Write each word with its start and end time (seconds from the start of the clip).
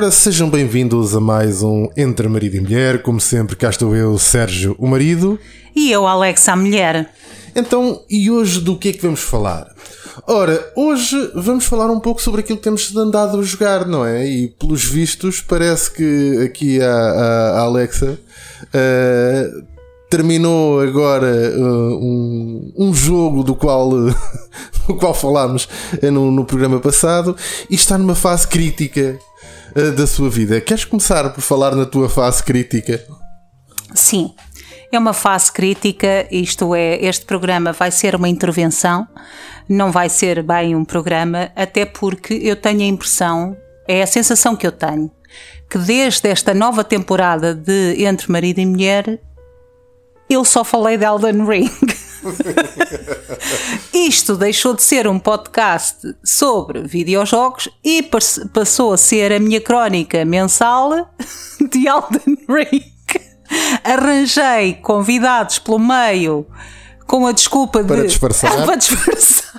Ora, 0.00 0.10
sejam 0.10 0.48
bem-vindos 0.48 1.14
a 1.14 1.20
mais 1.20 1.62
um 1.62 1.86
Entre 1.94 2.26
Marido 2.26 2.56
e 2.56 2.60
Mulher. 2.60 3.02
Como 3.02 3.20
sempre, 3.20 3.54
cá 3.54 3.68
estou 3.68 3.94
eu, 3.94 4.16
Sérgio, 4.16 4.74
o 4.78 4.86
marido. 4.86 5.38
E 5.76 5.92
eu, 5.92 6.06
Alexa, 6.06 6.52
a 6.52 6.56
mulher. 6.56 7.12
Então, 7.54 8.00
e 8.08 8.30
hoje 8.30 8.62
do 8.62 8.78
que 8.78 8.88
é 8.88 8.92
que 8.94 9.02
vamos 9.02 9.20
falar? 9.20 9.70
Ora, 10.26 10.72
hoje 10.74 11.14
vamos 11.34 11.66
falar 11.66 11.90
um 11.90 12.00
pouco 12.00 12.22
sobre 12.22 12.40
aquilo 12.40 12.56
que 12.56 12.64
temos 12.64 12.96
andado 12.96 13.38
a 13.38 13.42
jogar, 13.42 13.86
não 13.86 14.02
é? 14.02 14.26
E 14.26 14.48
pelos 14.48 14.82
vistos, 14.82 15.42
parece 15.42 15.90
que 15.90 16.44
aqui 16.46 16.80
a, 16.80 16.90
a, 16.90 17.50
a 17.50 17.60
Alexa 17.60 18.18
uh, 18.64 19.66
terminou 20.08 20.80
agora 20.80 21.52
uh, 21.54 21.94
um, 22.02 22.72
um 22.74 22.94
jogo 22.94 23.44
do 23.44 23.54
qual, 23.54 23.90
uh, 23.90 24.14
do 24.88 24.94
qual 24.94 25.12
falámos 25.12 25.68
no, 26.02 26.30
no 26.30 26.46
programa 26.46 26.80
passado 26.80 27.36
e 27.68 27.74
está 27.74 27.98
numa 27.98 28.14
fase 28.14 28.48
crítica 28.48 29.18
uh, 29.76 29.92
da 29.92 30.06
sua 30.06 30.30
vida. 30.30 30.60
Queres 30.60 30.84
começar 30.84 31.30
por 31.30 31.40
falar 31.40 31.74
na 31.74 31.86
tua 31.86 32.08
fase 32.08 32.42
crítica? 32.42 33.02
Sim, 33.94 34.34
é 34.92 34.98
uma 34.98 35.12
fase 35.12 35.52
crítica, 35.52 36.26
isto 36.30 36.74
é, 36.74 36.96
este 37.04 37.24
programa 37.24 37.72
vai 37.72 37.90
ser 37.90 38.14
uma 38.14 38.28
intervenção, 38.28 39.06
não 39.68 39.92
vai 39.92 40.08
ser 40.08 40.42
bem 40.42 40.74
um 40.74 40.84
programa, 40.84 41.50
até 41.54 41.84
porque 41.84 42.34
eu 42.34 42.56
tenho 42.56 42.80
a 42.80 42.86
impressão, 42.86 43.56
é 43.86 44.02
a 44.02 44.06
sensação 44.06 44.56
que 44.56 44.66
eu 44.66 44.72
tenho, 44.72 45.10
que 45.68 45.78
desde 45.78 46.28
esta 46.28 46.52
nova 46.52 46.82
temporada 46.82 47.54
de 47.54 48.04
Entre 48.04 48.30
Marido 48.30 48.58
e 48.58 48.66
Mulher, 48.66 49.20
eu 50.28 50.44
só 50.44 50.64
falei 50.64 50.96
de 50.96 51.04
Elden 51.04 51.44
Ring. 51.46 51.70
Isto 53.92 54.36
deixou 54.36 54.74
de 54.74 54.82
ser 54.82 55.06
um 55.06 55.18
podcast 55.18 56.14
sobre 56.24 56.82
videojogos 56.82 57.68
e 57.84 58.02
passou 58.52 58.92
a 58.92 58.96
ser 58.96 59.32
a 59.32 59.40
minha 59.40 59.60
crónica 59.60 60.24
mensal 60.24 61.14
de 61.70 61.86
Elden 61.86 62.36
Ring. 62.48 62.84
Arranjei 63.82 64.74
convidados 64.74 65.58
pelo 65.58 65.78
meio 65.78 66.46
com 67.10 67.26
a 67.26 67.32
desculpa 67.32 67.82
para 67.82 68.02
de. 68.02 68.06
Disfarçar. 68.06 68.54
Para 68.64 68.76
disfarçar. 68.76 69.50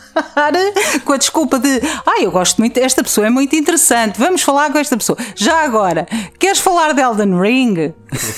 Com 1.03 1.11
a 1.11 1.17
desculpa 1.17 1.59
de. 1.59 1.81
Ah, 2.05 2.21
eu 2.21 2.31
gosto 2.31 2.59
muito. 2.59 2.77
Esta 2.77 3.03
pessoa 3.03 3.27
é 3.27 3.29
muito 3.29 3.53
interessante. 3.57 4.17
Vamos 4.17 4.41
falar 4.41 4.71
com 4.71 4.77
esta 4.77 4.95
pessoa. 4.95 5.17
Já 5.35 5.61
agora, 5.65 6.07
queres 6.39 6.59
falar 6.59 6.93
de 6.93 7.01
Elden 7.01 7.37
Ring? 7.37 7.93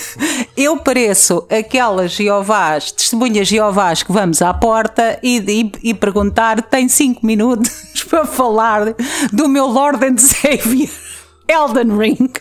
eu 0.57 0.77
pareço 0.77 1.45
aquelas 1.47 2.11
Jeovás, 2.13 2.91
testemunhas 2.91 3.47
Jeovás 3.47 4.01
que 4.01 4.11
vamos 4.11 4.41
à 4.41 4.51
porta 4.51 5.19
e, 5.21 5.37
e, 5.37 5.89
e 5.91 5.93
perguntar: 5.93 6.63
tem 6.63 6.89
5 6.89 7.23
minutos 7.23 7.71
para 8.09 8.25
falar 8.25 8.95
do 9.31 9.47
meu 9.47 9.67
Lord 9.67 10.03
and 10.03 10.17
Savior, 10.17 10.89
Elden 11.47 11.95
Ring. 11.95 12.31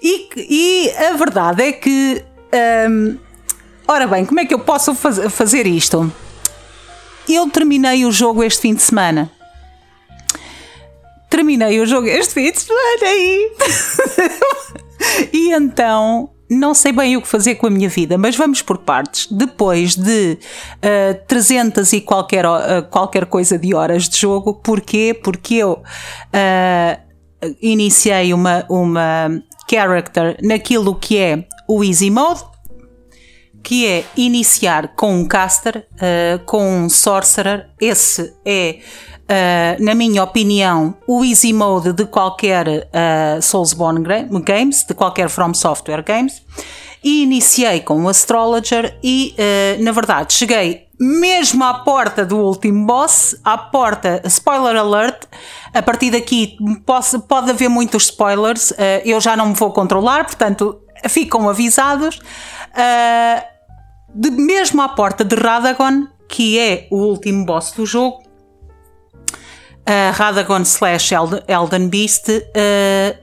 E, 0.00 0.28
e 0.36 0.90
a 0.92 1.14
verdade 1.14 1.64
é 1.64 1.72
que. 1.72 2.24
Um, 2.88 3.18
ora 3.86 4.06
bem, 4.06 4.24
como 4.24 4.40
é 4.40 4.44
que 4.44 4.54
eu 4.54 4.58
posso 4.58 4.94
faz, 4.94 5.18
fazer 5.32 5.66
isto? 5.66 6.12
Eu 7.28 7.48
terminei 7.48 8.04
o 8.04 8.12
jogo 8.12 8.42
este 8.42 8.60
fim 8.60 8.74
de 8.74 8.82
semana. 8.82 9.30
Terminei 11.30 11.80
o 11.80 11.86
jogo 11.86 12.06
este 12.06 12.34
fim 12.34 12.50
de 12.50 12.60
semana 12.60 13.14
e. 13.14 13.52
e 15.32 15.52
então 15.52 16.30
não 16.50 16.74
sei 16.74 16.92
bem 16.92 17.16
o 17.16 17.22
que 17.22 17.28
fazer 17.28 17.54
com 17.56 17.66
a 17.66 17.70
minha 17.70 17.88
vida, 17.88 18.18
mas 18.18 18.36
vamos 18.36 18.62
por 18.62 18.78
partes. 18.78 19.26
Depois 19.30 19.96
de 19.96 20.38
uh, 20.76 21.26
300 21.26 21.92
e 21.94 22.00
qualquer, 22.00 22.46
uh, 22.46 22.82
qualquer 22.90 23.26
coisa 23.26 23.58
de 23.58 23.74
horas 23.74 24.08
de 24.08 24.18
jogo, 24.18 24.54
porquê? 24.54 25.18
Porque 25.22 25.54
eu 25.54 25.72
uh, 25.72 27.54
iniciei 27.60 28.32
uma, 28.32 28.64
uma 28.68 29.42
character 29.68 30.38
naquilo 30.42 30.94
que 30.94 31.18
é 31.18 31.46
o 31.66 31.82
Easy 31.82 32.10
Mode, 32.10 32.44
que 33.64 33.86
é 33.86 34.04
iniciar 34.16 34.88
com 34.88 35.16
um 35.16 35.26
caster, 35.26 35.86
uh, 35.94 36.44
com 36.44 36.84
um 36.84 36.88
sorcerer. 36.88 37.70
Esse 37.80 38.34
é, 38.44 38.78
uh, 39.22 39.82
na 39.82 39.94
minha 39.94 40.22
opinião, 40.22 40.94
o 41.08 41.24
easy 41.24 41.52
mode 41.52 41.92
de 41.94 42.04
qualquer 42.04 42.68
uh, 42.68 43.42
Soulsborne 43.42 44.04
Games, 44.44 44.84
de 44.86 44.94
qualquer 44.94 45.30
From 45.30 45.54
Software 45.54 46.04
Games. 46.04 46.42
E 47.02 47.22
iniciei 47.22 47.80
com 47.80 48.04
o 48.04 48.08
Astrologer 48.08 48.98
e, 49.02 49.34
na 49.78 49.92
verdade, 49.92 50.32
cheguei 50.32 50.84
mesmo 50.98 51.64
à 51.64 51.74
porta 51.74 52.24
do 52.24 52.38
último 52.38 52.86
boss, 52.86 53.38
à 53.44 53.58
porta, 53.58 54.22
spoiler 54.24 54.76
alert, 54.76 55.26
a 55.72 55.82
partir 55.82 56.10
daqui 56.10 56.56
posso, 56.86 57.20
pode 57.20 57.50
haver 57.50 57.68
muitos 57.68 58.04
spoilers, 58.04 58.70
uh, 58.70 58.76
eu 59.04 59.20
já 59.20 59.36
não 59.36 59.48
me 59.48 59.54
vou 59.54 59.72
controlar, 59.72 60.24
portanto 60.24 60.80
ficam 61.08 61.48
avisados. 61.48 62.16
Uh, 62.16 63.53
de, 64.14 64.30
mesmo 64.30 64.80
à 64.80 64.88
porta 64.88 65.24
de 65.24 65.34
Radagon, 65.34 66.06
que 66.28 66.58
é 66.58 66.86
o 66.90 66.96
último 66.96 67.44
boss 67.44 67.72
do 67.72 67.84
jogo, 67.84 68.22
uh, 69.22 70.12
Radagon 70.14 70.62
slash 70.62 71.14
Elden 71.48 71.88
Beast, 71.88 72.28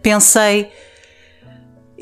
pensei 0.02 0.70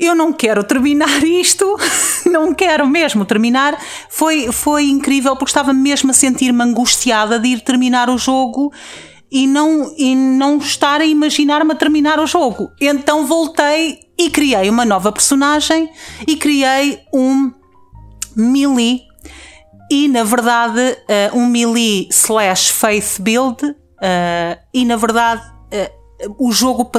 eu 0.00 0.14
não 0.14 0.32
quero 0.32 0.64
terminar 0.64 1.22
isto, 1.22 1.78
não 2.24 2.54
quero 2.54 2.88
mesmo 2.88 3.26
terminar. 3.26 3.78
Foi, 4.08 4.50
foi 4.50 4.84
incrível 4.84 5.36
porque 5.36 5.50
estava 5.50 5.74
mesmo 5.74 6.10
a 6.10 6.14
sentir-me 6.14 6.62
angustiada 6.64 7.38
de 7.38 7.48
ir 7.48 7.60
terminar 7.60 8.08
o 8.08 8.16
jogo 8.16 8.72
e 9.30 9.46
não, 9.46 9.94
e 9.98 10.16
não 10.16 10.56
estar 10.56 11.02
a 11.02 11.04
imaginar-me 11.04 11.72
a 11.72 11.76
terminar 11.76 12.18
o 12.18 12.26
jogo. 12.26 12.70
Então 12.80 13.26
voltei 13.26 14.00
e 14.18 14.30
criei 14.30 14.70
uma 14.70 14.86
nova 14.86 15.12
personagem 15.12 15.90
e 16.26 16.34
criei 16.34 17.00
um 17.12 17.52
melee 18.36 19.02
e 19.90 20.08
na 20.08 20.22
verdade 20.22 20.80
uh, 20.80 21.36
um 21.36 21.46
melee 21.46 22.08
slash 22.10 22.72
faith 22.72 23.20
build 23.20 23.64
uh, 23.64 23.76
e 24.72 24.84
na 24.84 24.96
verdade 24.96 25.42
uh, 25.46 26.00
o 26.38 26.52
jogo 26.52 26.90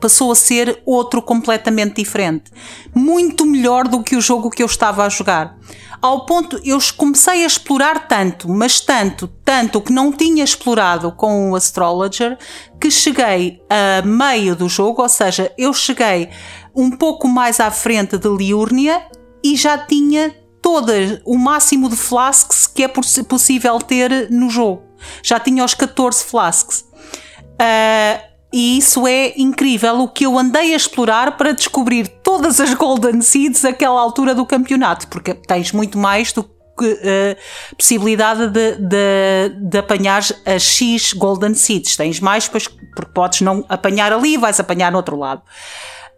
passou 0.00 0.30
a 0.30 0.34
ser 0.34 0.82
outro 0.84 1.22
completamente 1.22 1.96
diferente. 2.02 2.50
Muito 2.94 3.46
melhor 3.46 3.88
do 3.88 4.02
que 4.02 4.16
o 4.16 4.20
jogo 4.20 4.50
que 4.50 4.62
eu 4.62 4.66
estava 4.66 5.04
a 5.04 5.08
jogar. 5.08 5.58
Ao 6.00 6.26
ponto, 6.26 6.60
eu 6.62 6.78
comecei 6.96 7.42
a 7.42 7.46
explorar 7.46 8.06
tanto, 8.06 8.48
mas 8.48 8.80
tanto, 8.80 9.28
tanto 9.42 9.80
que 9.80 9.92
não 9.92 10.12
tinha 10.12 10.44
explorado 10.44 11.10
com 11.12 11.50
o 11.50 11.56
Astrologer, 11.56 12.36
que 12.78 12.90
cheguei 12.90 13.62
a 13.70 14.06
meio 14.06 14.54
do 14.54 14.68
jogo, 14.68 15.02
ou 15.02 15.08
seja, 15.08 15.50
eu 15.56 15.72
cheguei 15.72 16.28
um 16.74 16.90
pouco 16.90 17.26
mais 17.26 17.60
à 17.60 17.70
frente 17.70 18.18
de 18.18 18.28
Liurnia 18.28 19.02
e 19.42 19.56
já 19.56 19.78
tinha 19.78 20.34
todo 20.66 20.90
o 21.24 21.38
máximo 21.38 21.88
de 21.88 21.94
flasks 21.94 22.66
que 22.66 22.82
é 22.82 22.88
possível 22.88 23.78
ter 23.78 24.28
no 24.32 24.50
jogo. 24.50 24.82
Já 25.22 25.38
tinha 25.38 25.64
os 25.64 25.74
14 25.74 26.24
flasks. 26.24 26.80
Uh, 26.80 28.20
e 28.52 28.76
isso 28.76 29.06
é 29.06 29.32
incrível 29.36 30.00
o 30.00 30.08
que 30.08 30.26
eu 30.26 30.36
andei 30.36 30.72
a 30.72 30.76
explorar 30.76 31.36
para 31.36 31.52
descobrir 31.52 32.08
todas 32.08 32.58
as 32.58 32.74
Golden 32.74 33.20
Seeds 33.20 33.64
àquela 33.64 34.00
altura 34.00 34.34
do 34.34 34.44
campeonato, 34.44 35.06
porque 35.06 35.34
tens 35.34 35.70
muito 35.70 35.96
mais 35.96 36.32
do 36.32 36.42
que 36.42 36.84
uh, 36.84 37.76
possibilidade 37.76 38.48
de, 38.48 38.76
de, 38.76 39.68
de 39.70 39.78
apanhar 39.78 40.20
as 40.44 40.62
X 40.62 41.12
Golden 41.12 41.54
Seeds. 41.54 41.96
Tens 41.96 42.18
mais, 42.18 42.48
pois, 42.48 42.66
porque 42.66 43.12
podes 43.14 43.40
não 43.40 43.64
apanhar 43.68 44.12
ali 44.12 44.34
e 44.34 44.36
vais 44.36 44.58
apanhar 44.58 44.90
no 44.90 44.96
outro 44.96 45.16
lado. 45.16 45.42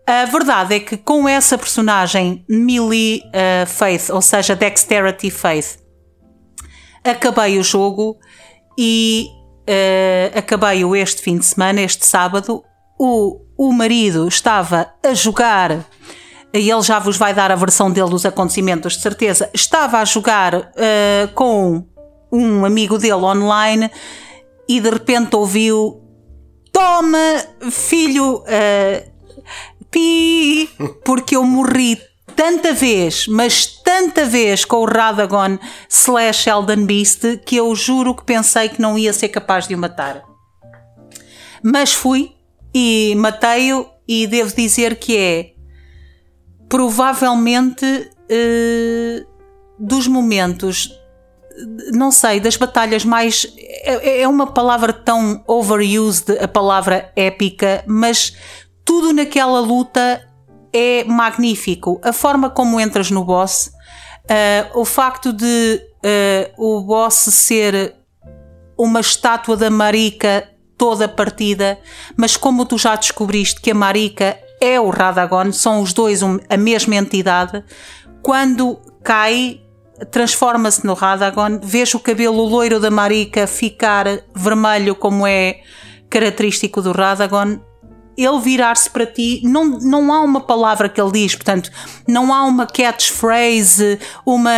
A 0.08 0.24
verdade 0.24 0.74
é 0.74 0.80
que 0.80 0.96
com 0.96 1.28
essa 1.28 1.58
personagem 1.58 2.42
Melee 2.48 3.20
uh, 3.26 3.66
Faith, 3.66 4.08
ou 4.08 4.22
seja, 4.22 4.56
Dexterity 4.56 5.30
Faith, 5.30 5.80
acabei 7.04 7.58
o 7.58 7.62
jogo 7.62 8.16
e 8.78 9.28
uh, 9.68 10.38
acabei-o 10.38 10.96
este 10.96 11.20
fim 11.20 11.36
de 11.36 11.44
semana, 11.44 11.82
este 11.82 12.06
sábado. 12.06 12.64
O, 12.98 13.38
o 13.54 13.70
marido 13.70 14.26
estava 14.26 14.90
a 15.04 15.12
jogar, 15.12 15.84
e 16.54 16.70
ele 16.70 16.82
já 16.82 16.98
vos 16.98 17.18
vai 17.18 17.34
dar 17.34 17.52
a 17.52 17.54
versão 17.54 17.90
dele 17.90 18.08
dos 18.08 18.24
acontecimentos, 18.24 18.94
de 18.94 19.02
certeza. 19.02 19.50
Estava 19.52 19.98
a 19.98 20.06
jogar 20.06 20.54
uh, 20.54 21.34
com 21.34 21.84
um 22.32 22.64
amigo 22.64 22.96
dele 22.96 23.12
online 23.12 23.90
e 24.66 24.80
de 24.80 24.88
repente 24.88 25.36
ouviu: 25.36 26.02
Toma, 26.72 27.44
filho, 27.70 28.36
uh, 28.36 29.17
pi, 29.90 30.70
porque 31.04 31.36
eu 31.36 31.44
morri 31.44 32.00
tanta 32.34 32.72
vez, 32.72 33.26
mas 33.26 33.66
tanta 33.66 34.24
vez 34.24 34.64
com 34.64 34.76
o 34.76 34.84
Radagon 34.84 35.58
slash 35.88 36.48
Elden 36.48 36.86
Beast 36.86 37.38
que 37.44 37.56
eu 37.56 37.74
juro 37.74 38.14
que 38.14 38.24
pensei 38.24 38.68
que 38.68 38.80
não 38.80 38.98
ia 38.98 39.12
ser 39.12 39.28
capaz 39.28 39.66
de 39.66 39.74
o 39.74 39.78
matar. 39.78 40.22
Mas 41.62 41.92
fui 41.92 42.32
e 42.72 43.14
matei-o 43.16 43.88
e 44.06 44.26
devo 44.26 44.54
dizer 44.54 44.96
que 44.96 45.16
é 45.16 45.52
provavelmente 46.68 47.84
uh, 47.84 49.26
dos 49.78 50.06
momentos 50.06 50.92
não 51.92 52.12
sei, 52.12 52.40
das 52.40 52.56
batalhas 52.56 53.04
mais. 53.04 53.52
É, 53.82 54.22
é 54.22 54.28
uma 54.28 54.46
palavra 54.46 54.92
tão 54.92 55.42
overused, 55.46 56.38
a 56.38 56.46
palavra 56.46 57.10
épica, 57.16 57.82
mas 57.86 58.36
tudo 58.88 59.12
naquela 59.12 59.60
luta 59.60 60.26
é 60.72 61.04
magnífico. 61.04 62.00
A 62.02 62.10
forma 62.10 62.48
como 62.48 62.80
entras 62.80 63.10
no 63.10 63.22
boss, 63.22 63.70
uh, 64.24 64.80
o 64.80 64.82
facto 64.86 65.30
de 65.30 65.78
uh, 66.56 66.76
o 66.76 66.80
boss 66.80 67.14
ser 67.14 67.94
uma 68.78 69.00
estátua 69.00 69.58
da 69.58 69.68
Marika 69.68 70.48
toda 70.78 71.06
partida, 71.06 71.78
mas 72.16 72.34
como 72.34 72.64
tu 72.64 72.78
já 72.78 72.96
descobriste 72.96 73.60
que 73.60 73.72
a 73.72 73.74
Marika 73.74 74.38
é 74.58 74.80
o 74.80 74.88
Radagon, 74.88 75.52
são 75.52 75.82
os 75.82 75.92
dois 75.92 76.22
a 76.22 76.56
mesma 76.56 76.96
entidade, 76.96 77.62
quando 78.22 78.80
cai 79.04 79.60
transforma-se 80.10 80.86
no 80.86 80.94
Radagon, 80.94 81.60
vês 81.62 81.92
o 81.92 82.00
cabelo 82.00 82.42
loiro 82.42 82.80
da 82.80 82.90
Marika 82.90 83.46
ficar 83.46 84.06
vermelho 84.34 84.94
como 84.94 85.26
é 85.26 85.60
característico 86.08 86.80
do 86.80 86.92
Radagon 86.92 87.67
ele 88.18 88.40
virar-se 88.40 88.90
para 88.90 89.06
ti, 89.06 89.40
não, 89.44 89.64
não 89.64 90.12
há 90.12 90.20
uma 90.20 90.40
palavra 90.40 90.88
que 90.88 91.00
ele 91.00 91.12
diz, 91.12 91.36
portanto, 91.36 91.70
não 92.06 92.34
há 92.34 92.44
uma 92.44 92.66
catchphrase, 92.66 94.00
uma 94.26 94.50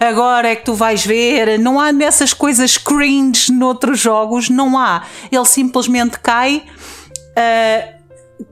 agora 0.00 0.48
é 0.48 0.56
que 0.56 0.64
tu 0.64 0.72
vais 0.72 1.04
ver, 1.04 1.58
não 1.58 1.78
há 1.78 1.92
nessas 1.92 2.32
coisas 2.32 2.78
cringe 2.78 3.52
noutros 3.52 4.00
jogos, 4.00 4.48
não 4.48 4.78
há. 4.78 5.02
Ele 5.30 5.44
simplesmente 5.44 6.18
cai. 6.18 6.64
Uh, 7.36 8.02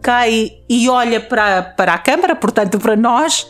cai 0.03 0.53
e 0.69 0.89
olha 0.89 1.21
para, 1.21 1.63
para 1.63 1.95
a 1.95 1.99
câmara, 1.99 2.37
portanto 2.37 2.79
para 2.79 2.95
nós, 2.95 3.47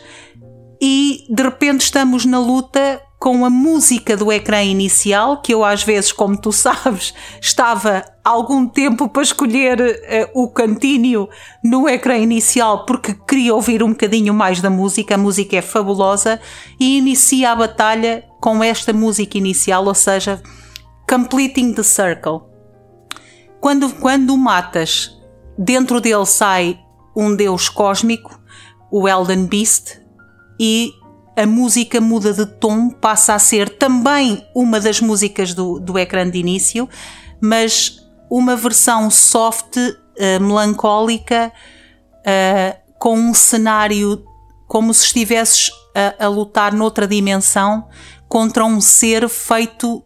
e 0.81 1.25
de 1.29 1.43
repente 1.43 1.81
estamos 1.81 2.25
na 2.25 2.39
luta 2.39 3.01
com 3.21 3.45
a 3.45 3.51
música 3.51 4.17
do 4.17 4.31
ecrã 4.31 4.63
inicial, 4.63 5.43
que 5.43 5.53
eu 5.53 5.63
às 5.63 5.83
vezes, 5.83 6.11
como 6.11 6.35
tu 6.35 6.49
sabes, 6.51 7.13
estava 7.39 8.03
algum 8.25 8.67
tempo 8.67 9.07
para 9.07 9.21
escolher 9.21 9.79
uh, 9.79 10.41
o 10.43 10.49
cantinho 10.49 11.29
no 11.63 11.87
ecrã 11.87 12.17
inicial 12.17 12.83
porque 12.83 13.13
queria 13.13 13.53
ouvir 13.53 13.83
um 13.83 13.89
bocadinho 13.89 14.33
mais 14.33 14.59
da 14.59 14.71
música, 14.71 15.13
a 15.13 15.19
música 15.19 15.55
é 15.55 15.61
fabulosa, 15.61 16.41
e 16.79 16.97
inicia 16.97 17.51
a 17.51 17.55
batalha 17.55 18.25
com 18.41 18.63
esta 18.63 18.91
música 18.91 19.37
inicial, 19.37 19.85
ou 19.85 19.93
seja, 19.93 20.41
completing 21.07 21.73
the 21.73 21.83
circle. 21.83 22.41
Quando, 23.59 23.93
quando 23.93 24.33
o 24.33 24.37
matas, 24.37 25.15
dentro 25.55 26.01
dele 26.01 26.25
sai 26.25 26.79
um 27.15 27.35
deus 27.35 27.69
cósmico, 27.69 28.41
o 28.91 29.07
Elden 29.07 29.45
Beast, 29.45 30.01
e 30.59 30.91
a 31.41 31.47
música 31.47 31.99
muda 31.99 32.33
de 32.33 32.45
tom, 32.45 32.89
passa 32.89 33.33
a 33.33 33.39
ser 33.39 33.69
também 33.77 34.45
uma 34.53 34.79
das 34.79 35.01
músicas 35.01 35.53
do, 35.53 35.79
do 35.79 35.97
ecrã 35.97 36.29
de 36.29 36.37
início, 36.37 36.87
mas 37.39 37.99
uma 38.29 38.55
versão 38.55 39.09
soft, 39.09 39.77
uh, 39.77 40.39
melancólica, 40.39 41.51
uh, 42.19 42.97
com 42.99 43.17
um 43.17 43.33
cenário 43.33 44.23
como 44.67 44.93
se 44.93 45.05
estivesses 45.05 45.71
a, 45.95 46.25
a, 46.25 46.27
lutar 46.29 46.73
noutra 46.73 47.07
dimensão 47.07 47.89
contra 48.29 48.63
um 48.63 48.79
ser 48.79 49.27
feito 49.27 50.03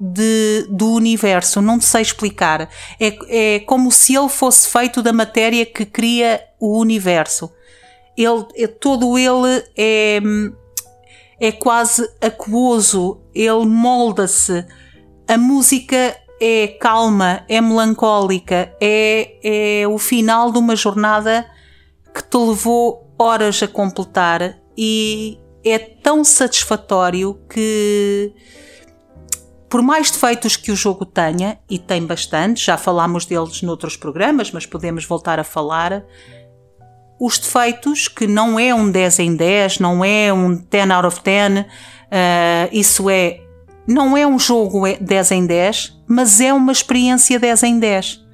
de, 0.00 0.66
do 0.70 0.92
universo. 0.92 1.60
Não 1.60 1.80
sei 1.80 2.02
explicar. 2.02 2.68
É, 2.98 3.56
é 3.56 3.60
como 3.60 3.92
se 3.92 4.16
ele 4.16 4.28
fosse 4.28 4.68
feito 4.68 5.02
da 5.02 5.12
matéria 5.12 5.64
que 5.64 5.84
cria 5.84 6.42
o 6.58 6.80
universo 6.80 7.52
ele, 8.16 8.46
é, 8.56 8.66
todo 8.66 9.18
ele 9.18 9.64
é, 9.76 10.20
é 11.40 11.52
quase 11.52 12.08
aquoso, 12.20 13.20
ele 13.34 13.66
molda-se. 13.66 14.64
A 15.26 15.36
música 15.36 16.16
é 16.40 16.68
calma, 16.80 17.44
é 17.48 17.60
melancólica, 17.60 18.74
é, 18.80 19.82
é 19.82 19.88
o 19.88 19.98
final 19.98 20.52
de 20.52 20.58
uma 20.58 20.76
jornada 20.76 21.46
que 22.14 22.22
te 22.22 22.36
levou 22.36 23.14
horas 23.18 23.62
a 23.62 23.68
completar 23.68 24.58
e 24.76 25.38
é 25.64 25.78
tão 25.78 26.22
satisfatório 26.24 27.40
que 27.48 28.32
por 29.74 29.82
mais 29.82 30.08
defeitos 30.08 30.56
que 30.56 30.70
o 30.70 30.76
jogo 30.76 31.04
tenha, 31.04 31.58
e 31.68 31.80
tem 31.80 32.06
bastante, 32.06 32.64
já 32.64 32.76
falámos 32.76 33.26
deles 33.26 33.60
noutros 33.60 33.96
programas, 33.96 34.52
mas 34.52 34.64
podemos 34.64 35.04
voltar 35.04 35.40
a 35.40 35.42
falar, 35.42 36.04
os 37.18 37.38
defeitos, 37.38 38.08
que 38.08 38.26
não 38.26 38.58
é 38.58 38.74
um 38.74 38.90
10 38.90 39.18
em 39.20 39.36
10, 39.36 39.78
não 39.78 40.04
é 40.04 40.32
um 40.32 40.54
10 40.54 40.90
out 40.90 41.06
of 41.06 41.20
10, 41.22 41.60
uh, 41.60 41.64
isso 42.72 43.08
é, 43.08 43.40
não 43.86 44.16
é 44.16 44.26
um 44.26 44.38
jogo 44.38 44.82
10 45.00 45.30
em 45.32 45.46
10, 45.46 46.02
mas 46.08 46.40
é 46.40 46.52
uma 46.52 46.72
experiência 46.72 47.38
10 47.38 47.62
em 47.62 47.78
10. 47.78 48.24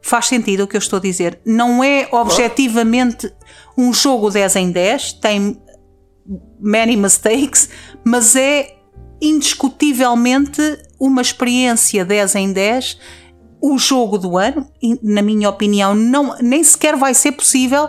Faz 0.00 0.26
sentido 0.26 0.62
o 0.62 0.66
que 0.66 0.76
eu 0.76 0.80
estou 0.80 0.98
a 0.98 1.02
dizer. 1.02 1.40
Não 1.44 1.82
é 1.82 2.08
objetivamente 2.12 3.32
um 3.76 3.92
jogo 3.92 4.30
10 4.30 4.56
em 4.56 4.70
10, 4.70 5.14
tem 5.14 5.60
many 6.60 6.96
mistakes, 6.96 7.68
mas 8.04 8.36
é 8.36 8.76
indiscutivelmente 9.20 10.60
uma 11.00 11.20
experiência 11.20 12.04
10 12.04 12.34
em 12.36 12.52
10 12.52 12.98
o 13.60 13.76
jogo 13.76 14.18
do 14.18 14.38
ano, 14.38 14.68
na 15.02 15.20
minha 15.20 15.48
opinião, 15.48 15.94
não, 15.94 16.36
nem 16.40 16.62
sequer 16.62 16.96
vai 16.96 17.12
ser 17.12 17.32
possível 17.32 17.88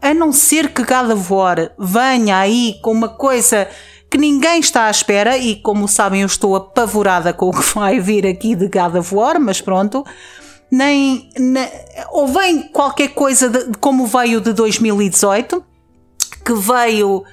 a 0.00 0.14
não 0.14 0.32
ser 0.32 0.72
que 0.72 0.82
God 0.82 1.10
of 1.10 1.32
War 1.32 1.70
venha 1.78 2.38
aí 2.38 2.78
com 2.82 2.92
uma 2.92 3.08
coisa 3.08 3.68
que 4.10 4.18
ninguém 4.18 4.60
está 4.60 4.86
à 4.86 4.90
espera, 4.90 5.36
e 5.36 5.56
como 5.56 5.88
sabem, 5.88 6.22
eu 6.22 6.26
estou 6.26 6.54
apavorada 6.54 7.32
com 7.32 7.48
o 7.48 7.52
que 7.52 7.74
vai 7.74 7.98
vir 7.98 8.26
aqui 8.26 8.54
de 8.54 8.68
God 8.68 8.94
of 8.94 9.14
War, 9.14 9.40
mas 9.40 9.60
pronto. 9.60 10.04
Nem, 10.70 11.28
nem 11.38 11.68
ou 12.10 12.26
vem 12.26 12.62
qualquer 12.68 13.08
coisa 13.08 13.48
de, 13.48 13.78
como 13.78 14.06
veio 14.06 14.40
de 14.40 14.52
2018, 14.52 15.64
que 16.44 16.54
veio 16.54 17.24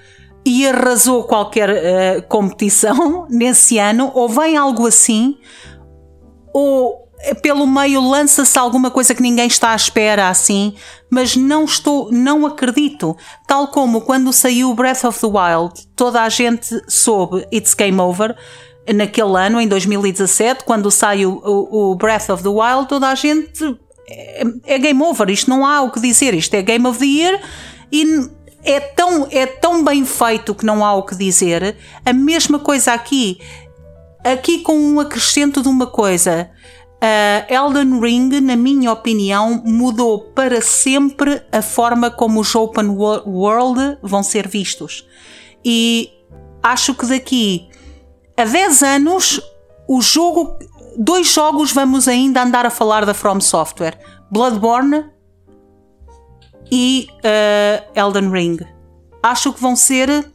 e 0.45 0.67
arrasou 0.67 1.23
qualquer 1.23 1.69
uh, 1.69 2.27
competição 2.27 3.27
nesse 3.31 3.77
ano, 3.77 4.11
ou 4.13 4.27
vem 4.27 4.57
algo 4.57 4.85
assim, 4.87 5.37
ou 6.53 7.02
pelo 7.41 7.65
meio 7.65 8.01
lança-se 8.01 8.57
alguma 8.57 8.91
coisa 8.91 9.15
que 9.15 9.21
ninguém 9.21 9.47
está 9.47 9.71
à 9.71 9.75
espera 9.75 10.29
assim, 10.29 10.75
mas 11.09 11.35
não 11.35 11.65
estou, 11.65 12.11
não 12.11 12.45
acredito. 12.45 13.15
Tal 13.47 13.67
como 13.67 14.01
quando 14.01 14.33
saiu 14.33 14.73
Breath 14.73 15.03
of 15.05 15.19
the 15.19 15.27
Wild, 15.27 15.87
toda 15.95 16.21
a 16.21 16.29
gente 16.29 16.81
soube 16.87 17.47
It's 17.53 17.73
Game 17.73 17.99
Over 17.99 18.35
naquele 18.93 19.37
ano, 19.37 19.61
em 19.61 19.67
2017, 19.67 20.65
quando 20.65 20.91
saiu 20.91 21.41
o, 21.43 21.91
o 21.91 21.95
Breath 21.95 22.29
of 22.29 22.43
the 22.43 22.49
Wild, 22.49 22.89
toda 22.89 23.07
a 23.07 23.15
gente 23.15 23.77
é, 24.09 24.43
é, 24.65 24.77
game 24.77 25.01
over, 25.01 25.29
isto 25.29 25.49
não 25.49 25.65
há 25.65 25.81
o 25.81 25.91
que 25.91 25.99
dizer, 25.99 26.33
isto 26.33 26.53
é 26.53 26.61
Game 26.61 26.85
of 26.85 26.99
the 26.99 27.05
Year 27.05 27.39
e 27.91 28.29
é 28.63 28.79
tão, 28.79 29.27
é 29.31 29.45
tão 29.45 29.83
bem 29.83 30.05
feito 30.05 30.53
que 30.53 30.65
não 30.65 30.83
há 30.83 30.93
o 30.93 31.03
que 31.03 31.15
dizer. 31.15 31.77
A 32.05 32.13
mesma 32.13 32.59
coisa 32.59 32.93
aqui, 32.93 33.39
aqui 34.23 34.59
com 34.59 34.77
um 34.77 34.99
acrescento 34.99 35.61
de 35.61 35.67
uma 35.67 35.87
coisa 35.87 36.49
Elden 37.49 37.99
Ring, 37.99 38.39
na 38.39 38.55
minha 38.55 38.91
opinião, 38.91 39.61
mudou 39.65 40.19
para 40.19 40.61
sempre 40.61 41.41
a 41.51 41.61
forma 41.61 42.09
como 42.09 42.39
os 42.39 42.55
Open 42.55 42.89
World 42.89 43.97
vão 44.01 44.23
ser 44.23 44.47
vistos. 44.47 45.05
E 45.65 46.09
acho 46.61 46.93
que 46.93 47.05
daqui 47.05 47.69
a 48.37 48.45
10 48.45 48.83
anos, 48.83 49.41
o 49.87 50.01
jogo, 50.01 50.57
dois 50.97 51.27
jogos 51.27 51.71
vamos 51.71 52.07
ainda 52.07 52.41
andar 52.41 52.65
a 52.65 52.69
falar 52.69 53.05
da 53.05 53.13
From 53.13 53.41
Software: 53.41 53.99
Bloodborne 54.31 55.05
e 56.71 57.07
uh, 57.19 57.99
Elden 57.99 58.31
Ring. 58.31 58.57
Acho 59.21 59.53
que 59.53 59.61
vão 59.61 59.75
ser, 59.75 60.31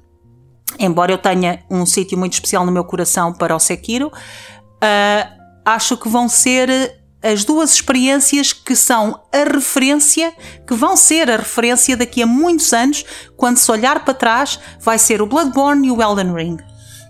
embora 0.79 1.13
eu 1.13 1.19
tenha 1.19 1.65
um 1.71 1.85
sítio 1.85 2.17
muito 2.17 2.35
especial 2.35 2.65
no 2.65 2.73
meu 2.73 2.85
coração 2.85 3.33
para 3.33 3.57
o 3.57 3.59
Sekiro. 3.59 4.09
Uh, 4.09 5.38
acho 5.69 5.99
que 5.99 6.09
vão 6.09 6.29
ser 6.29 6.97
as 7.23 7.45
duas 7.45 7.75
experiências 7.75 8.53
que 8.53 8.75
são 8.75 9.21
a 9.33 9.45
referência, 9.45 10.33
que 10.67 10.75
vão 10.75 10.97
ser 10.97 11.29
a 11.31 11.37
referência 11.37 11.97
daqui 11.97 12.23
a 12.23 12.27
muitos 12.27 12.73
anos, 12.73 13.05
quando 13.37 13.59
se 13.59 13.71
olhar 13.71 14.05
para 14.05 14.15
trás, 14.15 14.59
vai 14.81 14.99
ser 14.99 15.21
o 15.21 15.27
Bloodborne 15.27 15.89
e 15.89 15.91
o 15.91 16.01
Elden 16.01 16.33
Ring. 16.33 16.57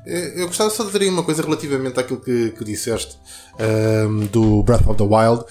Eu 0.07 0.47
gostava 0.47 0.71
só 0.71 0.85
de 0.85 0.91
dizer 0.91 1.09
uma 1.11 1.23
coisa 1.23 1.43
relativamente 1.43 2.00
àquilo 2.00 2.21
que, 2.21 2.50
que 2.53 2.65
disseste 2.65 3.17
um, 4.09 4.27
do 4.27 4.62
Breath 4.62 4.87
of 4.88 4.97
the 4.97 5.05
Wild, 5.05 5.45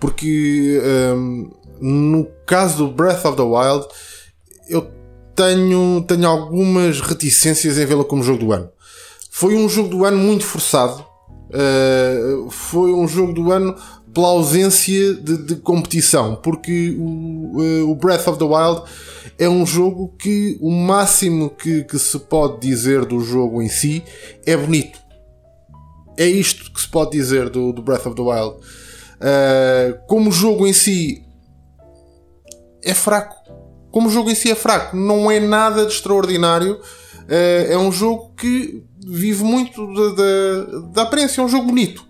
porque 0.00 0.80
um, 1.14 1.50
no 1.80 2.26
caso 2.46 2.78
do 2.78 2.90
Breath 2.90 3.24
of 3.24 3.36
the 3.36 3.42
Wild, 3.42 3.86
eu 4.68 4.90
tenho, 5.36 6.02
tenho 6.08 6.26
algumas 6.26 7.00
reticências 7.00 7.78
em 7.78 7.84
vê-lo 7.84 8.04
como 8.04 8.22
jogo 8.22 8.38
do 8.38 8.52
ano. 8.52 8.70
Foi 9.30 9.54
um 9.54 9.68
jogo 9.68 9.90
do 9.90 10.04
ano 10.04 10.16
muito 10.16 10.44
forçado, 10.44 11.06
Uh, 11.48 12.50
foi 12.50 12.92
um 12.92 13.08
jogo 13.08 13.32
do 13.32 13.50
ano 13.50 13.74
pela 14.12 14.28
ausência 14.28 15.14
de, 15.14 15.38
de 15.38 15.56
competição, 15.56 16.36
porque 16.36 16.94
o, 16.98 17.58
uh, 17.58 17.90
o, 17.90 17.94
Breath 17.94 18.28
of 18.28 18.38
the 18.38 18.44
Wild 18.44 18.82
é 19.38 19.48
um 19.48 19.64
jogo 19.64 20.14
que 20.18 20.58
o 20.60 20.70
máximo 20.70 21.48
que, 21.50 21.84
que, 21.84 21.98
se 21.98 22.18
pode 22.18 22.60
dizer 22.60 23.06
do 23.06 23.20
jogo 23.20 23.62
em 23.62 23.68
si 23.68 24.04
é 24.44 24.56
bonito. 24.56 24.98
É 26.18 26.26
isto 26.26 26.70
que 26.70 26.80
se 26.80 26.88
pode 26.88 27.12
dizer 27.12 27.48
do, 27.48 27.72
do 27.72 27.80
Breath 27.80 28.06
of 28.06 28.16
the 28.16 28.22
Wild. 28.22 28.56
Uh, 29.16 30.06
como 30.06 30.30
jogo 30.30 30.66
em 30.66 30.72
si 30.72 31.24
é 32.84 32.92
fraco. 32.92 33.36
Como 33.90 34.08
o 34.08 34.10
jogo 34.10 34.30
em 34.30 34.34
si 34.34 34.50
é 34.50 34.54
fraco, 34.54 34.96
não 34.96 35.30
é 35.30 35.40
nada 35.40 35.86
de 35.86 35.92
extraordinário. 35.92 36.78
É 37.30 37.76
um 37.76 37.92
jogo 37.92 38.32
que 38.34 38.87
vive 39.08 39.42
muito 39.42 39.86
da, 40.92 41.02
aparência, 41.02 41.40
é 41.40 41.44
um 41.44 41.48
jogo 41.48 41.66
bonito. 41.66 42.06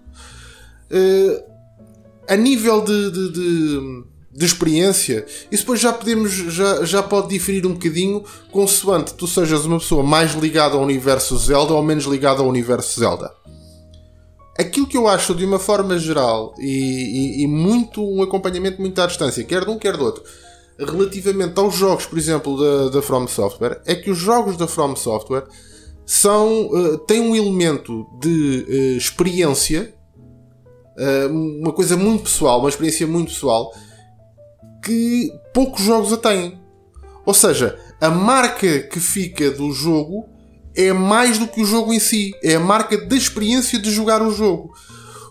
A 2.28 2.36
nível 2.36 2.82
de, 2.82 3.10
de, 3.10 3.32
de, 3.32 4.04
de 4.32 4.44
experiência, 4.44 5.24
isso 5.50 5.62
depois 5.62 5.80
já 5.80 5.92
podemos, 5.92 6.32
já, 6.32 6.84
já 6.84 7.02
pode 7.02 7.28
diferir 7.28 7.66
um 7.66 7.72
bocadinho 7.72 8.22
consoante 8.50 9.14
tu 9.14 9.26
sejas 9.26 9.64
uma 9.64 9.78
pessoa 9.78 10.02
mais 10.02 10.34
ligada 10.34 10.74
ao 10.74 10.82
universo 10.82 11.36
Zelda 11.38 11.72
ou 11.72 11.82
menos 11.82 12.04
ligada 12.04 12.40
ao 12.40 12.48
universo 12.48 13.00
Zelda 13.00 13.32
aquilo 14.58 14.88
que 14.88 14.96
eu 14.96 15.06
acho 15.06 15.34
de 15.34 15.44
uma 15.44 15.60
forma 15.60 15.96
geral 15.98 16.52
e, 16.58 17.38
e, 17.38 17.44
e, 17.44 17.46
muito 17.46 18.04
um 18.04 18.22
acompanhamento 18.22 18.80
muito 18.80 19.00
à 19.00 19.06
distância, 19.06 19.44
quer 19.44 19.64
de 19.64 19.70
um, 19.70 19.78
quer 19.78 19.96
do 19.96 20.04
outro, 20.04 20.24
relativamente 20.76 21.58
aos 21.60 21.76
jogos, 21.76 22.06
por 22.06 22.18
exemplo, 22.18 22.58
da, 22.58 22.88
da 22.90 23.00
From 23.00 23.28
Software, 23.28 23.80
é 23.86 23.94
que 23.94 24.10
os 24.10 24.18
jogos 24.18 24.56
da 24.56 24.66
From 24.66 24.96
Software 24.96 25.46
são, 26.08 26.68
uh, 26.68 26.96
têm 26.96 27.20
um 27.20 27.36
elemento 27.36 28.06
de 28.18 28.64
uh, 28.66 28.96
experiência, 28.96 29.94
uh, 30.96 31.60
uma 31.60 31.70
coisa 31.70 31.98
muito 31.98 32.22
pessoal, 32.22 32.60
uma 32.60 32.70
experiência 32.70 33.06
muito 33.06 33.30
pessoal, 33.30 33.70
que 34.82 35.30
poucos 35.52 35.82
jogos 35.82 36.10
a 36.10 36.16
têm. 36.16 36.58
Ou 37.26 37.34
seja, 37.34 37.78
a 38.00 38.08
marca 38.08 38.84
que 38.84 38.98
fica 38.98 39.50
do 39.50 39.70
jogo 39.70 40.26
é 40.74 40.94
mais 40.94 41.36
do 41.36 41.46
que 41.46 41.60
o 41.60 41.66
jogo 41.66 41.92
em 41.92 42.00
si, 42.00 42.32
é 42.42 42.54
a 42.54 42.60
marca 42.60 42.96
da 42.96 43.14
experiência 43.14 43.78
de 43.78 43.90
jogar 43.90 44.22
o 44.22 44.30
jogo. 44.30 44.72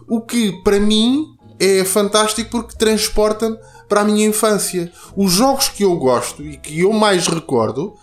O 0.07 0.22
que 0.22 0.62
para 0.62 0.79
mim 0.79 1.25
é 1.60 1.84
fantástico 1.86 2.51
porque 2.51 2.77
transporta-me 2.77 3.57
para 3.89 4.01
a 4.01 4.05
minha 4.05 4.27
infância. 4.27 4.91
Os 5.15 5.31
jogos 5.31 5.69
que 5.69 5.84
eu 5.84 5.96
gosto 5.96 6.46
e 6.46 6.55
que 6.55 6.81
eu 6.81 6.93
mais 6.93 7.25
recordo, 7.25 7.96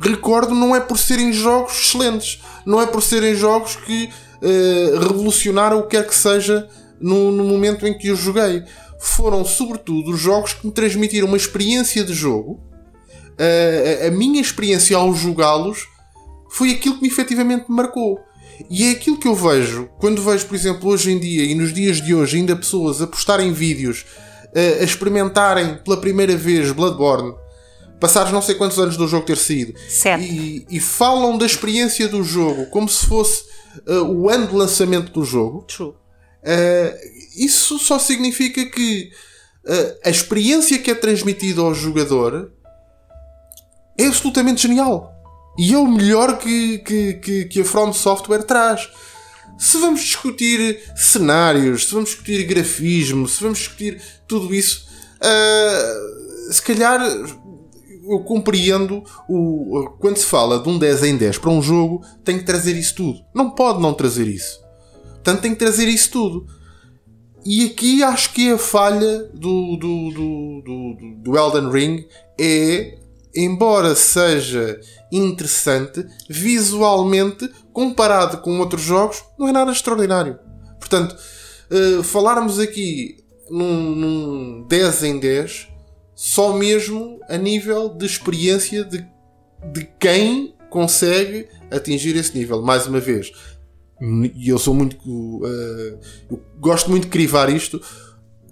recordo 0.00 0.54
não 0.54 0.74
é 0.74 0.80
por 0.80 0.98
serem 0.98 1.32
jogos 1.32 1.72
excelentes, 1.72 2.42
não 2.64 2.80
é 2.80 2.86
por 2.86 3.02
serem 3.02 3.34
jogos 3.34 3.76
que 3.76 4.08
uh, 4.42 4.98
revolucionaram 5.00 5.78
o 5.78 5.82
que 5.82 5.96
quer 5.96 6.06
que 6.06 6.14
seja 6.14 6.68
no, 7.00 7.30
no 7.30 7.44
momento 7.44 7.86
em 7.86 7.96
que 7.96 8.08
eu 8.08 8.16
joguei. 8.16 8.62
Foram 8.98 9.44
sobretudo 9.44 10.12
os 10.12 10.20
jogos 10.20 10.54
que 10.54 10.66
me 10.66 10.72
transmitiram 10.72 11.28
uma 11.28 11.36
experiência 11.36 12.02
de 12.02 12.12
jogo. 12.12 12.60
Uh, 13.38 14.06
a 14.06 14.10
minha 14.10 14.40
experiência 14.40 14.96
ao 14.96 15.14
jogá-los 15.14 15.86
foi 16.50 16.70
aquilo 16.70 16.96
que 16.96 17.02
me 17.02 17.08
efetivamente 17.08 17.66
marcou. 17.68 18.18
E 18.70 18.86
é 18.86 18.90
aquilo 18.92 19.18
que 19.18 19.28
eu 19.28 19.34
vejo 19.34 19.88
quando 19.98 20.22
vejo, 20.22 20.46
por 20.46 20.54
exemplo, 20.54 20.88
hoje 20.88 21.12
em 21.12 21.18
dia 21.18 21.44
e 21.44 21.54
nos 21.54 21.72
dias 21.72 22.00
de 22.00 22.14
hoje, 22.14 22.38
ainda 22.38 22.56
pessoas 22.56 23.02
a 23.02 23.06
postarem 23.06 23.52
vídeos 23.52 24.06
a, 24.54 24.80
a 24.80 24.84
experimentarem 24.84 25.76
pela 25.84 25.98
primeira 25.98 26.34
vez 26.36 26.72
Bloodborne, 26.72 27.34
passados 28.00 28.32
não 28.32 28.42
sei 28.42 28.54
quantos 28.54 28.78
anos 28.78 28.96
do 28.96 29.08
jogo 29.08 29.26
ter 29.26 29.36
saído, 29.36 29.74
e, 30.20 30.66
e, 30.70 30.80
falam 30.80 31.38
da 31.38 31.46
experiência 31.46 32.08
do 32.08 32.22
jogo 32.22 32.66
como 32.66 32.88
se 32.88 33.06
fosse 33.06 33.44
uh, 33.86 34.02
o 34.02 34.28
ano 34.28 34.46
de 34.48 34.54
lançamento 34.54 35.12
do 35.12 35.24
jogo. 35.24 35.62
True. 35.62 35.88
Uh, 35.88 35.96
isso 37.36 37.78
só 37.78 37.98
significa 37.98 38.64
que 38.66 39.10
uh, 39.64 39.98
a 40.04 40.10
experiência 40.10 40.78
que 40.78 40.90
é 40.90 40.94
transmitida 40.94 41.60
ao 41.60 41.74
jogador 41.74 42.52
é 43.98 44.06
absolutamente 44.06 44.62
genial. 44.62 45.12
E 45.58 45.72
é 45.72 45.78
o 45.78 45.88
melhor 45.88 46.38
que, 46.38 46.78
que, 46.78 47.14
que, 47.14 47.44
que 47.46 47.60
a 47.62 47.64
From 47.64 47.92
Software 47.92 48.42
traz. 48.42 48.88
Se 49.58 49.78
vamos 49.78 50.02
discutir 50.02 50.82
cenários, 50.94 51.86
se 51.86 51.94
vamos 51.94 52.10
discutir 52.10 52.44
grafismo, 52.44 53.26
se 53.26 53.42
vamos 53.42 53.58
discutir 53.58 54.00
tudo 54.28 54.54
isso, 54.54 54.86
uh, 55.16 56.52
se 56.52 56.60
calhar 56.60 57.00
eu 58.08 58.20
compreendo 58.20 59.02
o, 59.28 59.90
quando 59.98 60.16
se 60.16 60.26
fala 60.26 60.60
de 60.60 60.68
um 60.68 60.78
10 60.78 61.02
em 61.04 61.16
10 61.16 61.38
para 61.38 61.50
um 61.50 61.62
jogo, 61.62 62.04
tem 62.24 62.38
que 62.38 62.44
trazer 62.44 62.76
isso 62.76 62.94
tudo. 62.94 63.20
Não 63.34 63.50
pode 63.50 63.80
não 63.80 63.94
trazer 63.94 64.26
isso. 64.26 64.60
Portanto, 65.14 65.40
tem 65.40 65.52
que 65.52 65.58
trazer 65.58 65.88
isso 65.88 66.10
tudo. 66.10 66.46
E 67.44 67.64
aqui 67.66 68.02
acho 68.02 68.32
que 68.32 68.50
a 68.50 68.58
falha 68.58 69.24
do, 69.34 69.76
do, 69.76 70.10
do, 70.10 70.62
do, 70.64 71.22
do 71.22 71.38
Elden 71.38 71.70
Ring 71.70 72.04
é 72.38 72.98
embora 73.36 73.94
seja 73.94 74.80
interessante, 75.12 76.04
visualmente, 76.28 77.48
comparado 77.72 78.38
com 78.38 78.58
outros 78.58 78.82
jogos, 78.82 79.22
não 79.38 79.46
é 79.46 79.52
nada 79.52 79.70
extraordinário. 79.70 80.38
Portanto, 80.80 81.14
uh, 81.70 82.02
falarmos 82.02 82.58
aqui 82.58 83.18
num, 83.50 83.94
num 83.94 84.66
10 84.66 85.02
em 85.04 85.18
10, 85.18 85.68
só 86.16 86.54
mesmo 86.54 87.20
a 87.28 87.36
nível 87.36 87.90
de 87.90 88.06
experiência 88.06 88.82
de, 88.82 89.06
de 89.70 89.84
quem 90.00 90.54
consegue 90.70 91.46
atingir 91.70 92.16
esse 92.16 92.36
nível. 92.36 92.62
Mais 92.62 92.86
uma 92.86 92.98
vez, 92.98 93.30
e 94.34 94.48
eu 94.48 94.58
sou 94.58 94.74
muito. 94.74 94.96
Uh, 95.06 95.98
eu 96.30 96.42
gosto 96.58 96.90
muito 96.90 97.04
de 97.04 97.10
crivar 97.10 97.50
isto. 97.50 97.80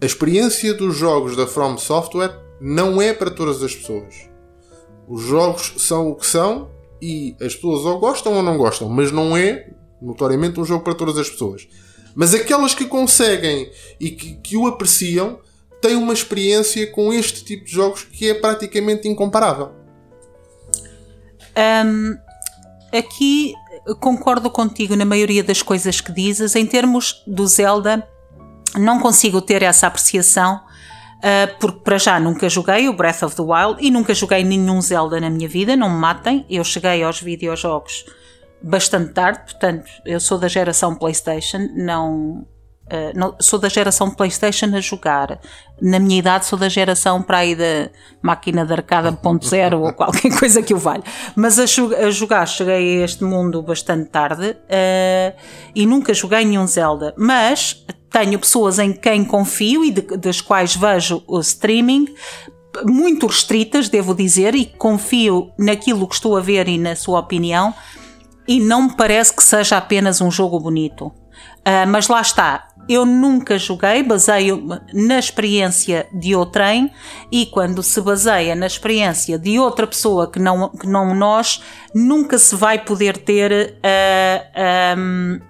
A 0.00 0.04
experiência 0.04 0.74
dos 0.74 0.94
jogos 0.94 1.36
da 1.36 1.46
From 1.46 1.78
Software 1.78 2.38
não 2.60 3.00
é 3.00 3.14
para 3.14 3.30
todas 3.30 3.62
as 3.62 3.74
pessoas. 3.74 4.28
Os 5.08 5.22
jogos 5.22 5.74
são 5.78 6.10
o 6.10 6.14
que 6.14 6.26
são 6.26 6.70
e 7.00 7.34
as 7.40 7.54
pessoas 7.54 7.84
ou 7.84 7.98
gostam 7.98 8.34
ou 8.34 8.42
não 8.42 8.58
gostam, 8.58 8.88
mas 8.88 9.10
não 9.10 9.36
é, 9.36 9.70
notoriamente, 10.00 10.60
um 10.60 10.64
jogo 10.64 10.84
para 10.84 10.94
todas 10.94 11.16
as 11.16 11.30
pessoas. 11.30 11.66
Mas 12.14 12.34
aquelas 12.34 12.74
que 12.74 12.84
conseguem 12.84 13.70
e 13.98 14.10
que, 14.10 14.34
que 14.36 14.56
o 14.56 14.66
apreciam 14.66 15.38
têm 15.84 15.96
uma 15.96 16.14
experiência 16.14 16.90
com 16.90 17.12
este 17.12 17.44
tipo 17.44 17.66
de 17.66 17.72
jogos 17.72 18.04
que 18.04 18.30
é 18.30 18.34
praticamente 18.34 19.06
incomparável. 19.06 19.72
Um, 21.86 22.16
aqui 22.96 23.52
concordo 24.00 24.48
contigo 24.50 24.96
na 24.96 25.04
maioria 25.04 25.44
das 25.44 25.60
coisas 25.60 26.00
que 26.00 26.10
dizes. 26.10 26.56
Em 26.56 26.64
termos 26.64 27.22
do 27.26 27.46
Zelda, 27.46 28.08
não 28.76 28.98
consigo 28.98 29.42
ter 29.42 29.62
essa 29.62 29.86
apreciação 29.86 30.60
Uh, 31.24 31.58
porque 31.58 31.80
para 31.80 31.96
já 31.96 32.20
nunca 32.20 32.50
joguei 32.50 32.86
o 32.86 32.92
Breath 32.92 33.22
of 33.22 33.34
the 33.34 33.40
Wild 33.40 33.78
e 33.80 33.90
nunca 33.90 34.12
joguei 34.12 34.44
nenhum 34.44 34.78
Zelda 34.82 35.18
na 35.18 35.30
minha 35.30 35.48
vida, 35.48 35.74
não 35.74 35.88
me 35.88 35.96
matem. 35.96 36.44
Eu 36.50 36.62
cheguei 36.62 37.02
aos 37.02 37.18
videojogos 37.18 38.04
bastante 38.62 39.14
tarde, 39.14 39.40
portanto, 39.44 39.90
eu 40.04 40.20
sou 40.20 40.36
da 40.36 40.48
geração 40.48 40.94
PlayStation, 40.94 41.66
não. 41.74 42.46
Uh, 42.84 43.18
não, 43.18 43.34
sou 43.40 43.58
da 43.58 43.68
geração 43.68 44.10
PlayStation 44.10 44.66
a 44.74 44.80
jogar. 44.80 45.40
Na 45.80 45.98
minha 45.98 46.18
idade, 46.18 46.44
sou 46.44 46.58
da 46.58 46.68
geração 46.68 47.22
para 47.22 47.38
aí 47.38 47.54
da 47.54 47.90
máquina 48.22 48.64
de 48.64 48.72
arcada 48.72 49.10
ponto 49.12 49.46
zero 49.46 49.80
ou 49.80 49.92
qualquer 49.92 50.30
coisa 50.38 50.62
que 50.62 50.74
o 50.74 50.78
valha. 50.78 51.02
Mas 51.34 51.58
a, 51.58 51.62
a, 51.62 52.10
jogar, 52.10 52.46
cheguei 52.46 53.00
a 53.00 53.04
este 53.04 53.24
mundo 53.24 53.62
bastante 53.62 54.10
tarde 54.10 54.50
uh, 54.50 55.36
e 55.74 55.86
nunca 55.86 56.12
joguei 56.12 56.44
nenhum 56.44 56.66
Zelda. 56.66 57.14
Mas 57.16 57.84
tenho 58.10 58.38
pessoas 58.38 58.78
em 58.78 58.92
quem 58.92 59.24
confio 59.24 59.84
e 59.84 59.90
de, 59.90 60.02
das 60.18 60.40
quais 60.40 60.76
vejo 60.76 61.24
o 61.26 61.40
streaming, 61.40 62.14
muito 62.84 63.26
restritas, 63.26 63.88
devo 63.88 64.14
dizer, 64.14 64.54
e 64.54 64.66
confio 64.66 65.50
naquilo 65.58 66.06
que 66.06 66.14
estou 66.14 66.36
a 66.36 66.40
ver 66.40 66.68
e 66.68 66.78
na 66.78 66.94
sua 66.94 67.20
opinião, 67.20 67.74
e 68.46 68.60
não 68.60 68.82
me 68.82 68.96
parece 68.96 69.34
que 69.34 69.42
seja 69.42 69.78
apenas 69.78 70.20
um 70.20 70.30
jogo 70.30 70.60
bonito. 70.60 71.06
Uh, 71.06 71.88
mas 71.88 72.08
lá 72.08 72.20
está, 72.20 72.68
eu 72.88 73.06
nunca 73.06 73.58
joguei, 73.58 74.02
baseio 74.02 74.66
na 74.92 75.18
experiência 75.18 76.06
de 76.12 76.34
outrem 76.34 76.90
e 77.30 77.46
quando 77.46 77.82
se 77.82 78.00
baseia 78.00 78.54
na 78.54 78.66
experiência 78.66 79.38
de 79.38 79.58
outra 79.58 79.86
pessoa 79.86 80.30
que 80.30 80.38
não, 80.38 80.68
que 80.68 80.86
não 80.86 81.14
nós, 81.14 81.62
nunca 81.94 82.38
se 82.38 82.54
vai 82.54 82.78
poder 82.78 83.16
ter 83.16 83.78
uh, 83.78 84.98
um, 84.98 85.40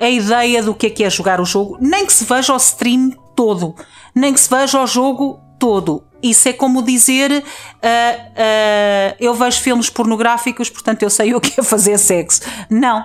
a 0.00 0.10
ideia 0.10 0.62
do 0.62 0.74
que 0.74 0.86
é 0.86 0.90
que 0.90 1.04
é 1.04 1.10
jogar 1.10 1.40
o 1.40 1.44
jogo, 1.44 1.78
nem 1.80 2.04
que 2.04 2.12
se 2.12 2.24
veja 2.24 2.52
o 2.52 2.56
stream 2.56 3.10
todo, 3.36 3.74
nem 4.14 4.32
que 4.34 4.40
se 4.40 4.50
veja 4.50 4.82
o 4.82 4.86
jogo 4.86 5.40
todo. 5.58 6.04
Isso 6.20 6.48
é 6.48 6.52
como 6.52 6.82
dizer 6.82 7.30
uh, 7.30 7.42
uh, 7.42 9.16
eu 9.20 9.34
vejo 9.34 9.60
filmes 9.60 9.88
pornográficos, 9.88 10.68
portanto 10.68 11.02
eu 11.02 11.10
sei 11.10 11.34
o 11.34 11.40
que 11.40 11.60
é 11.60 11.62
fazer 11.62 11.98
sexo. 11.98 12.42
Não, 12.68 13.04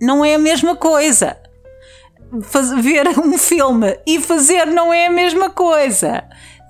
não 0.00 0.24
é 0.24 0.34
a 0.34 0.38
mesma 0.38 0.76
coisa. 0.76 1.36
Ver 2.80 3.08
um 3.18 3.36
filme 3.36 3.98
e 4.06 4.20
fazer 4.20 4.66
não 4.66 4.92
é 4.92 5.06
a 5.06 5.10
mesma 5.10 5.50
coisa. 5.50 6.24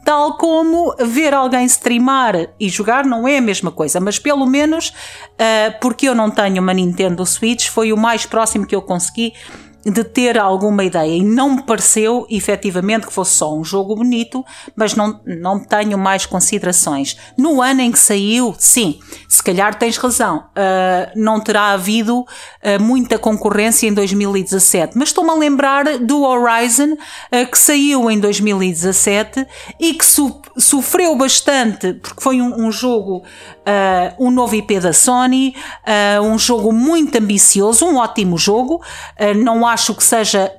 Tal 0.04 0.38
como 0.38 0.94
ver 0.98 1.34
alguém 1.34 1.66
streamar 1.66 2.34
e 2.58 2.68
jogar 2.68 3.04
não 3.04 3.28
é 3.28 3.36
a 3.36 3.42
mesma 3.42 3.70
coisa, 3.70 4.00
mas 4.00 4.18
pelo 4.18 4.46
menos 4.46 4.88
uh, 4.88 5.78
porque 5.80 6.08
eu 6.08 6.14
não 6.14 6.30
tenho 6.30 6.62
uma 6.62 6.72
Nintendo 6.72 7.24
Switch, 7.26 7.68
foi 7.68 7.92
o 7.92 7.96
mais 7.96 8.24
próximo 8.24 8.66
que 8.66 8.74
eu 8.74 8.80
consegui 8.80 9.34
de 9.84 10.04
ter 10.04 10.38
alguma 10.38 10.84
ideia. 10.84 11.16
E 11.16 11.22
não 11.22 11.56
me 11.56 11.62
pareceu 11.62 12.26
efetivamente 12.28 13.06
que 13.06 13.12
fosse 13.12 13.34
só 13.34 13.54
um 13.54 13.64
jogo 13.64 13.94
bonito, 13.94 14.44
mas 14.76 14.94
não, 14.94 15.20
não 15.24 15.58
tenho 15.58 15.96
mais 15.96 16.26
considerações. 16.26 17.16
No 17.36 17.62
ano 17.62 17.80
em 17.80 17.90
que 17.90 17.98
saiu, 17.98 18.54
sim, 18.58 18.98
se 19.28 19.42
calhar 19.42 19.74
tens 19.78 19.96
razão, 19.96 20.38
uh, 20.38 21.12
não 21.16 21.40
terá 21.40 21.70
havido 21.70 22.20
uh, 22.20 22.26
muita 22.80 23.18
concorrência 23.18 23.86
em 23.86 23.94
2017, 23.94 24.96
mas 24.98 25.08
estou-me 25.08 25.30
a 25.30 25.34
lembrar 25.34 25.98
do 25.98 26.22
Horizon 26.22 26.92
uh, 26.92 27.50
que 27.50 27.56
saiu 27.56 28.10
em 28.10 28.18
2017 28.18 29.46
e 29.78 29.94
que 29.94 30.04
so 30.04 30.40
sofreu 30.56 31.16
bastante 31.16 31.94
porque 31.94 32.20
foi 32.20 32.40
um, 32.40 32.66
um 32.66 32.72
jogo, 32.72 33.22
um 34.18 34.30
novo 34.30 34.54
IP 34.54 34.80
da 34.80 34.92
Sony, 34.92 35.54
um 36.22 36.38
jogo 36.38 36.72
muito 36.72 37.16
ambicioso, 37.16 37.86
um 37.86 37.96
ótimo 37.96 38.36
jogo, 38.36 38.82
não 39.36 39.66
há 39.66 39.69
acho 39.70 39.94
que 39.94 40.04
seja 40.04 40.52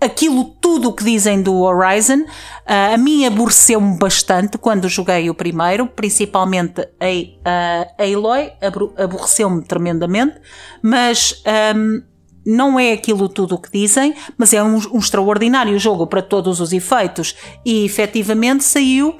aquilo 0.00 0.44
tudo 0.60 0.90
o 0.90 0.92
que 0.92 1.02
dizem 1.02 1.42
do 1.42 1.62
Horizon. 1.62 2.20
Uh, 2.20 2.94
a 2.94 2.96
mim 2.96 3.24
aborreceu-me 3.24 3.96
bastante 3.98 4.58
quando 4.58 4.88
joguei 4.88 5.30
o 5.30 5.34
primeiro, 5.34 5.86
principalmente 5.86 6.80
a, 6.80 7.88
a 7.98 8.04
Aloy, 8.04 8.52
aborreceu-me 8.96 9.62
tremendamente, 9.62 10.36
mas 10.82 11.42
um, 11.74 12.02
não 12.46 12.78
é 12.78 12.92
aquilo 12.92 13.28
tudo 13.28 13.54
o 13.54 13.58
que 13.58 13.70
dizem, 13.70 14.14
mas 14.36 14.52
é 14.52 14.62
um, 14.62 14.76
um, 14.92 14.98
extraordinário 14.98 15.78
jogo 15.78 16.06
para 16.06 16.20
todos 16.20 16.60
os 16.60 16.72
efeitos 16.72 17.34
e 17.64 17.84
efetivamente 17.84 18.62
saiu 18.64 19.16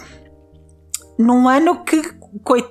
num 1.19 1.49
ano 1.49 1.85
que 1.85 2.03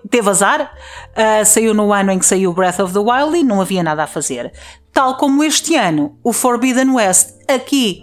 teve 0.10 0.30
azar, 0.30 0.72
uh, 1.12 1.46
saiu 1.46 1.74
no 1.74 1.94
ano 1.94 2.12
em 2.12 2.20
que 2.20 2.26
saiu 2.26 2.54
Breath 2.54 2.80
of 2.80 2.94
the 2.94 3.00
Wild 3.00 3.38
e 3.38 3.44
não 3.44 3.62
havia 3.62 3.84
nada 3.84 4.04
a 4.04 4.08
fazer. 4.08 4.52
Tal 4.92 5.18
como 5.18 5.44
este 5.44 5.76
ano, 5.76 6.18
o 6.24 6.32
Forbidden 6.32 6.92
West, 6.92 7.40
aqui 7.48 8.03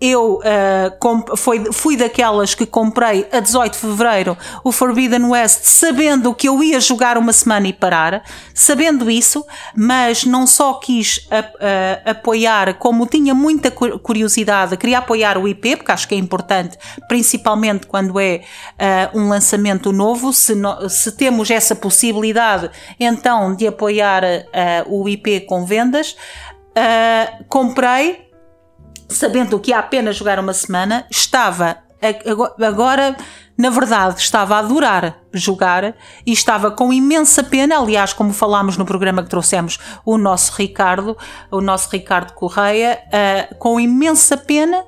eu 0.00 0.38
uh, 0.38 1.36
foi, 1.36 1.72
fui 1.72 1.96
daquelas 1.96 2.54
que 2.54 2.64
comprei 2.64 3.26
a 3.32 3.40
18 3.40 3.72
de 3.72 3.78
fevereiro 3.78 4.38
o 4.62 4.70
Forbidden 4.70 5.24
West, 5.24 5.60
sabendo 5.64 6.32
que 6.34 6.48
eu 6.48 6.62
ia 6.62 6.80
jogar 6.80 7.18
uma 7.18 7.32
semana 7.32 7.66
e 7.66 7.72
parar, 7.72 8.22
sabendo 8.54 9.10
isso, 9.10 9.44
mas 9.74 10.24
não 10.24 10.46
só 10.46 10.74
quis 10.74 11.26
a, 11.30 11.38
a, 11.38 12.10
apoiar, 12.12 12.74
como 12.74 13.06
tinha 13.06 13.34
muita 13.34 13.70
curiosidade, 13.70 14.76
queria 14.76 14.98
apoiar 14.98 15.36
o 15.36 15.48
IP, 15.48 15.76
porque 15.76 15.90
acho 15.90 16.06
que 16.06 16.14
é 16.14 16.18
importante, 16.18 16.78
principalmente 17.08 17.86
quando 17.86 18.20
é 18.20 18.42
uh, 19.14 19.18
um 19.18 19.28
lançamento 19.28 19.90
novo, 19.90 20.32
se, 20.32 20.54
no, 20.54 20.88
se, 20.88 21.10
temos 21.12 21.50
essa 21.50 21.74
possibilidade 21.74 22.70
então 23.00 23.54
de 23.54 23.66
apoiar 23.66 24.22
uh, 24.24 25.02
o 25.02 25.08
IP 25.08 25.40
com 25.40 25.64
vendas. 25.64 26.16
comprei 27.48 28.27
sabendo 29.08 29.58
que 29.58 29.70
ia 29.70 29.78
apenas 29.78 30.16
jogar 30.16 30.38
uma 30.38 30.52
semana, 30.52 31.06
estava 31.10 31.78
agora, 32.64 33.16
na 33.56 33.70
verdade, 33.70 34.20
estava 34.20 34.56
a 34.56 34.58
adorar 34.60 35.18
jogar 35.32 35.96
e 36.24 36.32
estava 36.32 36.70
com 36.70 36.92
imensa 36.92 37.42
pena. 37.42 37.78
Aliás, 37.78 38.12
como 38.12 38.32
falámos 38.32 38.76
no 38.76 38.84
programa 38.84 39.22
que 39.22 39.30
trouxemos 39.30 39.78
o 40.04 40.16
nosso 40.16 40.52
Ricardo, 40.56 41.16
o 41.50 41.60
nosso 41.60 41.88
Ricardo 41.90 42.32
Correia, 42.34 43.00
uh, 43.08 43.54
com 43.56 43.80
imensa 43.80 44.36
pena 44.36 44.84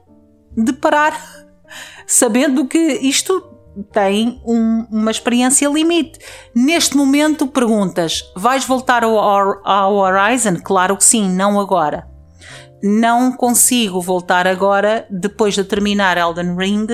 de 0.57 0.73
parar, 0.73 1.21
sabendo 2.07 2.67
que 2.67 2.79
isto 2.79 3.49
tem 3.93 4.41
um, 4.45 4.87
uma 4.91 5.11
experiência 5.11 5.69
limite. 5.69 6.19
Neste 6.55 6.97
momento, 6.97 7.47
perguntas: 7.47 8.23
vais 8.37 8.65
voltar 8.65 9.03
ao, 9.03 9.19
ao 9.19 9.95
Horizon? 9.97 10.57
Claro 10.63 10.97
que 10.97 11.05
sim, 11.05 11.29
não 11.29 11.59
agora 11.59 12.11
não 12.83 13.33
consigo 13.33 14.01
voltar 14.01 14.47
agora, 14.47 15.07
depois 15.11 15.55
de 15.55 15.65
terminar 15.65 16.17
Elden 16.17 16.57
Ring. 16.57 16.87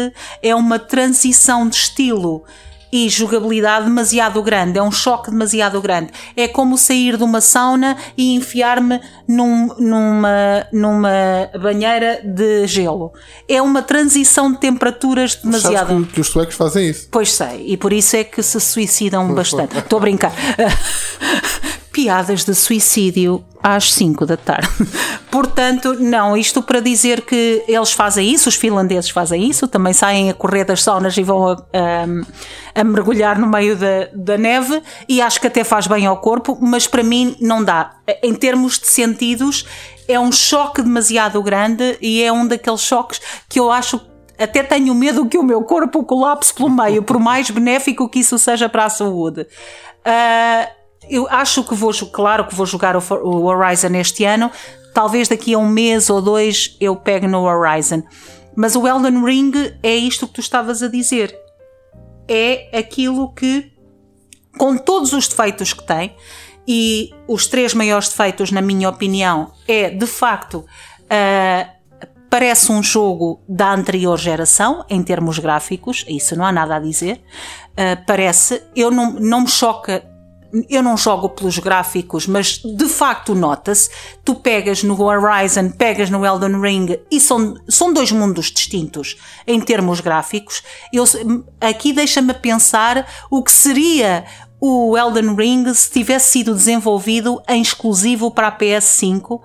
É 0.42 0.54
uma 0.54 0.78
transição 0.78 1.68
de 1.68 1.76
estilo 1.76 2.44
e 2.92 3.08
jogabilidade 3.08 3.86
demasiado 3.86 4.42
grande, 4.42 4.78
é 4.78 4.82
um 4.82 4.92
choque 4.92 5.30
demasiado 5.30 5.80
grande. 5.80 6.10
É 6.36 6.46
como 6.46 6.78
sair 6.78 7.16
de 7.16 7.24
uma 7.24 7.40
sauna 7.40 7.96
e 8.16 8.34
enfiar-me 8.34 9.00
num, 9.26 9.68
numa, 9.78 10.66
numa 10.72 11.50
banheira 11.60 12.20
de 12.24 12.66
gelo. 12.66 13.12
É 13.48 13.60
uma 13.60 13.82
transição 13.82 14.52
de 14.52 14.58
temperaturas 14.58 15.34
demasiado. 15.34 15.88
Sabes 15.88 16.06
que, 16.06 16.12
que 16.14 16.20
os 16.20 16.28
suecos 16.28 16.54
fazem 16.54 16.88
isso. 16.88 17.08
Pois 17.10 17.32
sei, 17.32 17.64
e 17.66 17.76
por 17.76 17.92
isso 17.92 18.16
é 18.16 18.24
que 18.24 18.42
se 18.42 18.60
suicidam 18.60 19.34
bastante. 19.34 19.76
Estou 19.78 19.98
a 19.98 20.00
brincar. 20.00 20.32
piadas 21.96 22.44
de 22.44 22.54
suicídio 22.54 23.42
às 23.62 23.90
5 23.94 24.26
da 24.26 24.36
tarde. 24.36 24.68
Portanto, 25.32 25.94
não, 25.94 26.36
isto 26.36 26.60
para 26.60 26.78
dizer 26.78 27.22
que 27.22 27.64
eles 27.66 27.90
fazem 27.90 28.30
isso, 28.30 28.50
os 28.50 28.54
finlandeses 28.54 29.08
fazem 29.08 29.48
isso, 29.48 29.66
também 29.66 29.94
saem 29.94 30.28
a 30.28 30.34
correr 30.34 30.64
das 30.64 30.82
saunas 30.82 31.16
e 31.16 31.22
vão 31.22 31.48
a, 31.48 31.52
a, 31.54 32.80
a 32.80 32.84
mergulhar 32.84 33.38
no 33.38 33.46
meio 33.46 33.74
da, 33.76 34.10
da 34.12 34.36
neve 34.36 34.82
e 35.08 35.22
acho 35.22 35.40
que 35.40 35.46
até 35.46 35.64
faz 35.64 35.86
bem 35.86 36.04
ao 36.04 36.18
corpo, 36.18 36.58
mas 36.60 36.86
para 36.86 37.02
mim 37.02 37.34
não 37.40 37.64
dá. 37.64 37.94
Em 38.22 38.34
termos 38.34 38.78
de 38.78 38.88
sentidos, 38.88 39.64
é 40.06 40.20
um 40.20 40.30
choque 40.30 40.82
demasiado 40.82 41.42
grande 41.42 41.96
e 42.02 42.22
é 42.22 42.30
um 42.30 42.46
daqueles 42.46 42.82
choques 42.82 43.22
que 43.48 43.58
eu 43.58 43.72
acho 43.72 44.02
até 44.38 44.62
tenho 44.62 44.94
medo 44.94 45.24
que 45.24 45.38
o 45.38 45.42
meu 45.42 45.62
corpo 45.62 46.04
colapse 46.04 46.52
pelo 46.52 46.68
meio, 46.68 47.02
por 47.02 47.18
mais 47.18 47.48
benéfico 47.48 48.06
que 48.06 48.18
isso 48.18 48.38
seja 48.38 48.68
para 48.68 48.84
a 48.84 48.90
saúde. 48.90 49.46
Uh, 50.06 50.75
eu 51.08 51.26
acho 51.28 51.64
que 51.64 51.74
vou, 51.74 51.92
claro 52.12 52.46
que 52.46 52.54
vou 52.54 52.66
jogar 52.66 52.96
o 52.96 53.44
Horizon 53.44 53.94
este 53.94 54.24
ano. 54.24 54.50
Talvez 54.92 55.28
daqui 55.28 55.54
a 55.54 55.58
um 55.58 55.68
mês 55.68 56.08
ou 56.08 56.22
dois 56.22 56.76
eu 56.80 56.96
pegue 56.96 57.26
no 57.26 57.44
Horizon. 57.44 58.02
Mas 58.56 58.74
o 58.74 58.88
Elden 58.88 59.22
Ring 59.22 59.52
é 59.82 59.94
isto 59.94 60.26
que 60.26 60.34
tu 60.34 60.40
estavas 60.40 60.82
a 60.82 60.88
dizer. 60.88 61.38
É 62.26 62.76
aquilo 62.76 63.32
que, 63.34 63.72
com 64.58 64.76
todos 64.78 65.12
os 65.12 65.28
defeitos 65.28 65.74
que 65.74 65.86
tem, 65.86 66.16
e 66.66 67.10
os 67.28 67.46
três 67.46 67.74
maiores 67.74 68.08
defeitos, 68.08 68.50
na 68.50 68.60
minha 68.60 68.88
opinião, 68.88 69.52
é 69.68 69.90
de 69.90 70.06
facto. 70.06 70.64
Uh, 71.02 71.76
parece 72.28 72.72
um 72.72 72.82
jogo 72.82 73.40
da 73.48 73.72
anterior 73.72 74.18
geração 74.18 74.84
em 74.90 75.02
termos 75.02 75.38
gráficos, 75.38 76.04
isso 76.08 76.34
não 76.34 76.44
há 76.44 76.50
nada 76.50 76.76
a 76.76 76.80
dizer. 76.80 77.22
Uh, 77.72 78.02
parece, 78.06 78.62
eu 78.74 78.90
não, 78.90 79.12
não 79.12 79.42
me 79.42 79.48
choca 79.48 80.02
eu 80.68 80.82
não 80.82 80.96
jogo 80.96 81.28
pelos 81.28 81.58
gráficos, 81.58 82.26
mas 82.26 82.58
de 82.58 82.88
facto 82.88 83.34
nota-se. 83.34 83.90
Tu 84.24 84.34
pegas 84.34 84.82
no 84.82 85.00
Horizon, 85.00 85.70
pegas 85.70 86.10
no 86.10 86.24
Elden 86.24 86.60
Ring 86.60 86.98
e 87.10 87.20
são, 87.20 87.54
são 87.68 87.92
dois 87.92 88.12
mundos 88.12 88.46
distintos 88.46 89.16
em 89.46 89.60
termos 89.60 90.00
gráficos. 90.00 90.62
Eu, 90.92 91.04
aqui 91.60 91.92
deixa-me 91.92 92.34
pensar 92.34 93.06
o 93.30 93.42
que 93.42 93.52
seria 93.52 94.24
o 94.60 94.96
Elden 94.96 95.34
Ring 95.34 95.74
se 95.74 95.90
tivesse 95.90 96.32
sido 96.32 96.54
desenvolvido 96.54 97.42
em 97.48 97.60
exclusivo 97.60 98.30
para 98.30 98.48
a 98.48 98.56
PS5, 98.56 99.40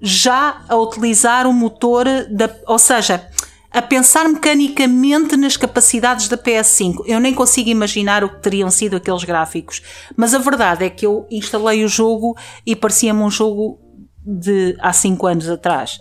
já 0.00 0.62
a 0.68 0.76
utilizar 0.76 1.46
o 1.46 1.52
motor 1.52 2.06
da. 2.30 2.50
Ou 2.66 2.78
seja, 2.78 3.26
a 3.72 3.80
pensar 3.80 4.28
mecanicamente 4.28 5.36
nas 5.36 5.56
capacidades 5.56 6.28
da 6.28 6.36
PS5. 6.36 7.04
Eu 7.06 7.18
nem 7.18 7.34
consigo 7.34 7.70
imaginar 7.70 8.22
o 8.22 8.28
que 8.28 8.42
teriam 8.42 8.70
sido 8.70 8.96
aqueles 8.96 9.24
gráficos. 9.24 9.82
Mas 10.16 10.34
a 10.34 10.38
verdade 10.38 10.84
é 10.84 10.90
que 10.90 11.06
eu 11.06 11.26
instalei 11.30 11.84
o 11.84 11.88
jogo 11.88 12.36
e 12.66 12.76
parecia-me 12.76 13.22
um 13.22 13.30
jogo 13.30 13.80
de 14.24 14.76
há 14.80 14.92
5 14.92 15.26
anos 15.26 15.48
atrás. 15.48 16.00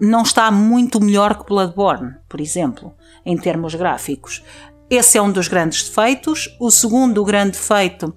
Não 0.00 0.22
está 0.22 0.50
muito 0.50 1.00
melhor 1.00 1.36
que 1.36 1.46
Bloodborne, 1.46 2.14
por 2.28 2.40
exemplo, 2.40 2.94
em 3.26 3.36
termos 3.36 3.74
gráficos. 3.74 4.44
Esse 4.88 5.18
é 5.18 5.22
um 5.22 5.32
dos 5.32 5.48
grandes 5.48 5.88
defeitos. 5.88 6.56
O 6.60 6.70
segundo 6.70 7.24
grande 7.24 7.52
defeito 7.52 8.14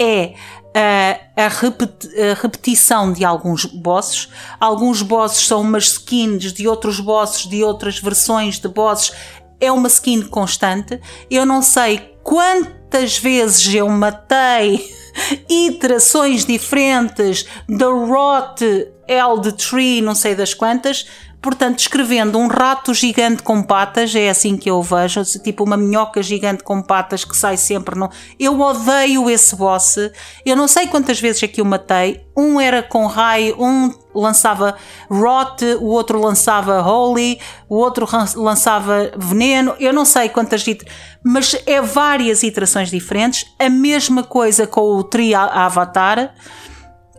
é 0.00 0.34
a, 0.74 1.44
a, 1.44 2.34
repetição 2.34 3.12
de 3.12 3.24
alguns 3.24 3.64
bosses. 3.64 4.28
Alguns 4.58 5.02
bosses 5.02 5.46
são 5.46 5.60
umas 5.60 5.84
skins 5.84 6.52
de 6.52 6.66
outros 6.66 6.98
bosses, 6.98 7.48
de 7.48 7.62
outras 7.62 7.98
versões 8.00 8.58
de 8.58 8.68
bosses. 8.68 9.12
É 9.60 9.70
uma 9.70 9.86
skin 9.86 10.22
constante. 10.22 11.00
Eu 11.30 11.46
não 11.46 11.62
sei 11.62 11.98
quantas 12.24 13.16
vezes 13.18 13.72
eu 13.72 13.88
matei 13.88 14.84
iterações 15.48 16.44
diferentes 16.44 17.46
da 17.68 17.86
Rot 17.86 18.64
Eld 19.06 19.52
Tree, 19.52 20.00
não 20.00 20.14
sei 20.14 20.34
das 20.34 20.54
quantas, 20.54 21.06
Portanto, 21.44 21.80
escrevendo 21.80 22.38
um 22.38 22.46
rato 22.46 22.94
gigante 22.94 23.42
com 23.42 23.62
patas, 23.62 24.14
é 24.14 24.30
assim 24.30 24.56
que 24.56 24.70
eu 24.70 24.80
vejo, 24.80 25.22
tipo 25.42 25.62
uma 25.62 25.76
minhoca 25.76 26.22
gigante 26.22 26.64
com 26.64 26.80
patas 26.80 27.22
que 27.22 27.36
sai 27.36 27.58
sempre 27.58 27.94
no. 27.98 28.08
Eu 28.40 28.58
odeio 28.58 29.28
esse 29.28 29.54
boss. 29.54 29.96
Eu 30.46 30.56
não 30.56 30.66
sei 30.66 30.86
quantas 30.86 31.20
vezes 31.20 31.42
é 31.42 31.46
que 31.46 31.60
eu 31.60 31.64
matei. 31.66 32.24
Um 32.34 32.58
era 32.58 32.82
com 32.82 33.04
raio, 33.04 33.62
um 33.62 33.92
lançava 34.14 34.74
rot, 35.10 35.62
o 35.82 35.88
outro 35.88 36.18
lançava 36.18 36.80
holy, 36.80 37.38
o 37.68 37.76
outro 37.76 38.08
lançava 38.36 39.12
veneno. 39.14 39.74
Eu 39.78 39.92
não 39.92 40.06
sei 40.06 40.30
quantas, 40.30 40.64
mas 41.22 41.54
é 41.66 41.78
várias 41.82 42.42
iterações 42.42 42.88
diferentes. 42.88 43.44
A 43.58 43.68
mesma 43.68 44.22
coisa 44.22 44.66
com 44.66 44.80
o 44.80 45.04
Tri 45.04 45.34
Avatar, 45.34 46.32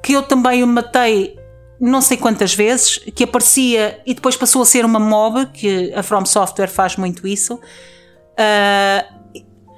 que 0.02 0.14
eu 0.14 0.24
também 0.24 0.64
o 0.64 0.68
matei 0.68 1.45
não 1.80 2.02
sei 2.02 2.18
quantas 2.18 2.54
vezes, 2.54 2.98
que 3.14 3.24
aparecia 3.24 4.02
e 4.06 4.14
depois 4.14 4.36
passou 4.36 4.62
a 4.62 4.66
ser 4.66 4.86
uma 4.86 5.00
mob, 5.00 5.46
que 5.48 5.94
a 5.94 6.02
From 6.02 6.26
Software 6.26 6.70
faz 6.70 6.96
muito 6.96 7.28
isso. 7.28 7.56
Uh, 7.56 9.16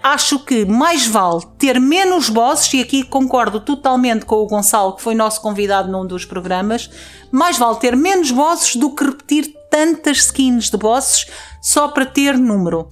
acho 0.03 0.39
que 0.39 0.65
mais 0.65 1.07
vale 1.07 1.41
ter 1.57 1.79
menos 1.79 2.29
bosses, 2.29 2.73
e 2.73 2.81
aqui 2.81 3.03
concordo 3.03 3.59
totalmente 3.59 4.25
com 4.25 4.35
o 4.35 4.47
Gonçalo, 4.47 4.95
que 4.95 5.01
foi 5.01 5.15
nosso 5.15 5.41
convidado 5.41 5.91
num 5.91 6.05
dos 6.05 6.25
programas, 6.25 6.89
mais 7.31 7.57
vale 7.57 7.77
ter 7.77 7.95
menos 7.95 8.31
bosses 8.31 8.75
do 8.75 8.95
que 8.95 9.03
repetir 9.03 9.55
tantas 9.69 10.17
skins 10.17 10.69
de 10.69 10.77
bosses 10.77 11.27
só 11.61 11.87
para 11.87 12.05
ter 12.05 12.37
número. 12.37 12.91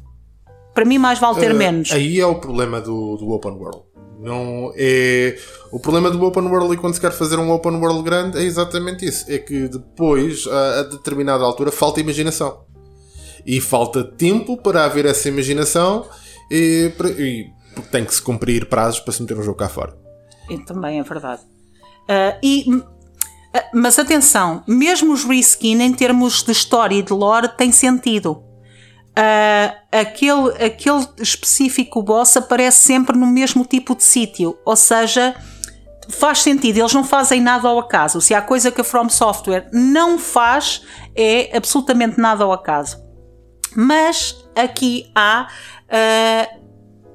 Para 0.74 0.84
mim, 0.84 0.98
mais 0.98 1.20
vale 1.20 1.40
ter 1.40 1.52
uh, 1.52 1.56
menos. 1.56 1.92
Aí 1.92 2.20
é 2.20 2.26
o 2.26 2.36
problema 2.36 2.82
do, 2.82 3.16
do 3.16 3.30
Open 3.30 3.54
World. 3.54 3.84
Não 4.20 4.74
é 4.76 5.38
o 5.76 5.80
problema 5.80 6.10
do 6.10 6.24
open 6.24 6.44
world 6.44 6.74
e 6.74 6.78
quando 6.78 6.94
se 6.94 7.02
quer 7.02 7.12
fazer 7.12 7.38
um 7.38 7.52
open 7.52 7.74
world 7.74 8.02
grande 8.02 8.38
é 8.38 8.44
exatamente 8.44 9.06
isso. 9.06 9.30
É 9.30 9.38
que 9.38 9.68
depois, 9.68 10.48
a, 10.48 10.80
a 10.80 10.84
determinada 10.84 11.44
altura, 11.44 11.70
falta 11.70 12.00
imaginação. 12.00 12.64
E 13.46 13.60
falta 13.60 14.02
tempo 14.02 14.56
para 14.56 14.86
haver 14.86 15.06
essa 15.06 15.28
imaginação 15.28 16.08
e, 16.50 16.94
e 17.20 17.50
tem 17.92 18.06
que 18.06 18.16
se 18.16 18.22
cumprir 18.22 18.70
prazos 18.70 19.02
para 19.02 19.12
se 19.12 19.22
meter 19.22 19.38
um 19.38 19.44
jogo 19.44 19.58
cá 19.58 19.68
fora. 19.68 19.94
E 20.50 20.58
também 20.60 20.98
é 20.98 21.04
verdade. 21.04 21.42
Uh, 21.42 22.40
e, 22.42 22.74
uh, 22.74 22.86
mas 23.74 24.00
atenção, 24.00 24.64
mesmo 24.66 25.12
os 25.12 25.26
reskin 25.26 25.82
em 25.82 25.94
termos 25.94 26.42
de 26.42 26.54
história 26.54 26.96
e 26.96 27.04
de 27.04 27.12
lore 27.12 27.50
tem 27.50 27.74
sentido 27.74 28.46
uh, 29.16 29.76
aquele, 29.92 30.52
aquele 30.64 31.06
específico 31.20 32.04
boss 32.04 32.38
aparece 32.38 32.78
sempre 32.78 33.18
no 33.18 33.28
mesmo 33.28 33.66
tipo 33.66 33.96
de 33.96 34.04
sítio, 34.04 34.58
ou 34.66 34.76
seja, 34.76 35.36
faz 36.10 36.40
sentido, 36.40 36.78
eles 36.78 36.94
não 36.94 37.04
fazem 37.04 37.42
nada 37.42 37.68
ao 37.68 37.80
acaso. 37.80 38.22
Se 38.22 38.34
há 38.34 38.42
coisa 38.42 38.72
que 38.72 38.82
a 38.82 38.84
From 38.84 39.10
Software 39.10 39.70
não 39.72 40.18
faz, 40.18 40.84
é 41.16 41.56
absolutamente 41.56 42.20
nada 42.20 42.44
ao 42.44 42.52
acaso. 42.52 42.98
Mas 43.76 44.36
aqui 44.56 45.12
há 45.14 45.48
uh, 45.88 46.66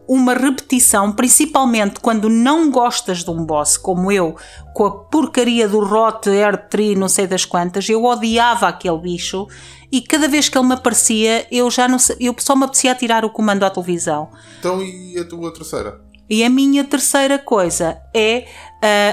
uma 0.07 0.35
repetição, 0.35 1.13
principalmente 1.13 2.01
quando 2.01 2.29
não 2.29 2.71
gostas 2.71 3.23
de 3.23 3.31
um 3.31 3.45
boss, 3.45 3.77
como 3.77 4.11
eu, 4.11 4.37
com 4.75 4.85
a 4.85 4.91
porcaria 4.91 5.69
do 5.69 5.79
Rot 5.79 6.29
Air 6.29 6.69
Tree, 6.69 6.97
não 6.97 7.09
sei 7.09 7.27
das 7.27 7.45
quantas, 7.45 7.89
eu 7.89 8.05
odiava 8.05 8.67
aquele 8.67 8.99
bicho 8.99 9.47
e 9.93 10.01
cada 10.01 10.29
vez 10.29 10.49
que 10.49 10.59
ele 10.59 10.67
me 10.67 10.75
aparecia, 10.75 11.47
eu 11.51 11.71
já 11.71 11.87
não 11.87 11.99
eu 12.19 12.35
só 12.39 12.55
me 12.57 12.65
apetecia 12.65 12.95
tirar 12.95 13.25
o 13.25 13.31
comando 13.31 13.65
à 13.65 13.71
televisão. 13.71 14.31
Então, 14.59 14.83
e 14.83 15.17
a 15.19 15.25
tua 15.25 15.53
terceira? 15.53 16.01
E 16.31 16.45
a 16.45 16.49
minha 16.49 16.85
terceira 16.85 17.39
coisa 17.41 18.01
é 18.15 18.47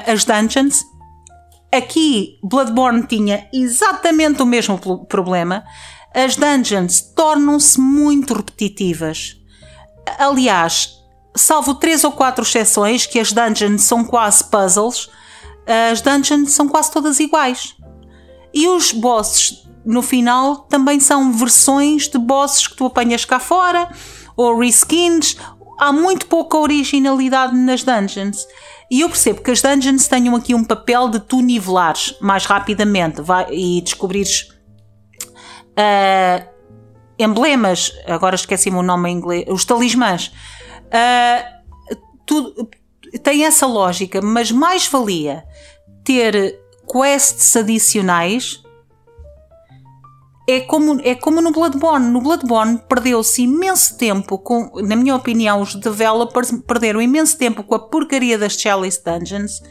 uh, 0.05 0.11
as 0.11 0.23
dungeons. 0.23 0.85
Aqui, 1.73 2.37
Bloodborne 2.43 3.07
tinha 3.07 3.49
exatamente 3.51 4.41
o 4.43 4.45
mesmo 4.45 4.77
problema. 5.05 5.63
As 6.13 6.35
dungeons 6.35 7.01
tornam-se 7.01 7.81
muito 7.81 8.35
repetitivas. 8.35 9.35
Aliás, 10.19 10.93
salvo 11.35 11.75
três 11.75 12.03
ou 12.03 12.11
quatro 12.11 12.43
exceções, 12.43 13.05
que 13.05 13.19
as 13.19 13.31
dungeons 13.31 13.81
são 13.81 14.05
quase 14.05 14.43
puzzles, 14.43 15.09
as 15.91 16.01
dungeons 16.01 16.51
são 16.51 16.69
quase 16.69 16.91
todas 16.91 17.19
iguais. 17.19 17.75
E 18.53 18.67
os 18.67 18.91
bosses 18.91 19.67
no 19.85 20.01
final 20.01 20.57
também 20.57 20.99
são 20.99 21.31
versões 21.31 22.07
de 22.07 22.17
bosses 22.17 22.67
que 22.67 22.75
tu 22.75 22.85
apanhas 22.85 23.25
cá 23.25 23.39
fora 23.39 23.89
ou 24.35 24.59
reskins. 24.59 25.35
Há 25.77 25.91
muito 25.91 26.25
pouca 26.27 26.57
originalidade 26.57 27.55
nas 27.55 27.83
dungeons. 27.83 28.47
E 28.89 29.01
eu 29.01 29.09
percebo 29.09 29.41
que 29.41 29.51
as 29.51 29.61
dungeons 29.61 30.07
tenham 30.07 30.35
aqui 30.35 30.55
um 30.55 30.63
papel 30.63 31.09
de 31.09 31.19
tu 31.19 31.41
nivelares 31.41 32.15
mais 32.21 32.45
rapidamente 32.45 33.21
vai, 33.21 33.47
e 33.51 33.81
descobrires 33.81 34.49
uh, 35.77 36.47
emblemas. 37.19 37.91
Agora 38.05 38.35
esqueci-me 38.35 38.77
o 38.77 38.83
nome 38.83 39.09
em 39.09 39.17
inglês. 39.17 39.45
Os 39.49 39.65
talismãs. 39.65 40.31
Uh, 40.87 41.97
tu, 42.25 42.69
tem 43.23 43.45
essa 43.45 43.65
lógica, 43.65 44.21
mas 44.21 44.51
mais 44.51 44.87
valia 44.87 45.43
ter 46.03 46.59
quests 46.85 47.55
adicionais 47.55 48.63
é 50.47 50.61
como, 50.61 51.01
é 51.03 51.13
como 51.13 51.41
no 51.41 51.51
Bloodborne. 51.51 52.09
No 52.09 52.21
Bloodborne 52.21 52.79
perdeu-se 52.87 53.41
imenso 53.41 53.97
tempo 53.97 54.37
com, 54.37 54.71
na 54.81 54.95
minha 54.95 55.15
opinião, 55.15 55.61
os 55.61 55.75
developers 55.75 56.51
perderam 56.65 57.01
imenso 57.01 57.37
tempo 57.37 57.61
com 57.63 57.75
a 57.75 57.79
porcaria 57.79 58.37
das 58.37 58.53
Chalice 58.53 59.03
Dungeons, 59.03 59.61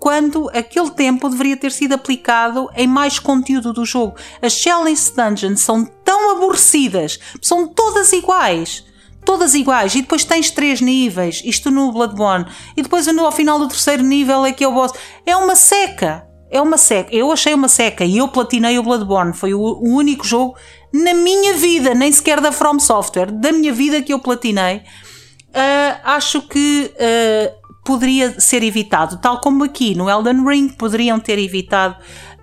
quando 0.00 0.50
aquele 0.52 0.90
tempo 0.90 1.28
deveria 1.28 1.56
ter 1.56 1.70
sido 1.70 1.94
aplicado 1.94 2.68
em 2.74 2.86
mais 2.86 3.20
conteúdo 3.20 3.72
do 3.72 3.84
jogo. 3.84 4.16
As 4.42 4.54
Chalice 4.54 5.14
Dungeons 5.14 5.60
são 5.60 5.84
tão 6.04 6.32
aborrecidas, 6.32 7.20
são 7.40 7.68
todas 7.68 8.12
iguais. 8.12 8.84
Todas 9.24 9.54
iguais, 9.54 9.94
e 9.94 10.02
depois 10.02 10.22
tens 10.22 10.50
três 10.50 10.82
níveis, 10.82 11.40
isto 11.46 11.70
no 11.70 11.90
Bloodborne, 11.90 12.44
e 12.76 12.82
depois 12.82 13.08
ao 13.08 13.32
final 13.32 13.58
do 13.58 13.68
terceiro 13.68 14.02
nível 14.02 14.44
é 14.44 14.52
que 14.52 14.62
é 14.62 14.68
o 14.68 14.74
boss. 14.74 14.92
É 15.24 15.34
uma 15.34 15.56
seca 15.56 16.26
é 16.54 16.60
uma 16.60 16.78
seca. 16.78 17.12
Eu 17.12 17.32
achei 17.32 17.52
uma 17.52 17.66
seca 17.66 18.04
e 18.04 18.18
eu 18.18 18.28
platinei 18.28 18.78
o 18.78 18.82
Bloodborne. 18.84 19.34
Foi 19.34 19.52
o, 19.52 19.80
único 19.82 20.24
jogo 20.24 20.54
na 20.92 21.12
minha 21.12 21.54
vida, 21.54 21.92
nem 21.94 22.12
sequer 22.12 22.40
da 22.40 22.52
From 22.52 22.78
Software, 22.78 23.32
da 23.32 23.50
minha 23.50 23.72
vida 23.72 24.00
que 24.00 24.12
eu 24.12 24.20
platinei. 24.20 24.76
Uh, 24.76 25.98
acho 26.04 26.40
que 26.42 26.92
uh, 26.94 27.74
poderia 27.84 28.40
ser 28.40 28.62
evitado, 28.62 29.20
tal 29.20 29.40
como 29.40 29.64
aqui 29.64 29.96
no 29.96 30.08
Elden 30.08 30.46
Ring 30.46 30.68
poderiam 30.68 31.18
ter 31.18 31.40
evitado 31.40 31.96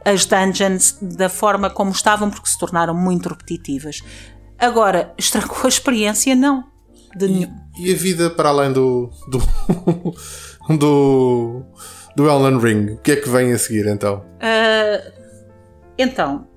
as 0.04 0.26
dungeons 0.26 0.98
da 1.02 1.30
forma 1.30 1.70
como 1.70 1.92
estavam, 1.92 2.30
porque 2.30 2.50
se 2.50 2.58
tornaram 2.58 2.94
muito 2.94 3.30
repetitivas. 3.30 4.02
Agora, 4.60 5.14
estragou 5.18 5.58
a 5.64 5.70
experiência? 5.70 6.36
Não. 6.36 6.66
E, 7.18 7.48
e, 7.78 7.94
a 7.94 7.98
vida 7.98 8.30
para 8.30 8.50
além 8.50 8.74
do. 8.74 9.10
do. 9.30 9.42
do 10.78 11.66
do 12.16 12.30
Elden 12.30 12.60
Ring. 12.60 12.94
O 12.94 12.98
que 12.98 13.14
é 13.14 13.16
que 13.16 13.30
vem 13.30 13.52
a 13.54 13.58
seguir 13.58 13.88
então? 13.88 14.26
Uh, 14.38 15.12
então, 15.98 16.48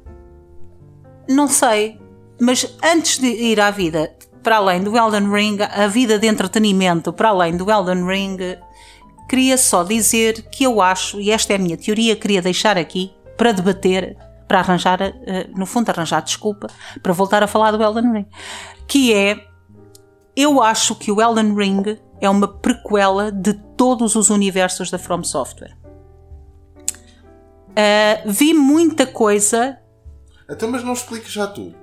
não 1.28 1.48
sei, 1.48 2.00
mas 2.40 2.76
antes 2.82 3.18
de 3.18 3.26
ir 3.26 3.60
à 3.60 3.70
vida 3.70 4.10
para 4.42 4.56
além 4.56 4.82
do 4.82 4.96
Elden 4.96 5.30
Ring, 5.30 5.58
a 5.62 5.86
vida 5.86 6.18
de 6.18 6.26
entretenimento 6.26 7.12
para 7.12 7.30
além 7.30 7.56
do 7.56 7.70
Elden 7.70 8.06
Ring, 8.06 8.38
queria 9.28 9.56
só 9.56 9.82
dizer 9.82 10.48
que 10.50 10.64
eu 10.64 10.82
acho, 10.82 11.18
e 11.20 11.30
esta 11.30 11.54
é 11.54 11.56
a 11.56 11.58
minha 11.58 11.76
teoria, 11.76 12.14
queria 12.14 12.42
deixar 12.42 12.76
aqui 12.76 13.12
para 13.36 13.52
debater, 13.52 14.16
para 14.46 14.60
arranjar, 14.60 15.00
uh, 15.00 15.58
no 15.58 15.64
fundo, 15.64 15.88
arranjar 15.88 16.20
desculpa, 16.20 16.68
para 17.02 17.12
voltar 17.12 17.42
a 17.42 17.46
falar 17.46 17.70
do 17.70 17.82
Elden 17.82 18.12
Ring, 18.12 18.26
que 18.86 19.14
é 19.14 19.46
eu 20.36 20.62
acho 20.62 20.94
que 20.96 21.12
o 21.12 21.22
Elden 21.22 21.54
Ring 21.54 21.98
é 22.20 22.28
uma 22.28 22.48
prequela 22.48 23.30
de 23.30 23.54
todos 23.76 24.14
os 24.16 24.30
universos 24.30 24.90
da 24.90 24.98
From 24.98 25.22
Software. 25.24 25.76
Uh, 27.70 28.30
vi 28.30 28.54
muita 28.54 29.06
coisa. 29.06 29.78
Então, 30.48 30.70
mas 30.70 30.84
não 30.84 30.92
explique 30.92 31.30
já 31.30 31.46
tudo. 31.46 31.74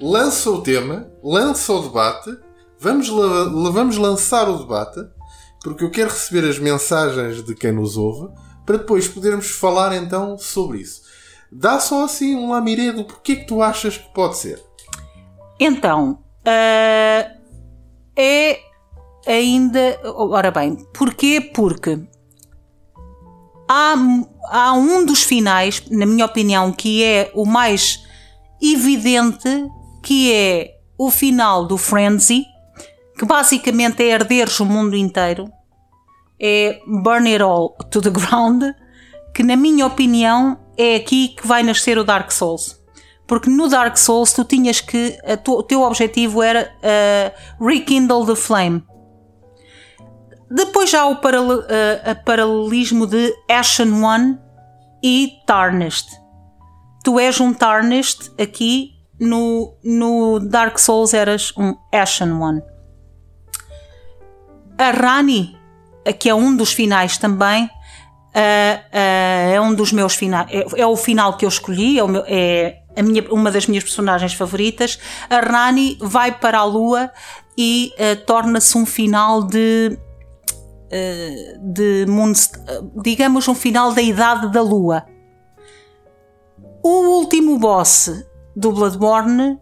Lança 0.00 0.50
o 0.50 0.60
tema, 0.62 1.10
lança 1.22 1.72
o 1.72 1.82
debate, 1.82 2.36
vamos, 2.78 3.08
la 3.08 3.70
vamos 3.70 3.96
lançar 3.96 4.48
o 4.48 4.58
debate, 4.58 5.00
porque 5.62 5.84
eu 5.84 5.90
quero 5.90 6.10
receber 6.10 6.48
as 6.48 6.58
mensagens 6.58 7.44
de 7.44 7.54
quem 7.54 7.72
nos 7.72 7.96
ouve, 7.96 8.32
para 8.64 8.78
depois 8.78 9.08
podermos 9.08 9.50
falar 9.50 9.94
então 9.94 10.38
sobre 10.38 10.78
isso. 10.78 11.02
Dá 11.50 11.80
só 11.80 12.04
assim 12.04 12.34
um 12.34 12.50
lamiré 12.50 12.92
do 12.92 13.04
porquê 13.04 13.36
que 13.36 13.46
tu 13.46 13.62
achas 13.62 13.96
que 13.96 14.12
pode 14.12 14.36
ser. 14.36 14.62
Então, 15.58 16.22
uh, 16.40 17.38
é 18.16 18.60
ainda. 19.26 20.00
Ora 20.04 20.50
bem, 20.50 20.76
porquê? 20.92 21.40
Porque 21.40 21.98
há, 23.68 23.94
há 24.50 24.72
um 24.72 25.04
dos 25.04 25.22
finais, 25.22 25.82
na 25.90 26.06
minha 26.06 26.24
opinião, 26.24 26.72
que 26.72 27.04
é 27.04 27.30
o 27.34 27.44
mais 27.44 28.04
evidente, 28.60 29.48
que 30.02 30.32
é 30.32 30.78
o 30.96 31.10
final 31.10 31.66
do 31.66 31.76
Frenzy, 31.76 32.44
que 33.16 33.24
basicamente 33.24 34.02
é 34.02 34.08
herderes 34.08 34.58
o 34.60 34.64
mundo 34.64 34.96
inteiro, 34.96 35.50
é 36.40 36.80
Burn 36.86 37.30
It 37.30 37.42
All 37.42 37.70
to 37.90 38.00
the 38.00 38.10
Ground, 38.10 38.62
que 39.34 39.42
na 39.42 39.56
minha 39.56 39.86
opinião 39.86 40.58
é 40.76 40.96
aqui 40.96 41.28
que 41.28 41.46
vai 41.46 41.62
nascer 41.62 41.98
o 41.98 42.04
Dark 42.04 42.30
Souls. 42.30 42.78
Porque 43.26 43.50
no 43.50 43.68
Dark 43.68 43.96
Souls 43.98 44.32
tu 44.32 44.42
tinhas 44.42 44.80
que. 44.80 45.18
o 45.46 45.62
teu 45.62 45.82
objetivo 45.82 46.42
era 46.42 46.72
uh, 46.78 47.64
rekindle 47.64 48.24
the 48.24 48.34
flame. 48.34 48.82
Depois 50.50 50.90
já 50.90 51.02
há 51.02 51.06
o 51.06 51.16
paral 51.16 51.46
uh, 51.46 51.64
paralelismo 52.24 53.06
de 53.06 53.34
Ashen 53.50 53.92
One 54.02 54.38
e 55.02 55.32
Tarnished. 55.46 56.08
Tu 57.04 57.18
és 57.18 57.40
um 57.40 57.52
Tarnished 57.52 58.30
aqui, 58.40 58.92
no, 59.20 59.76
no 59.82 60.38
Dark 60.40 60.78
Souls 60.78 61.12
eras 61.12 61.52
um 61.56 61.76
Ashen 61.92 62.32
One. 62.32 62.62
A 64.78 64.90
Rani, 64.90 65.56
que 66.18 66.28
é 66.28 66.34
um 66.34 66.56
dos 66.56 66.72
finais 66.72 67.18
também, 67.18 67.68
é 68.32 69.60
um 69.60 69.74
dos 69.74 69.92
meus 69.92 70.14
finais, 70.14 70.48
é, 70.50 70.82
é, 70.82 70.86
o 70.86 70.96
final 70.96 71.36
que 71.36 71.44
eu 71.44 71.48
escolhi, 71.48 71.98
é, 71.98 72.06
meu, 72.06 72.24
é 72.26 72.82
a 72.96 73.02
minha, 73.02 73.22
uma 73.32 73.50
das 73.50 73.66
minhas 73.66 73.84
personagens 73.84 74.34
favoritas. 74.34 74.98
A 75.28 75.40
Rani 75.40 75.98
vai 76.00 76.32
para 76.32 76.58
a 76.58 76.64
Lua 76.64 77.10
e 77.56 77.92
torna-se 78.26 78.78
um 78.78 78.86
final 78.86 79.42
de 79.42 79.98
de 81.60 82.06
digamos 83.02 83.46
um 83.48 83.54
final 83.54 83.92
da 83.92 84.02
idade 84.02 84.50
da 84.50 84.62
Lua. 84.62 85.04
O 86.82 87.18
último 87.18 87.58
boss 87.58 88.24
do 88.56 88.72
Bloodborne 88.72 89.58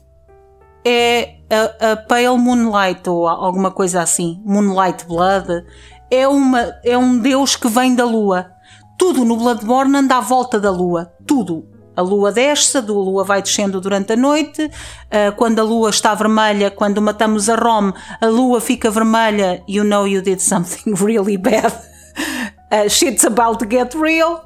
é 0.84 1.38
a, 1.50 1.92
a, 1.92 1.96
Pale 1.96 2.38
Moonlight 2.38 3.08
ou 3.08 3.26
alguma 3.26 3.70
coisa 3.70 4.02
assim, 4.02 4.40
Moonlight 4.44 5.06
Blood. 5.06 5.64
É, 6.10 6.28
uma, 6.28 6.60
é 6.84 6.96
um 6.96 7.18
deus 7.18 7.56
que 7.56 7.68
vem 7.68 7.94
da 7.94 8.04
lua. 8.04 8.46
Tudo 8.96 9.24
no 9.24 9.36
Bloodborne 9.36 9.96
anda 9.96 10.18
à 10.18 10.20
volta 10.20 10.60
da 10.60 10.70
lua. 10.70 11.12
Tudo. 11.26 11.68
A 11.96 12.02
lua 12.02 12.30
desce, 12.30 12.78
a 12.78 12.80
lua 12.80 13.24
vai 13.24 13.40
descendo 13.40 13.80
durante 13.80 14.12
a 14.12 14.16
noite. 14.16 14.64
Uh, 14.64 15.34
quando 15.36 15.58
a 15.58 15.62
lua 15.62 15.90
está 15.90 16.14
vermelha, 16.14 16.70
quando 16.70 17.00
matamos 17.00 17.48
a 17.48 17.56
Rom, 17.56 17.92
a 18.20 18.26
lua 18.26 18.60
fica 18.60 18.90
vermelha. 18.90 19.62
You 19.68 19.84
know 19.84 20.06
you 20.06 20.20
did 20.20 20.40
something 20.40 20.94
really 21.02 21.36
bad. 21.36 21.72
Uh, 22.70 22.88
shit's 22.88 23.24
about 23.24 23.58
to 23.58 23.66
get 23.68 23.94
real. 23.94 24.44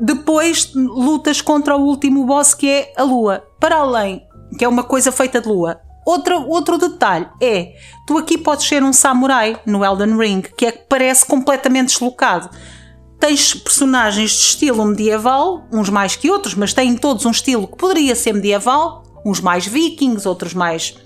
Depois 0.00 0.72
lutas 0.74 1.42
contra 1.42 1.76
o 1.76 1.82
último 1.82 2.24
boss 2.24 2.54
que 2.54 2.68
é 2.68 2.92
a 2.96 3.02
lua. 3.02 3.44
Para 3.60 3.76
além, 3.76 4.26
que 4.58 4.64
é 4.64 4.68
uma 4.68 4.82
coisa 4.82 5.12
feita 5.12 5.40
de 5.40 5.48
lua. 5.48 5.80
Outro, 6.06 6.48
outro 6.48 6.78
detalhe 6.78 7.28
é: 7.40 7.74
tu 8.06 8.16
aqui 8.16 8.38
podes 8.38 8.66
ser 8.66 8.82
um 8.82 8.92
samurai 8.92 9.60
no 9.66 9.84
Elden 9.84 10.16
Ring, 10.16 10.42
que 10.42 10.66
é 10.66 10.72
que 10.72 10.84
parece 10.88 11.26
completamente 11.26 11.88
deslocado. 11.88 12.50
Tens 13.20 13.54
personagens 13.54 14.30
de 14.30 14.38
estilo 14.38 14.84
medieval, 14.86 15.66
uns 15.70 15.90
mais 15.90 16.16
que 16.16 16.30
outros, 16.30 16.54
mas 16.54 16.72
têm 16.72 16.96
todos 16.96 17.26
um 17.26 17.30
estilo 17.30 17.68
que 17.68 17.76
poderia 17.76 18.16
ser 18.16 18.32
medieval, 18.32 19.04
uns 19.24 19.40
mais 19.40 19.66
vikings, 19.66 20.26
outros 20.26 20.54
mais 20.54 20.96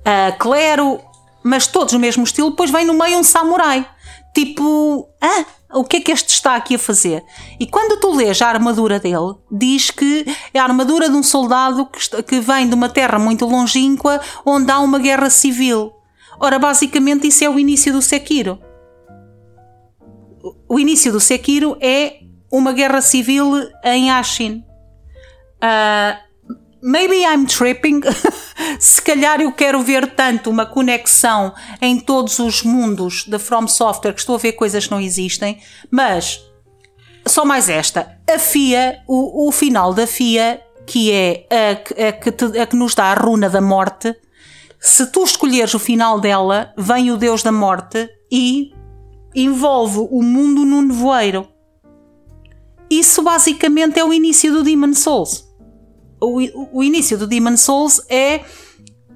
uh, 0.00 0.38
clero, 0.38 1.00
mas 1.42 1.66
todos 1.66 1.94
o 1.94 1.98
mesmo 1.98 2.24
estilo. 2.24 2.50
Depois 2.50 2.70
vem 2.70 2.84
no 2.84 2.92
meio 2.92 3.18
um 3.18 3.24
samurai, 3.24 3.88
tipo, 4.34 5.08
ah, 5.20 5.44
o 5.72 5.84
que 5.84 5.96
é 5.96 6.00
que 6.00 6.12
este 6.12 6.30
está 6.30 6.56
aqui 6.56 6.74
a 6.74 6.78
fazer? 6.78 7.24
E 7.58 7.66
quando 7.66 7.98
tu 8.00 8.14
lês 8.14 8.40
a 8.42 8.48
armadura 8.48 9.00
dele, 9.00 9.34
diz 9.50 9.90
que 9.90 10.26
é 10.52 10.58
a 10.58 10.64
armadura 10.64 11.08
de 11.08 11.16
um 11.16 11.22
soldado 11.22 11.86
que, 11.86 12.22
que 12.22 12.40
vem 12.40 12.68
de 12.68 12.74
uma 12.74 12.88
terra 12.88 13.18
muito 13.18 13.46
longínqua 13.46 14.20
onde 14.44 14.70
há 14.70 14.78
uma 14.78 14.98
guerra 14.98 15.30
civil. 15.30 15.92
Ora, 16.40 16.58
basicamente, 16.58 17.26
isso 17.26 17.44
é 17.44 17.50
o 17.50 17.58
início 17.58 17.92
do 17.92 18.00
Sekiro. 18.00 18.58
O 20.68 20.78
início 20.78 21.12
do 21.12 21.20
Sekiro 21.20 21.76
é 21.80 22.20
uma 22.50 22.72
guerra 22.72 23.00
civil 23.00 23.52
em 23.84 24.10
Ashin. 24.10 24.64
Uh, 25.62 26.18
maybe 26.82 27.22
I'm 27.22 27.46
tripping. 27.46 28.00
Se 28.78 29.02
calhar 29.02 29.40
eu 29.40 29.52
quero 29.52 29.82
ver 29.82 30.14
tanto 30.14 30.50
uma 30.50 30.66
conexão 30.66 31.54
em 31.80 31.98
todos 31.98 32.38
os 32.38 32.62
mundos 32.62 33.24
da 33.26 33.38
From 33.38 33.66
Software 33.66 34.12
que 34.12 34.20
estou 34.20 34.36
a 34.36 34.38
ver 34.38 34.52
coisas 34.52 34.86
que 34.86 34.90
não 34.90 35.00
existem, 35.00 35.58
mas 35.90 36.40
só 37.26 37.44
mais 37.44 37.68
esta. 37.68 38.18
A 38.28 38.38
FIA, 38.38 39.00
o, 39.06 39.48
o 39.48 39.52
final 39.52 39.92
da 39.92 40.06
FIA, 40.06 40.60
que 40.86 41.12
é 41.12 41.46
a, 41.50 42.08
a, 42.08 42.12
que 42.12 42.32
te, 42.32 42.44
a 42.58 42.66
que 42.66 42.76
nos 42.76 42.94
dá 42.94 43.06
a 43.06 43.14
runa 43.14 43.50
da 43.50 43.60
morte, 43.60 44.14
se 44.80 45.06
tu 45.06 45.24
escolheres 45.24 45.74
o 45.74 45.78
final 45.78 46.20
dela, 46.20 46.72
vem 46.76 47.10
o 47.10 47.16
Deus 47.16 47.42
da 47.42 47.52
morte 47.52 48.08
e 48.30 48.72
envolve 49.42 49.98
o 50.10 50.22
mundo 50.22 50.64
num 50.64 50.82
nevoeiro. 50.82 51.48
Isso 52.90 53.22
basicamente 53.22 53.98
é 53.98 54.04
o 54.04 54.12
início 54.12 54.52
do 54.52 54.62
Demon 54.62 54.94
Souls 54.94 55.48
o, 56.20 56.78
o 56.78 56.82
início 56.82 57.16
do 57.16 57.26
Demon 57.26 57.56
Souls 57.56 58.00
é 58.08 58.44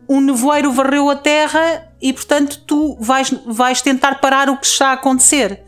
um 0.09 0.21
nevoeiro 0.21 0.73
varreu 0.73 1.11
a 1.11 1.17
terra 1.17 1.93
e 2.01 2.13
portanto 2.13 2.63
tu 2.67 2.97
vais, 3.01 3.31
vais 3.47 3.81
tentar 3.81 4.21
parar 4.21 4.49
o 4.49 4.57
que 4.57 4.67
está 4.67 4.89
a 4.89 4.93
acontecer. 4.93 5.63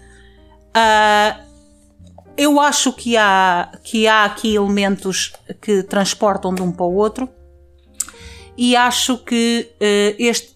Uh, 0.76 1.44
eu 2.36 2.60
acho 2.60 2.92
que 2.92 3.16
há, 3.16 3.70
que 3.84 4.08
há 4.08 4.24
aqui 4.24 4.54
elementos 4.54 5.32
que 5.60 5.82
transportam 5.84 6.52
de 6.52 6.62
um 6.62 6.72
para 6.72 6.84
o 6.84 6.94
outro 6.94 7.28
e 8.56 8.74
acho 8.74 9.18
que 9.18 9.68
uh, 9.74 10.16
este 10.18 10.53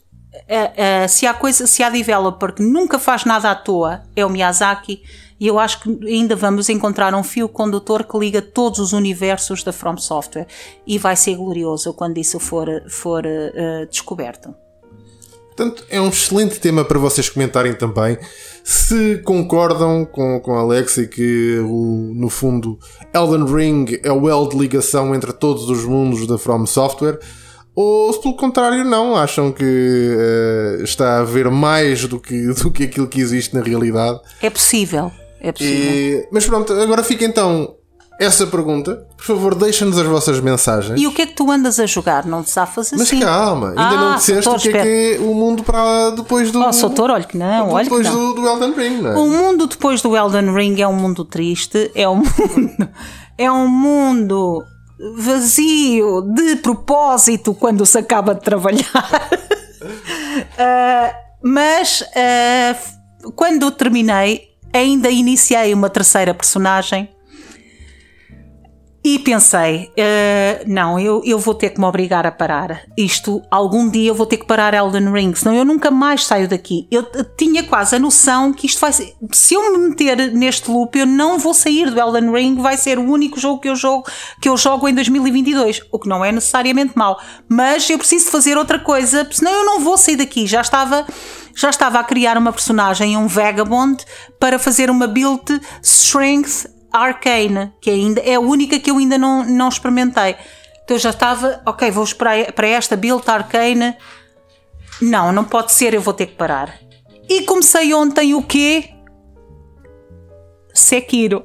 uh, 0.48 1.05
uh, 1.05 1.09
se 1.09 1.27
há 1.27 1.35
coisa, 1.35 1.66
se 1.66 1.83
há 1.83 1.90
developer 1.90 2.53
que 2.55 2.62
nunca 2.62 2.98
faz 2.98 3.24
nada 3.24 3.51
à 3.51 3.55
toa 3.55 4.03
é 4.14 4.24
o 4.24 4.31
Miyazaki 4.31 5.03
e 5.40 5.46
eu 5.46 5.59
acho 5.59 5.81
que 5.81 6.07
ainda 6.07 6.35
vamos 6.35 6.68
encontrar 6.68 7.14
um 7.14 7.22
fio 7.22 7.48
condutor 7.48 8.05
que 8.05 8.18
liga 8.18 8.42
todos 8.42 8.79
os 8.79 8.92
universos 8.92 9.62
da 9.62 9.72
From 9.72 9.96
Software 9.96 10.48
e 10.87 10.98
vai 10.98 11.14
ser 11.14 11.37
glorioso 11.37 11.94
quando 11.94 12.18
isso 12.18 12.40
for, 12.40 12.68
for 12.88 13.24
uh, 13.24 13.87
descoberto. 13.88 14.55
Portanto, 15.59 15.85
é 15.90 16.01
um 16.01 16.09
excelente 16.09 16.61
tema 16.61 16.85
para 16.85 17.01
vocês 17.01 17.29
comentarem 17.29 17.74
também. 17.74 18.16
Se 18.62 19.18
concordam 19.24 20.05
com, 20.05 20.38
com 20.40 20.55
a 20.55 20.61
Alex 20.61 20.98
e 20.98 21.09
que, 21.09 21.59
o, 21.59 22.12
no 22.14 22.29
fundo, 22.29 22.79
Elden 23.12 23.44
Ring 23.44 23.87
é 24.05 24.12
o 24.12 24.29
elo 24.29 24.48
de 24.48 24.57
ligação 24.57 25.12
entre 25.14 25.33
todos 25.33 25.68
os 25.68 25.85
mundos 25.85 26.29
da 26.29 26.38
From 26.38 26.64
Software, 26.64 27.18
ou 27.81 28.12
se 28.12 28.21
pelo 28.21 28.35
contrário 28.35 28.85
não, 28.85 29.14
acham 29.14 29.53
que 29.53 29.62
uh, 29.62 30.83
está 30.83 31.19
a 31.19 31.21
haver 31.21 31.49
mais 31.49 32.09
do 32.09 32.19
que, 32.19 32.49
do 32.49 32.73
que 32.73 32.83
aquilo 32.83 33.07
que 33.07 33.21
existe 33.21 33.55
na 33.55 33.62
realidade. 33.62 34.19
É 34.43 34.51
possível. 34.51 35.12
É 35.41 35.53
possível. 35.53 35.93
E, 35.93 36.29
mas 36.33 36.45
pronto, 36.45 36.73
agora 36.73 37.05
fica 37.05 37.25
então 37.25 37.77
essa 38.19 38.49
pergunta. 38.49 39.07
Por 39.17 39.25
favor, 39.25 39.55
deixem-nos 39.55 39.97
as 39.97 40.07
vossas 40.09 40.41
mensagens. 40.41 41.01
E 41.01 41.07
o 41.07 41.12
que 41.12 41.23
é 41.23 41.27
que 41.27 41.37
tu 41.37 41.49
andas 41.53 41.79
a 41.79 41.87
jogar? 41.87 42.27
Não 42.27 42.43
te 42.43 42.51
safas 42.51 42.93
assim? 42.93 42.97
Mas 42.97 43.25
calma, 43.25 43.69
ainda 43.69 43.81
ah, 43.81 43.97
não 43.97 44.17
disseste 44.17 44.49
o 44.49 44.59
que 44.59 44.69
é, 44.71 44.83
que 44.83 45.14
é 45.14 45.19
o 45.21 45.33
mundo 45.33 45.62
para 45.62 46.11
depois 46.11 46.51
do. 46.51 46.61
Oh, 46.61 46.73
Soutor, 46.73 47.11
olha 47.12 47.23
que 47.23 47.38
não. 47.38 47.71
Olha 47.71 47.85
depois 47.85 48.09
que 48.09 48.12
não. 48.12 48.35
Do, 48.35 48.41
do 48.41 48.49
Elden 48.49 48.73
Ring, 48.73 49.03
não 49.03 49.12
é? 49.12 49.17
O 49.17 49.29
mundo 49.29 49.69
depois 49.69 50.03
do 50.03 50.17
Elden 50.17 50.53
Ring 50.53 50.81
é 50.81 50.88
um 50.88 50.97
mundo 50.97 51.25
triste, 51.25 51.93
é 51.95 52.09
um 52.09 52.17
mundo. 52.27 52.88
É 53.38 53.53
um 53.53 53.69
mundo 53.69 54.64
vazio 55.16 56.22
de 56.22 56.56
propósito 56.56 57.54
quando 57.54 57.87
se 57.87 57.98
acaba 57.98 58.34
de 58.34 58.40
trabalhar. 58.40 59.30
uh, 59.82 61.14
mas 61.42 62.02
uh, 62.02 63.32
quando 63.32 63.70
terminei, 63.70 64.48
ainda 64.72 65.08
iniciei 65.08 65.72
uma 65.72 65.88
terceira 65.88 66.34
personagem 66.34 67.08
e 69.14 69.18
pensei, 69.18 69.90
uh, 69.97 70.64
não, 70.66 71.01
eu, 71.01 71.23
eu 71.25 71.38
vou 71.38 71.55
ter 71.55 71.71
que 71.71 71.81
me 71.81 71.87
obrigar 71.87 72.27
a 72.27 72.31
parar. 72.31 72.83
Isto, 72.94 73.40
algum 73.51 73.88
dia 73.88 74.09
eu 74.09 74.14
vou 74.14 74.27
ter 74.27 74.37
que 74.37 74.47
parar 74.47 74.75
Elden 74.75 75.11
Ring, 75.11 75.35
senão 75.35 75.55
eu 75.55 75.64
nunca 75.64 75.90
mais 75.90 76.27
saio 76.27 76.47
daqui. 76.47 76.87
Eu 76.90 77.07
tinha 77.37 77.62
quase 77.62 77.97
a 77.97 77.99
noção 77.99 78.53
que 78.53 78.66
isto 78.66 78.79
vai 78.79 78.92
ser. 78.92 79.14
Se 79.33 79.55
eu 79.55 79.73
me 79.73 79.88
meter 79.88 80.31
neste 80.33 80.71
loop, 80.71 80.99
eu 80.99 81.07
não 81.07 81.38
vou 81.38 81.55
sair 81.55 81.90
do 81.90 81.99
Elden 81.99 82.31
Ring, 82.31 82.57
vai 82.57 82.77
ser 82.77 82.99
o 82.99 83.03
único 83.03 83.40
jogo 83.40 83.62
que 83.62 83.71
eu 83.71 83.77
jogo, 83.77 84.07
que 84.42 84.49
eu 84.49 84.59
jogo 84.59 84.87
em 84.87 84.94
2022. 84.94 85.83
O 85.90 85.99
que 85.99 86.09
não 86.09 86.23
é 86.23 86.31
necessariamente 86.31 86.92
mau. 86.94 87.18
Mas 87.49 87.88
eu 87.88 87.97
preciso 87.97 88.31
fazer 88.31 88.59
outra 88.59 88.79
coisa, 88.79 89.27
senão 89.31 89.53
eu 89.53 89.64
não 89.64 89.81
vou 89.81 89.97
sair 89.97 90.16
daqui. 90.16 90.47
Já 90.47 90.61
estava 90.61 91.07
já 91.57 91.71
estava 91.71 91.99
a 91.99 92.05
criar 92.05 92.38
uma 92.38 92.53
personagem, 92.53 93.16
um 93.16 93.27
vagabond, 93.27 94.05
para 94.38 94.61
fazer 94.61 94.90
uma 94.90 95.09
build 95.09 95.61
strength 95.83 96.78
arcane, 96.92 97.72
que 97.81 97.90
ainda 97.90 98.20
é 98.20 98.35
a 98.35 98.40
única 98.40 98.79
que 98.79 98.90
eu 98.90 98.98
ainda 98.98 99.18
não, 99.18 99.44
não 99.44 99.68
experimentei. 99.68 100.37
Então 100.85 100.96
eu 100.96 101.01
já 101.01 101.11
estava, 101.11 101.61
ok, 101.66 101.90
vou 101.90 102.05
esperar 102.05 102.53
para 102.53 102.66
esta 102.66 102.96
build 102.96 103.22
arcane. 103.31 103.94
Não, 105.01 105.33
não 105.33 105.44
pode 105.44 105.72
ser, 105.72 105.94
eu 105.94 106.01
vou 106.01 106.14
ter 106.14 106.27
que 106.27 106.35
parar. 106.35 106.79
E 107.29 107.42
comecei 107.42 107.92
ontem 107.92 108.35
o 108.35 108.42
quê? 108.42 108.90
Sekiro. 110.72 111.44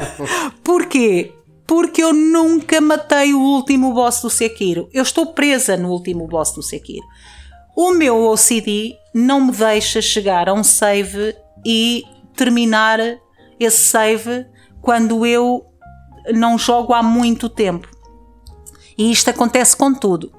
Porquê? 0.62 1.32
Porque 1.66 2.02
eu 2.02 2.12
nunca 2.12 2.80
matei 2.80 3.32
o 3.32 3.40
último 3.40 3.92
boss 3.92 4.20
do 4.20 4.30
Sekiro. 4.30 4.88
Eu 4.92 5.02
estou 5.02 5.32
presa 5.32 5.76
no 5.76 5.90
último 5.90 6.26
boss 6.26 6.52
do 6.52 6.62
Sekiro. 6.62 7.04
O 7.74 7.92
meu 7.92 8.24
OCD 8.24 8.94
não 9.14 9.46
me 9.46 9.52
deixa 9.52 10.00
chegar 10.00 10.48
a 10.48 10.52
um 10.52 10.62
save 10.62 11.34
e 11.64 12.04
terminar 12.36 13.00
esse 13.58 13.78
save 13.78 14.46
quando 14.86 15.26
eu 15.26 15.66
não 16.32 16.56
jogo 16.56 16.94
há 16.94 17.02
muito 17.02 17.48
tempo. 17.48 17.88
E 18.96 19.10
isto 19.10 19.28
acontece 19.28 19.76
com 19.76 19.92
tudo. 19.92 20.30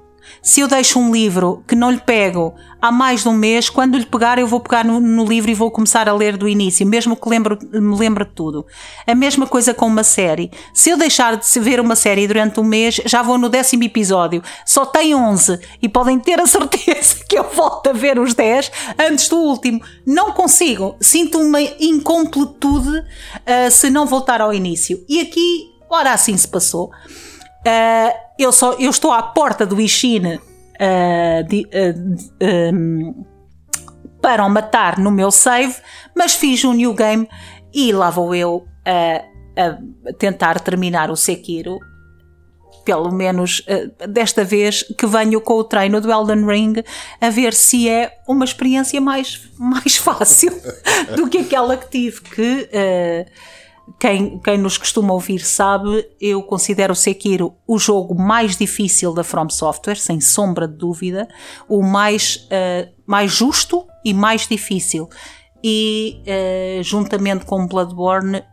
Se 0.42 0.62
eu 0.62 0.68
deixo 0.68 1.00
um 1.00 1.12
livro 1.12 1.64
que 1.68 1.76
não 1.76 1.92
lhe 1.92 2.00
pego 2.00 2.56
há 2.82 2.92
mais 2.92 3.24
de 3.24 3.30
um 3.30 3.34
mês, 3.34 3.70
quando 3.70 3.98
lhe 3.98 4.06
pegar, 4.06 4.40
eu 4.40 4.48
vou 4.48 4.60
pegar 4.60 4.86
no, 4.86 5.00
no 5.00 5.26
livro 5.26 5.50
e 5.50 5.54
vou 5.54 5.72
começar 5.72 6.08
a 6.08 6.14
ler 6.14 6.38
do 6.38 6.48
início, 6.48 6.86
mesmo 6.86 7.16
que 7.16 7.28
lembro, 7.28 7.58
me 7.72 7.98
lembre 7.98 8.24
de 8.24 8.32
tudo. 8.32 8.66
A 9.06 9.16
mesma 9.16 9.48
coisa 9.48 9.74
com 9.74 9.88
uma 9.88 10.04
série. 10.04 10.52
Se 10.74 10.90
eu 10.90 10.98
deixar 10.98 11.36
de 11.36 11.60
ver 11.60 11.80
uma 11.80 11.96
série 11.96 12.28
durante 12.28 12.60
um 12.60 12.64
mês, 12.64 13.02
já 13.06 13.22
vou 13.22 13.38
no 13.38 13.50
décimo 13.50 13.84
episódio. 13.84 14.42
Só 14.66 14.86
tem 14.86 15.16
11 15.16 15.60
e 15.82 15.90
podem 15.90 16.20
ter 16.20 16.40
a 16.40 16.46
certeza 16.48 17.18
que 17.28 17.38
eu 17.38 17.44
volto 17.44 17.90
a 17.90 17.94
ver 17.94 18.20
os 18.20 18.34
10 18.34 18.72
antes 19.00 19.28
do 19.28 19.38
último. 19.38 19.82
Não 20.06 20.32
consigo. 20.32 20.96
Sinto 21.00 21.40
uma 21.40 21.62
incompletude 21.62 23.00
uh, 23.00 23.72
se 23.72 23.90
não 23.90 24.06
voltar 24.06 24.42
ao 24.42 24.54
início. 24.54 25.04
E 25.10 25.20
aqui, 25.20 25.74
ora 25.90 26.14
assim 26.14 26.38
se 26.38 26.48
passou. 26.48 26.92
Uh, 27.68 28.18
eu, 28.40 28.52
só, 28.54 28.74
eu 28.74 28.90
estou 28.90 29.12
à 29.12 29.22
porta 29.22 29.66
do 29.66 29.82
Ishin 29.82 30.36
uh, 30.36 31.44
de, 31.46 31.66
uh, 31.66 32.74
um, 32.74 33.26
para 34.22 34.46
o 34.46 34.50
matar 34.50 34.98
no 34.98 35.12
meu 35.12 35.30
save, 35.32 35.76
mas 36.16 36.34
fiz 36.34 36.64
um 36.64 36.72
new 36.72 36.94
game 36.94 37.28
e 37.74 37.92
lá 37.92 38.10
vou 38.10 38.34
eu 38.34 38.66
a 39.58 40.14
tentar 40.14 40.62
terminar 40.62 41.12
o 41.12 41.16
Sekiro. 41.18 41.78
Pelo 42.86 43.12
menos 43.12 43.62
desta 44.08 44.46
vez 44.46 44.82
que 44.98 45.06
venho 45.06 45.42
com 45.42 45.56
o 45.56 45.64
treino 45.64 46.00
do 46.00 46.10
Elden 46.10 46.46
Ring 46.46 46.76
a 47.20 47.30
ver 47.30 47.54
se 47.54 47.90
é 47.90 48.18
uma 48.26 48.46
experiência 48.46 49.02
mais, 49.02 49.50
mais 49.60 49.98
fácil 50.00 50.54
do 51.18 51.28
que 51.28 51.40
aquela 51.40 51.76
que 51.76 51.90
tive. 51.90 52.22
Que 52.22 52.70
quem, 54.00 54.38
quem 54.40 54.58
nos 54.58 54.78
costuma 54.78 55.14
ouvir 55.14 55.40
sabe, 55.40 56.08
eu 56.20 56.44
considero 56.44 56.94
o 56.94 56.96
Sekiro 56.96 57.56
o 57.66 57.80
jogo 57.80 58.16
mais 58.16 58.58
difícil 58.58 59.14
da 59.14 59.24
From 59.24 59.50
Software, 59.50 59.96
sem 59.96 60.20
sombra 60.20 60.68
de 60.68 60.76
dúvida, 60.76 61.28
o 61.68 61.82
mais, 61.82 62.48
uh, 62.48 62.92
mais 63.06 63.32
justo 63.32 63.88
e 64.04 64.14
mais 64.14 64.48
difícil. 64.48 65.10
E 65.64 66.22
uh, 66.22 66.84
juntamente 66.84 67.46
com 67.46 67.66
Bloodborne, 67.66 68.44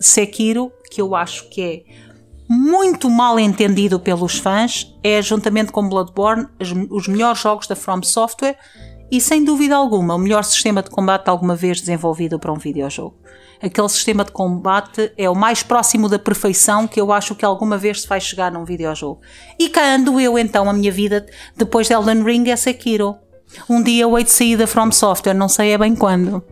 Sekiro, 0.00 0.70
que 0.90 1.00
eu 1.00 1.14
acho 1.14 1.48
que 1.48 1.62
é 1.62 1.82
muito 2.48 3.08
mal 3.08 3.38
entendido 3.40 3.98
pelos 3.98 4.38
fãs, 4.38 4.94
é 5.02 5.20
juntamente 5.22 5.72
com 5.72 5.88
Bloodborne 5.88 6.46
os 6.90 7.08
melhores 7.08 7.40
jogos 7.40 7.66
da 7.66 7.74
From 7.74 8.02
Software 8.02 8.56
e 9.10 9.20
sem 9.20 9.44
dúvida 9.44 9.76
alguma 9.76 10.14
o 10.14 10.18
melhor 10.18 10.44
sistema 10.44 10.82
de 10.82 10.90
combate 10.90 11.28
alguma 11.28 11.56
vez 11.56 11.80
desenvolvido 11.80 12.38
para 12.38 12.52
um 12.52 12.58
videojogo 12.58 13.16
aquele 13.62 13.88
sistema 13.88 14.24
de 14.24 14.32
combate 14.32 15.12
é 15.16 15.28
o 15.28 15.34
mais 15.34 15.62
próximo 15.62 16.08
da 16.08 16.18
perfeição 16.18 16.86
que 16.86 17.00
eu 17.00 17.12
acho 17.12 17.34
que 17.34 17.44
alguma 17.44 17.76
vez 17.76 18.02
se 18.02 18.08
vai 18.08 18.20
chegar 18.20 18.50
num 18.52 18.64
videojogo. 18.64 19.20
E 19.58 19.68
cá 19.68 19.94
ando 19.94 20.20
eu 20.20 20.38
então, 20.38 20.68
a 20.68 20.72
minha 20.72 20.92
vida 20.92 21.26
depois 21.56 21.86
de 21.86 21.94
Elden 21.94 22.22
Ring 22.22 22.48
é 22.48 22.56
Sekiro. 22.56 23.16
Um 23.68 23.82
dia 23.82 24.02
eu 24.02 24.18
hei 24.18 24.24
de 24.24 24.32
sair 24.32 24.56
da 24.56 24.66
From 24.66 24.90
Software, 24.90 25.34
não 25.34 25.48
sei 25.48 25.72
é 25.72 25.78
bem 25.78 25.94
quando. 25.94 26.42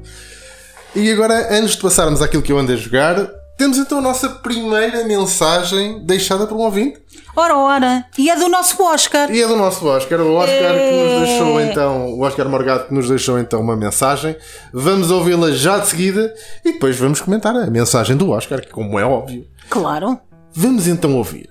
E 0.94 1.10
agora, 1.10 1.58
antes 1.58 1.74
de 1.74 1.82
passarmos 1.82 2.20
àquilo 2.20 2.42
que 2.42 2.52
eu 2.52 2.58
ando 2.58 2.72
a 2.72 2.76
jogar, 2.76 3.16
temos 3.62 3.78
então 3.78 3.98
a 3.98 4.02
nossa 4.02 4.28
primeira 4.28 5.04
mensagem 5.04 6.04
deixada 6.04 6.48
por 6.48 6.56
um 6.56 6.62
ouvinte. 6.62 6.98
Ora, 7.36 7.56
ora, 7.56 8.04
e 8.18 8.28
é 8.28 8.34
do 8.34 8.48
nosso 8.48 8.82
Oscar. 8.82 9.30
E 9.30 9.40
é 9.40 9.46
do 9.46 9.54
nosso 9.54 9.86
Oscar, 9.86 10.20
o 10.20 10.34
Oscar 10.34 10.74
é... 10.74 10.90
que 10.90 10.96
nos 10.96 11.28
deixou 11.28 11.60
então, 11.60 12.06
o 12.08 12.22
Oscar 12.22 12.48
Morgado 12.48 12.88
que 12.88 12.94
nos 12.94 13.08
deixou 13.08 13.38
então 13.38 13.60
uma 13.60 13.76
mensagem. 13.76 14.36
Vamos 14.72 15.12
ouvi-la 15.12 15.52
já 15.52 15.78
de 15.78 15.86
seguida 15.86 16.34
e 16.64 16.72
depois 16.72 16.98
vamos 16.98 17.20
comentar 17.20 17.54
a 17.54 17.70
mensagem 17.70 18.16
do 18.16 18.30
Oscar, 18.30 18.60
que 18.60 18.68
como 18.68 18.98
é 18.98 19.04
óbvio. 19.04 19.46
Claro. 19.70 20.18
Vamos 20.52 20.88
então 20.88 21.14
ouvir. 21.16 21.48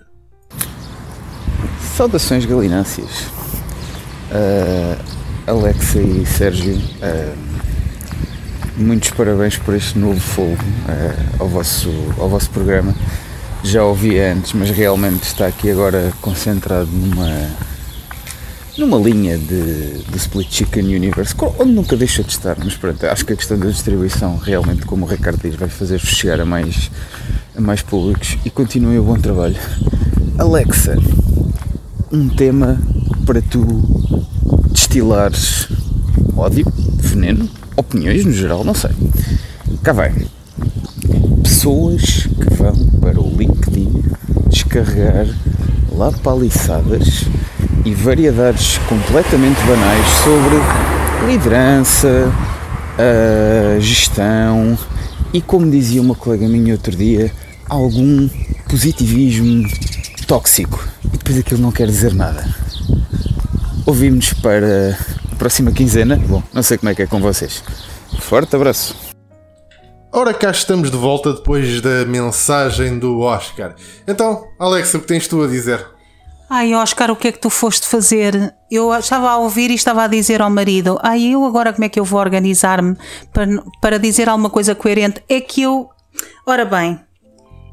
Saudações 1.96 2.46
galináceas. 2.46 3.22
Uh, 4.32 4.98
Alexa 5.48 6.02
e 6.02 6.26
Sérgio. 6.26 6.76
Uh, 6.76 7.51
muitos 8.78 9.10
parabéns 9.12 9.58
por 9.58 9.76
este 9.76 9.98
novo 9.98 10.20
fogo 10.20 10.54
uh, 10.54 11.36
ao, 11.40 11.48
vosso, 11.48 11.90
ao 12.18 12.30
vosso 12.30 12.50
programa. 12.50 12.94
Já 13.64 13.84
ouvi 13.84 14.20
antes, 14.20 14.54
mas 14.54 14.70
realmente 14.72 15.24
está 15.24 15.48
aqui 15.48 15.70
agora 15.70 16.12
concentrado 16.22 16.90
numa, 16.92 17.50
numa 18.78 18.98
linha 18.98 19.38
de, 19.38 20.00
de 20.04 20.18
Split 20.18 20.52
Chicken 20.52 20.96
Universe, 20.96 21.36
onde 21.60 21.72
nunca 21.72 21.96
deixa 21.96 22.24
de 22.24 22.32
estar, 22.32 22.58
mas 22.64 22.76
pronto, 22.76 23.06
acho 23.06 23.24
que 23.24 23.34
a 23.34 23.36
questão 23.36 23.60
da 23.60 23.70
distribuição 23.70 24.38
realmente, 24.38 24.86
como 24.86 25.06
o 25.06 25.08
Ricardo 25.08 25.40
diz, 25.42 25.56
vai 25.56 25.70
fazer-vos 25.70 26.10
chegar 26.10 26.40
a 26.40 26.46
mais, 26.46 26.90
a 27.56 27.62
mais 27.62 27.82
públicos 27.84 28.38
e 28.44 28.50
continuem 28.50 28.98
o 28.98 29.04
bom 29.04 29.16
trabalho. 29.16 29.58
Alexa, 30.40 30.98
um 32.12 32.28
tema 32.30 32.82
para 33.26 33.42
tu 33.44 33.62
destilares 34.72 35.68
ódio, 36.36 36.66
veneno, 36.98 37.48
opiniões 37.76 38.26
no 38.26 38.32
geral, 38.32 38.64
não 38.64 38.74
sei. 38.74 38.92
Cá 39.84 39.94
vai. 39.94 40.14
Pessoas 41.44 42.28
que 42.28 42.54
vão 42.56 42.76
para 43.00 43.20
o 43.20 43.30
LinkedIn 43.38 44.04
descarregar 44.48 45.28
lapaliçadas 45.92 47.26
e 47.86 47.94
variedades 47.94 48.78
completamente 48.90 49.60
banais 49.66 50.06
sobre 50.24 51.32
liderança, 51.32 52.32
gestão 53.80 54.78
e, 55.34 55.42
como 55.42 55.70
dizia 55.70 56.02
uma 56.02 56.16
colega 56.16 56.48
minha 56.48 56.74
outro 56.74 56.96
dia, 56.96 57.32
algum 57.68 58.30
positivismo 58.70 59.68
tóxico. 60.28 60.88
E 61.06 61.18
depois 61.18 61.38
aquilo 61.38 61.62
não 61.62 61.72
quer 61.72 61.88
dizer 61.88 62.14
nada. 62.14 62.46
Ouvimos 63.86 64.34
para 64.34 64.98
próxima 65.42 65.72
quinzena. 65.72 66.18
Bom, 66.18 66.44
não 66.54 66.62
sei 66.62 66.78
como 66.78 66.92
é 66.92 66.94
que 66.94 67.02
é 67.02 67.08
com 67.08 67.20
vocês. 67.20 67.64
Forte 68.20 68.56
abraço. 68.56 68.96
Ora, 70.12 70.36
cá 70.36 70.52
estamos 70.52 70.92
de 70.92 70.98
volta 70.98 71.34
depois 71.34 71.82
da 71.82 72.06
mensagem 72.06 73.00
do 73.00 73.22
Oscar. 73.22 73.74
Então, 74.08 74.46
Alexa, 74.60 75.00
o 75.00 75.02
que 75.02 75.08
tens 75.08 75.28
tu 75.28 75.42
a 75.42 75.48
dizer? 75.48 75.84
Ai, 76.48 76.76
Oscar, 76.76 77.10
o 77.10 77.16
que 77.16 77.30
é 77.30 77.32
que 77.32 77.40
tu 77.40 77.50
foste 77.50 77.88
fazer? 77.88 78.54
Eu 78.70 78.94
estava 78.94 79.32
a 79.32 79.38
ouvir 79.38 79.72
e 79.72 79.74
estava 79.74 80.04
a 80.04 80.08
dizer 80.08 80.44
ao 80.44 80.50
marido: 80.52 81.00
Ai, 81.02 81.34
eu 81.34 81.44
agora 81.44 81.74
como 81.74 81.86
é 81.86 81.90
que 81.90 82.00
eu 82.00 82.06
vou 82.06 82.20
organizar-me 82.20 82.96
para, 83.34 83.48
para 83.82 83.98
dizer 83.98 84.30
alguma 84.30 84.50
coisa 84.50 84.76
coerente? 84.76 85.24
É 85.28 85.42
que 85.42 85.64
eu. 85.64 85.90
Ora 86.46 86.66
bem, 86.66 87.00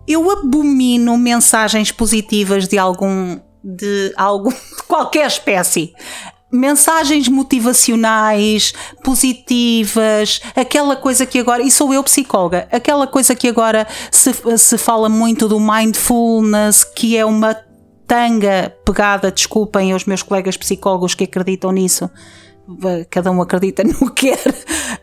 eu 0.06 0.30
abomino 0.30 1.18
mensagens 1.18 1.92
positivas 1.92 2.66
de 2.66 2.78
algum. 2.78 3.38
de 3.62 4.14
algum. 4.16 4.48
de 4.56 4.82
qualquer 4.86 5.26
espécie 5.26 5.92
mensagens 6.50 7.28
motivacionais, 7.28 8.72
positivas, 9.02 10.40
aquela 10.56 10.96
coisa 10.96 11.26
que 11.26 11.38
agora, 11.38 11.62
e 11.62 11.70
sou 11.70 11.92
eu 11.92 12.02
psicóloga, 12.02 12.68
aquela 12.72 13.06
coisa 13.06 13.34
que 13.34 13.48
agora 13.48 13.86
se, 14.10 14.32
se 14.56 14.78
fala 14.78 15.08
muito 15.08 15.46
do 15.46 15.60
mindfulness, 15.60 16.84
que 16.84 17.16
é 17.16 17.24
uma 17.24 17.56
tanga 18.06 18.74
pegada, 18.84 19.30
desculpem 19.30 19.94
os 19.94 20.06
meus 20.06 20.22
colegas 20.22 20.56
psicólogos 20.56 21.14
que 21.14 21.24
acreditam 21.24 21.70
nisso, 21.70 22.10
cada 23.10 23.30
um 23.30 23.40
acredita 23.40 23.82
no 23.84 24.10
que 24.10 24.30
quer, 24.30 24.54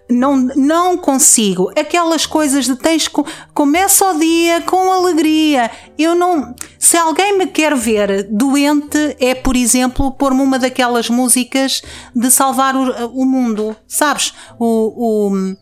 não, 0.10 0.36
não 0.38 0.98
consigo. 0.98 1.72
Aquelas 1.78 2.26
coisas 2.26 2.66
de 2.66 2.76
tens 2.76 3.10
começa 3.54 4.12
o 4.12 4.20
dia 4.20 4.62
com 4.62 4.92
alegria. 4.92 5.72
Eu 5.98 6.16
não. 6.16 6.54
Se 6.78 6.98
alguém 6.98 7.38
me 7.38 7.48
quer 7.48 7.76
ver 7.76 8.24
doente, 8.30 9.16
é 9.20 9.34
por 9.34 9.56
exemplo 9.56 10.12
pôr-me 10.12 10.42
uma 10.42 10.60
daquelas 10.60 11.10
músicas 11.10 11.82
de 12.16 12.30
salvar 12.30 12.76
o, 12.76 13.08
o 13.08 13.26
mundo, 13.26 13.76
sabes? 13.88 14.34
O, 14.60 15.30
o 15.30 15.56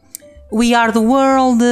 We 0.52 0.74
Are 0.74 0.92
the 0.92 1.00
World 1.00 1.64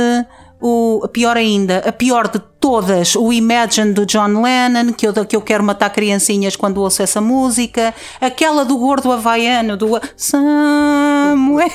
o, 0.62 1.08
pior 1.08 1.36
ainda, 1.36 1.80
a 1.80 1.92
pior 1.92 2.28
de 2.28 2.40
todas, 2.60 3.16
o 3.16 3.34
Imagine 3.34 3.94
do 3.94 4.06
John 4.06 4.42
Lennon, 4.42 4.94
que 4.94 5.08
eu, 5.08 5.14
que 5.26 5.36
eu 5.36 5.42
quero 5.42 5.64
matar 5.64 5.90
criancinhas 5.90 6.56
quando 6.56 6.80
ouço 6.82 7.02
essa 7.02 7.20
música, 7.20 7.94
aquela 8.20 8.64
do 8.64 8.78
gordo 8.78 9.12
havaiano, 9.12 9.76
do 9.76 10.00
Somewhere 10.16 11.72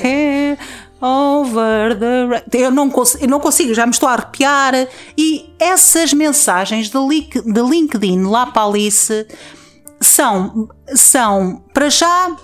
Over 1.01 1.99
the. 1.99 2.45
Eu 2.53 2.71
não, 2.71 2.89
consigo, 2.89 3.25
eu 3.25 3.29
não 3.29 3.39
consigo, 3.39 3.75
já 3.75 3.85
me 3.85 3.93
estou 3.93 4.09
a 4.09 4.13
arrepiar. 4.15 4.73
E 5.17 5.53
essas 5.59 6.13
mensagens 6.13 6.89
de, 6.89 6.99
link, 6.99 7.41
de 7.41 7.61
LinkedIn 7.61 8.23
lá 8.23 8.47
para 8.47 8.65
Alice 8.65 9.27
são, 10.01 10.69
são, 10.95 11.63
para 11.75 11.91
já, 11.91 12.35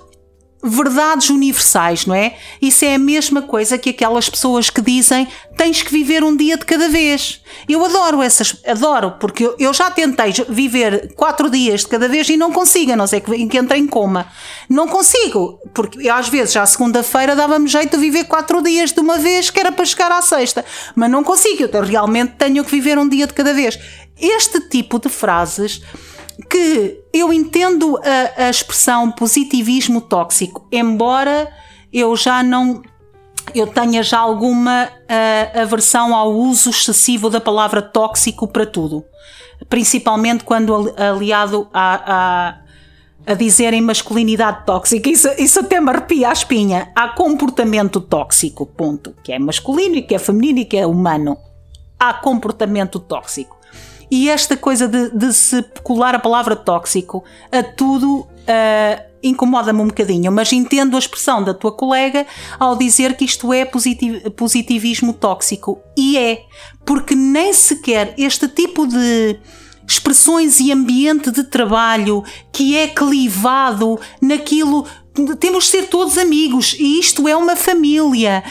verdades 0.62 1.28
universais, 1.28 2.06
não 2.06 2.14
é? 2.14 2.36
Isso 2.60 2.84
é 2.84 2.94
a 2.94 2.98
mesma 2.98 3.42
coisa 3.42 3.76
que 3.76 3.90
aquelas 3.90 4.28
pessoas 4.28 4.70
que 4.70 4.80
dizem 4.80 5.26
tens 5.56 5.82
que 5.82 5.92
viver 5.92 6.22
um 6.22 6.36
dia 6.36 6.56
de 6.56 6.64
cada 6.64 6.88
vez. 6.88 7.42
Eu 7.68 7.84
adoro 7.84 8.22
essas, 8.22 8.56
adoro, 8.66 9.12
porque 9.18 9.50
eu, 9.58 9.74
já 9.74 9.90
tentei 9.90 10.32
viver 10.48 11.14
quatro 11.14 11.50
dias 11.50 11.80
de 11.80 11.88
cada 11.88 12.08
vez 12.08 12.28
e 12.28 12.36
não 12.36 12.52
consigo, 12.52 12.92
a 12.92 12.96
não 12.96 13.06
ser 13.06 13.20
que, 13.20 13.46
que 13.46 13.58
entre 13.58 13.76
em 13.76 13.86
coma. 13.86 14.26
Não 14.68 14.86
consigo, 14.86 15.58
porque 15.74 16.08
às 16.08 16.28
vezes 16.28 16.54
já 16.54 16.64
segunda-feira 16.64 17.34
dava-me 17.34 17.66
jeito 17.66 17.96
de 17.96 18.00
viver 18.00 18.24
quatro 18.24 18.62
dias 18.62 18.92
de 18.92 19.00
uma 19.00 19.18
vez, 19.18 19.50
que 19.50 19.58
era 19.58 19.72
para 19.72 19.84
chegar 19.84 20.12
à 20.12 20.22
sexta. 20.22 20.64
Mas 20.94 21.10
não 21.10 21.24
consigo, 21.24 21.64
eu 21.64 21.82
realmente 21.82 22.34
tenho 22.38 22.64
que 22.64 22.70
viver 22.70 22.98
um 22.98 23.08
dia 23.08 23.26
de 23.26 23.34
cada 23.34 23.52
vez. 23.52 23.78
Este 24.18 24.60
tipo 24.60 25.00
de 25.00 25.08
frases 25.08 25.82
que 26.52 27.02
eu 27.14 27.32
entendo 27.32 27.98
a, 28.36 28.44
a 28.44 28.50
expressão 28.50 29.10
positivismo 29.10 30.02
tóxico, 30.02 30.68
embora 30.70 31.50
eu 31.90 32.14
já 32.14 32.42
não 32.42 32.82
eu 33.54 33.66
tenha 33.66 34.02
já 34.02 34.18
alguma 34.18 34.88
aversão 35.54 36.14
ao 36.14 36.32
uso 36.32 36.70
excessivo 36.70 37.28
da 37.28 37.40
palavra 37.40 37.82
tóxico 37.82 38.46
para 38.46 38.64
tudo, 38.66 39.04
principalmente 39.68 40.44
quando 40.44 40.94
aliado 40.96 41.68
a, 41.72 42.58
a, 43.26 43.32
a 43.32 43.34
dizer 43.34 43.72
em 43.72 43.80
masculinidade 43.80 44.64
tóxica. 44.64 45.08
Isso, 45.08 45.28
isso 45.38 45.58
até 45.58 45.80
me 45.80 45.90
arrepia 45.90 46.28
a 46.28 46.32
espinha. 46.32 46.92
Há 46.94 47.08
comportamento 47.08 48.00
tóxico, 48.00 48.64
ponto. 48.64 49.14
Que 49.24 49.32
é 49.32 49.38
masculino 49.38 49.96
e 49.96 50.02
que 50.02 50.14
é 50.14 50.18
feminino 50.18 50.60
e 50.60 50.64
que 50.64 50.76
é 50.76 50.86
humano. 50.86 51.36
Há 51.98 52.14
comportamento 52.14 53.00
tóxico. 53.00 53.61
E 54.12 54.28
esta 54.28 54.58
coisa 54.58 54.86
de, 54.86 55.08
de 55.16 55.32
se 55.32 55.64
colar 55.82 56.14
a 56.14 56.18
palavra 56.18 56.54
tóxico 56.54 57.24
a 57.50 57.62
tudo 57.62 58.18
uh, 58.18 59.02
incomoda-me 59.22 59.80
um 59.80 59.86
bocadinho, 59.86 60.30
mas 60.30 60.52
entendo 60.52 60.96
a 60.96 60.98
expressão 60.98 61.42
da 61.42 61.54
tua 61.54 61.72
colega 61.72 62.26
ao 62.60 62.76
dizer 62.76 63.16
que 63.16 63.24
isto 63.24 63.54
é 63.54 63.64
positiv 63.64 64.20
positivismo 64.36 65.14
tóxico. 65.14 65.80
E 65.96 66.18
é, 66.18 66.42
porque 66.84 67.14
nem 67.14 67.54
sequer 67.54 68.12
este 68.18 68.48
tipo 68.48 68.86
de 68.86 69.40
expressões 69.88 70.60
e 70.60 70.70
ambiente 70.70 71.30
de 71.30 71.44
trabalho 71.44 72.22
que 72.52 72.76
é 72.76 72.88
clivado 72.88 73.98
naquilo 74.20 74.86
temos 75.38 75.64
de 75.64 75.70
ser 75.70 75.88
todos 75.88 76.16
amigos 76.16 76.74
e 76.78 76.98
isto 76.98 77.28
é 77.28 77.36
uma 77.36 77.54
família. 77.54 78.42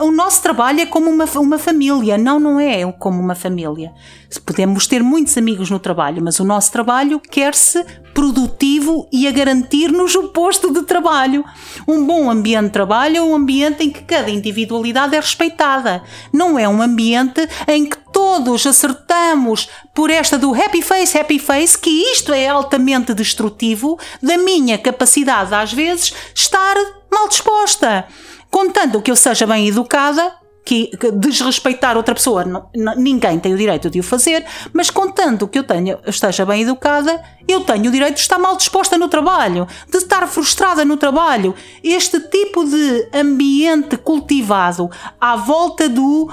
Uh, 0.00 0.04
o 0.04 0.12
nosso 0.12 0.40
trabalho 0.42 0.80
é 0.80 0.86
como 0.86 1.10
uma, 1.10 1.24
uma 1.36 1.58
família. 1.58 2.16
Não, 2.16 2.38
não 2.38 2.60
é 2.60 2.90
como 2.92 3.20
uma 3.20 3.34
família. 3.34 3.92
Podemos 4.38 4.86
ter 4.86 5.02
muitos 5.02 5.36
amigos 5.36 5.70
no 5.70 5.78
trabalho, 5.78 6.22
mas 6.22 6.40
o 6.40 6.44
nosso 6.44 6.70
trabalho 6.72 7.20
quer-se 7.20 7.84
produtivo 8.12 9.08
e 9.12 9.26
a 9.26 9.32
garantir-nos 9.32 10.14
o 10.14 10.28
posto 10.28 10.72
de 10.72 10.82
trabalho. 10.82 11.44
Um 11.86 12.06
bom 12.06 12.30
ambiente 12.30 12.66
de 12.66 12.70
trabalho 12.70 13.16
é 13.16 13.22
um 13.22 13.34
ambiente 13.34 13.82
em 13.82 13.90
que 13.90 14.02
cada 14.02 14.30
individualidade 14.30 15.16
é 15.16 15.20
respeitada. 15.20 16.02
Não 16.32 16.58
é 16.58 16.68
um 16.68 16.80
ambiente 16.80 17.46
em 17.66 17.84
que 17.84 17.98
todos 18.12 18.66
acertamos 18.66 19.68
por 19.92 20.10
esta 20.10 20.38
do 20.38 20.54
happy 20.54 20.80
face, 20.80 21.18
happy 21.18 21.38
face, 21.38 21.76
que 21.76 21.90
isto 21.90 22.32
é 22.32 22.48
altamente 22.48 23.12
destrutivo 23.12 23.98
da 24.22 24.38
minha 24.38 24.78
capacidade, 24.78 25.52
às 25.54 25.72
vezes, 25.72 26.14
estar 26.34 26.76
mal 27.10 27.28
disposta. 27.28 28.06
Contanto 28.50 29.02
que 29.02 29.10
eu 29.10 29.16
seja 29.16 29.46
bem 29.46 29.66
educada, 29.66 30.43
que, 30.64 30.86
que 30.96 31.10
desrespeitar 31.10 31.96
outra 31.96 32.14
pessoa, 32.14 32.44
não, 32.44 32.68
ninguém 32.96 33.38
tem 33.38 33.52
o 33.52 33.56
direito 33.56 33.90
de 33.90 34.00
o 34.00 34.02
fazer, 34.02 34.44
mas 34.72 34.88
contanto 34.90 35.46
que 35.46 35.58
eu 35.58 35.64
tenha, 35.64 35.98
esteja 36.06 36.46
bem 36.46 36.62
educada, 36.62 37.22
eu 37.46 37.60
tenho 37.60 37.88
o 37.88 37.92
direito 37.92 38.14
de 38.14 38.20
estar 38.20 38.38
mal 38.38 38.56
disposta 38.56 38.96
no 38.96 39.08
trabalho, 39.08 39.68
de 39.90 39.98
estar 39.98 40.26
frustrada 40.26 40.84
no 40.84 40.96
trabalho. 40.96 41.54
Este 41.82 42.18
tipo 42.18 42.64
de 42.64 43.08
ambiente 43.12 43.96
cultivado 43.98 44.90
à 45.20 45.36
volta 45.36 45.88
do 45.88 46.30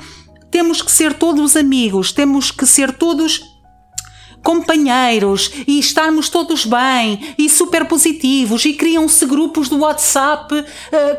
temos 0.50 0.82
que 0.82 0.92
ser 0.92 1.14
todos 1.14 1.56
amigos, 1.56 2.12
temos 2.12 2.52
que 2.52 2.66
ser 2.66 2.92
todos 2.94 3.51
companheiros 4.44 5.52
e 5.68 5.80
estarmos 5.80 6.30
todos 6.30 6.66
bem 6.66 7.36
e 7.38 7.50
super 7.50 7.86
positivos 7.86 8.66
e 8.66 8.74
criam-se 8.74 9.26
grupos 9.26 9.70
do 9.70 9.80
WhatsApp 9.80 10.54
uh, 10.54 10.66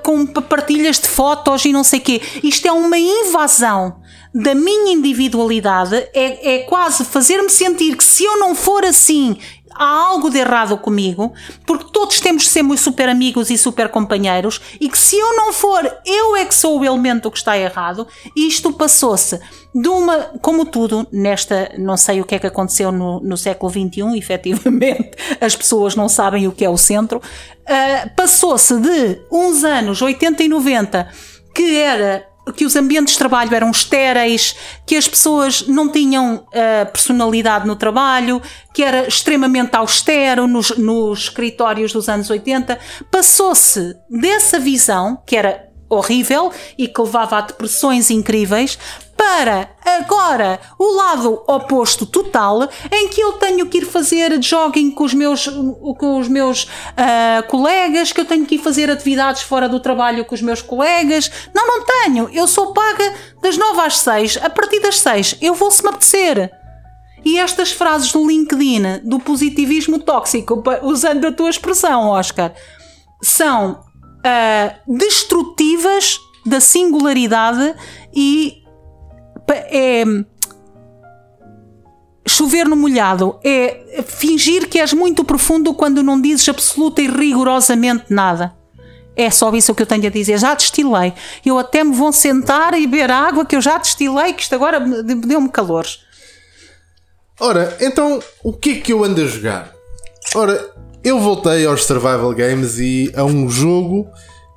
com 0.03 0.27
partilhas 0.27 0.99
de 0.99 1.09
fotos 1.09 1.65
e 1.65 1.73
não 1.73 1.85
sei 1.85 2.01
quê. 2.01 2.21
Isto 2.43 2.69
é 2.69 2.73
uma 2.73 2.99
invasão 2.99 3.97
da 4.35 4.55
minha 4.55 4.95
individualidade, 4.95 5.95
é, 6.15 6.57
é 6.57 6.59
quase 6.61 7.05
fazer-me 7.05 7.51
sentir 7.51 7.97
que 7.97 8.05
se 8.05 8.25
eu 8.25 8.39
não 8.39 8.55
for 8.55 8.83
assim 8.85 9.37
há 9.75 9.85
algo 9.85 10.31
de 10.31 10.39
errado 10.39 10.77
comigo, 10.77 11.33
porque 11.67 11.87
todos 11.93 12.21
temos 12.21 12.45
de 12.45 12.51
ser 12.51 12.63
muito 12.63 12.81
super 12.81 13.09
amigos 13.09 13.51
e 13.51 13.59
super 13.59 13.89
companheiros, 13.89 14.61
e 14.81 14.89
que 14.89 14.99
se 14.99 15.17
eu 15.17 15.37
não 15.37 15.53
for, 15.53 15.85
eu 16.05 16.37
é 16.37 16.45
que 16.45 16.55
sou 16.55 16.81
o 16.81 16.85
elemento 16.85 17.31
que 17.31 17.39
está 17.39 17.57
errado. 17.57 18.07
Isto 18.37 18.73
passou-se 18.73 19.41
de 19.75 19.89
uma, 19.89 20.31
como 20.41 20.65
tudo, 20.67 21.07
nesta, 21.11 21.73
não 21.79 21.97
sei 21.97 22.21
o 22.21 22.25
que 22.25 22.35
é 22.35 22.39
que 22.39 22.47
aconteceu 22.47 22.93
no, 22.93 23.21
no 23.21 23.37
século 23.37 23.71
XXI, 23.71 24.17
efetivamente, 24.19 25.13
as 25.41 25.57
pessoas 25.57 25.97
não 25.97 26.09
sabem 26.09 26.47
o 26.47 26.53
que 26.53 26.65
é 26.65 26.71
o 26.71 26.77
centro, 26.77 27.19
uh, 27.19 28.11
passou-se 28.17 28.79
de 28.79 29.21
uns 29.31 29.65
anos 29.65 30.03
80 30.03 30.43
e 30.43 30.49
90 30.49 31.09
que 31.55 31.77
era 31.77 32.27
que 32.57 32.65
os 32.65 32.75
ambientes 32.75 33.13
de 33.15 33.19
trabalho 33.19 33.55
eram 33.55 33.71
estéreis, 33.71 34.57
que 34.85 34.97
as 34.97 35.07
pessoas 35.07 35.67
não 35.69 35.89
tinham 35.89 36.37
uh, 36.37 36.93
personalidade 36.93 37.67
no 37.67 37.77
trabalho, 37.77 38.43
que 38.75 38.83
era 38.83 39.07
extremamente 39.07 39.77
austero 39.77 40.49
nos, 40.49 40.77
nos 40.77 41.25
escritórios 41.25 41.93
dos 41.93 42.09
anos 42.09 42.29
80. 42.29 42.79
Passou-se 43.11 43.95
dessa 44.11 44.59
visão, 44.59 45.23
que 45.25 45.37
era 45.37 45.69
horrível 45.89 46.51
e 46.77 46.89
que 46.89 47.01
levava 47.01 47.39
a 47.39 47.41
depressões 47.43 48.11
incríveis, 48.11 48.79
para 49.23 49.71
agora 49.85 50.59
o 50.77 50.97
lado 50.97 51.45
oposto 51.47 52.05
total, 52.05 52.69
em 52.91 53.09
que 53.09 53.21
eu 53.21 53.35
tenho 53.35 53.69
que 53.69 53.79
ir 53.79 53.87
fazer 53.87 54.43
jogging 54.43 54.91
com 54.91 55.05
os 55.05 55.15
meus, 55.15 55.47
com 55.97 56.19
os 56.19 56.27
meus 56.27 56.65
uh, 56.65 57.47
colegas, 57.47 58.11
que 58.11 58.21
eu 58.21 58.25
tenho 58.25 58.45
que 58.45 58.57
ir 58.57 58.59
fazer 58.59 58.91
atividades 58.91 59.43
fora 59.43 59.69
do 59.69 59.79
trabalho 59.79 60.25
com 60.25 60.35
os 60.35 60.43
meus 60.43 60.61
colegas. 60.61 61.31
Não, 61.55 61.67
não 61.69 61.85
tenho. 61.85 62.29
Eu 62.33 62.49
sou 62.49 62.73
paga 62.73 63.15
das 63.41 63.57
9 63.57 63.81
às 63.81 63.99
6. 63.99 64.39
A 64.43 64.51
partir 64.51 64.81
das 64.81 64.99
6 64.99 65.37
eu 65.41 65.55
vou 65.55 65.71
se 65.71 65.85
me 65.85 65.91
apetecer. 65.91 66.51
E 67.25 67.39
estas 67.39 67.71
frases 67.71 68.11
do 68.11 68.27
LinkedIn, 68.27 69.03
do 69.05 69.21
positivismo 69.21 70.01
tóxico, 70.01 70.65
usando 70.83 71.29
a 71.29 71.33
tua 71.33 71.51
expressão, 71.51 72.09
Oscar, 72.09 72.53
são 73.23 73.85
uh, 74.27 74.93
destrutivas 74.99 76.19
da 76.45 76.59
singularidade 76.59 77.77
e 78.13 78.62
é 79.49 80.05
chover 82.27 82.67
no 82.67 82.77
molhado, 82.77 83.39
é 83.45 84.03
fingir 84.07 84.69
que 84.69 84.79
és 84.79 84.93
muito 84.93 85.25
profundo 85.25 85.75
quando 85.75 86.03
não 86.03 86.21
dizes 86.21 86.49
absoluta 86.49 87.03
e 87.03 87.09
rigorosamente 87.09 88.05
nada. 88.11 88.55
É 89.15 89.31
só 89.31 89.53
isso 89.53 89.75
que 89.75 89.83
eu 89.83 89.87
tenho 89.87 90.07
a 90.07 90.11
dizer. 90.11 90.39
Já 90.39 90.55
destilei. 90.55 91.13
Eu 91.45 91.59
até 91.59 91.85
me 91.85 91.95
vou 91.95 92.13
sentar 92.13 92.73
e 92.75 92.87
beber 92.87 93.11
água 93.11 93.45
que 93.45 93.55
eu 93.55 93.61
já 93.61 93.77
destilei, 93.77 94.33
que 94.33 94.43
isto 94.43 94.55
agora 94.55 94.81
deu-me 94.81 95.51
calores. 95.51 96.01
Ora, 97.39 97.77
então 97.81 98.23
o 98.43 98.53
que 98.53 98.71
é 98.71 98.75
que 98.77 98.93
eu 98.93 99.05
ando 99.05 99.21
a 99.21 99.27
jogar? 99.27 99.73
Ora, 100.35 100.71
eu 101.05 101.21
voltei 101.21 101.67
aos 101.67 101.85
Survival 101.85 102.33
Games 102.33 102.79
e 102.79 103.13
a 103.15 103.25
um 103.25 103.51
jogo 103.51 104.09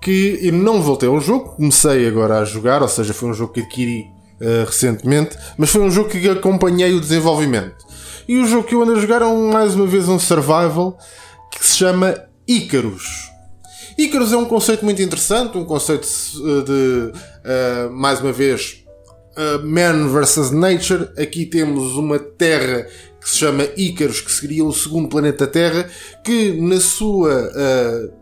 que 0.02 0.40
eu 0.42 0.54
não 0.54 0.82
voltei 0.82 1.10
ao 1.10 1.20
jogo, 1.20 1.56
comecei 1.56 2.08
agora 2.08 2.40
a 2.40 2.46
jogar, 2.46 2.84
ou 2.84 2.88
seja, 2.88 3.14
foi 3.14 3.30
um 3.30 3.34
jogo 3.34 3.54
que 3.54 3.62
adquiri 3.62 4.15
uh, 4.42 4.66
recentemente, 4.66 5.38
mas 5.58 5.70
foi 5.70 5.82
um 5.82 5.92
jogo 5.92 6.10
que 6.10 6.30
acompanhei 6.30 6.94
o 6.94 7.02
desenvolvimento. 7.02 7.86
E 8.28 8.38
o 8.38 8.48
jogo 8.48 8.68
que 8.68 8.74
eu 8.74 8.82
ando 8.82 8.94
a 8.94 9.00
jogar 9.00 9.22
é 9.22 9.26
um, 9.26 9.52
mais 9.52 9.76
uma 9.76 9.86
vez 9.86 10.10
um 10.10 10.18
survival 10.18 10.98
que 11.52 11.66
se 11.66 11.78
chama 11.78 12.16
Icarus. 12.48 13.32
Icarus 13.98 14.34
é 14.34 14.38
um 14.38 14.46
conceito 14.46 14.84
muito 14.84 15.02
interessante, 15.02 15.58
um 15.58 15.64
conceito 15.64 16.06
eh, 16.06 16.64
de, 16.64 17.12
uh, 17.12 17.92
mais 17.92 18.20
uma 18.20 18.34
vez, 18.34 18.84
uh, 19.38 19.66
Man 19.66 20.10
versus 20.10 20.52
Nature. 20.52 21.10
Aqui 21.18 21.46
temos 21.46 21.96
uma 21.96 22.20
Terra 22.20 22.88
que 23.22 23.30
se 23.30 23.38
chama 23.38 23.64
Icarus, 23.78 24.22
que 24.22 24.32
seria 24.32 24.66
o 24.66 24.74
segundo 24.74 25.08
planeta 25.08 25.48
Terra, 25.48 25.90
que 26.24 26.60
na 26.62 26.80
sua, 26.80 27.32
uh, 27.32 28.14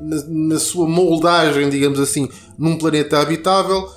na, 0.00 0.24
na, 0.54 0.58
sua 0.58 0.88
moldagem, 0.88 1.68
digamos 1.68 2.00
assim, 2.00 2.28
num 2.58 2.78
planeta 2.78 3.20
habitável, 3.20 3.88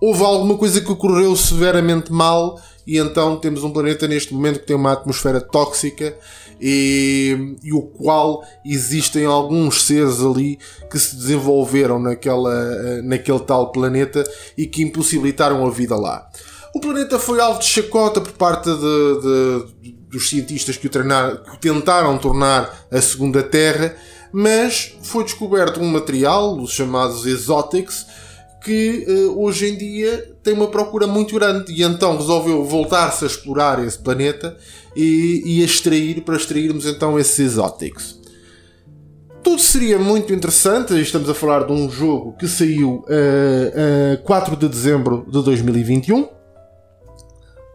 houve 0.00 0.22
alguma 0.22 0.56
coisa 0.56 0.80
que 0.80 0.90
ocorreu 0.90 1.34
severamente 1.36 2.12
mal 2.12 2.60
e 2.86 2.98
então 2.98 3.36
temos 3.36 3.62
um 3.62 3.70
planeta 3.70 4.08
neste 4.08 4.32
momento 4.32 4.60
que 4.60 4.66
tem 4.66 4.76
uma 4.76 4.92
atmosfera 4.92 5.40
tóxica 5.40 6.16
e, 6.60 7.56
e, 7.62 7.72
o 7.72 7.82
qual 7.82 8.42
existem 8.64 9.24
alguns 9.24 9.84
seres 9.84 10.20
ali 10.20 10.58
que 10.90 10.98
se 10.98 11.14
desenvolveram 11.14 11.98
naquela, 11.98 13.02
naquele 13.02 13.40
tal 13.40 13.70
planeta 13.70 14.24
e 14.56 14.66
que 14.66 14.82
impossibilitaram 14.82 15.64
a 15.66 15.70
vida 15.70 15.94
lá. 15.94 16.28
O 16.74 16.80
planeta 16.80 17.18
foi 17.18 17.40
alvo 17.40 17.60
de 17.60 17.66
chacota 17.66 18.20
por 18.20 18.32
parte 18.32 18.70
de, 18.70 18.72
de, 18.72 19.92
dos 20.10 20.28
cientistas 20.28 20.76
que 20.76 20.86
o, 20.86 20.90
que 20.90 21.00
o 21.00 21.56
tentaram 21.60 22.18
tornar 22.18 22.86
a 22.90 23.00
segunda 23.00 23.42
Terra, 23.42 23.94
mas 24.32 24.96
foi 25.02 25.24
descoberto 25.24 25.80
um 25.80 25.88
material, 25.88 26.58
os 26.58 26.72
chamados 26.72 27.26
exóticos, 27.26 28.06
que 28.68 29.06
uh, 29.08 29.42
hoje 29.42 29.66
em 29.66 29.78
dia 29.78 30.36
tem 30.42 30.52
uma 30.52 30.66
procura 30.66 31.06
muito 31.06 31.34
grande 31.34 31.72
e 31.72 31.82
então 31.82 32.18
resolveu 32.18 32.62
voltar-se 32.62 33.24
a 33.24 33.26
explorar 33.26 33.82
esse 33.82 33.98
planeta 33.98 34.54
e, 34.94 35.42
e 35.42 35.62
a 35.62 35.64
extrair 35.64 36.20
para 36.20 36.36
extrairmos 36.36 36.84
então 36.84 37.18
esses 37.18 37.38
exóticos. 37.38 38.20
Tudo 39.42 39.62
seria 39.62 39.98
muito 39.98 40.34
interessante, 40.34 41.00
estamos 41.00 41.30
a 41.30 41.34
falar 41.34 41.64
de 41.64 41.72
um 41.72 41.88
jogo 41.88 42.36
que 42.36 42.46
saiu 42.46 43.06
a 43.08 44.14
uh, 44.14 44.20
uh, 44.20 44.24
4 44.24 44.56
de 44.56 44.68
dezembro 44.68 45.24
de 45.26 45.42
2021. 45.42 46.28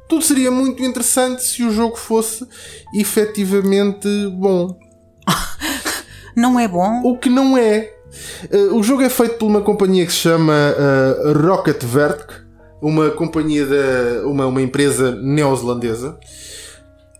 tudo 0.07 0.23
seria 0.23 0.51
muito 0.51 0.83
interessante 0.83 1.41
se 1.41 1.63
o 1.63 1.71
jogo 1.71 1.95
fosse 1.95 2.45
efetivamente 2.93 4.07
bom. 4.31 4.77
Não 6.37 6.59
é 6.59 6.67
bom? 6.67 7.01
O 7.03 7.17
que 7.17 7.29
não 7.29 7.57
é. 7.57 7.93
Uh, 8.51 8.75
o 8.75 8.83
jogo 8.83 9.01
é 9.01 9.09
feito 9.09 9.35
por 9.35 9.45
uma 9.45 9.61
companhia 9.61 10.05
que 10.05 10.11
se 10.11 10.19
chama 10.19 10.53
uh, 10.53 11.47
Rocket 11.47 11.83
Vertic, 11.83 12.29
uma 12.81 13.09
companhia 13.11 13.65
da 13.65 14.27
uma, 14.27 14.45
uma 14.45 14.61
empresa 14.61 15.11
neozelandesa. 15.11 16.17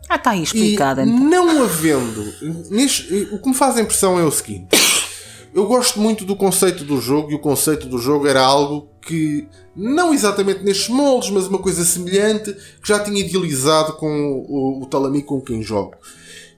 Ah, 0.09 0.15
está 0.15 0.31
aí 0.31 0.43
explicado 0.43 1.01
e 1.01 1.03
então. 1.05 1.19
Não 1.19 1.63
havendo. 1.63 2.33
Neste, 2.69 3.29
o 3.31 3.39
que 3.39 3.49
me 3.49 3.55
faz 3.55 3.79
impressão 3.79 4.19
é 4.19 4.23
o 4.23 4.31
seguinte: 4.31 4.67
eu 5.53 5.65
gosto 5.65 5.99
muito 5.99 6.25
do 6.25 6.35
conceito 6.35 6.83
do 6.83 6.99
jogo 6.99 7.31
e 7.31 7.35
o 7.35 7.39
conceito 7.39 7.87
do 7.87 7.97
jogo 7.97 8.27
era 8.27 8.41
algo 8.41 8.89
que, 9.01 9.47
não 9.75 10.13
exatamente 10.13 10.63
nestes 10.63 10.89
moldes, 10.89 11.29
mas 11.29 11.47
uma 11.47 11.59
coisa 11.59 11.85
semelhante, 11.85 12.53
que 12.53 12.87
já 12.87 12.99
tinha 12.99 13.19
idealizado 13.19 13.93
com 13.93 14.45
o, 14.47 14.83
o 14.83 14.85
tal 14.87 15.05
amigo 15.05 15.27
com 15.27 15.41
quem 15.41 15.61
jogo. 15.61 15.93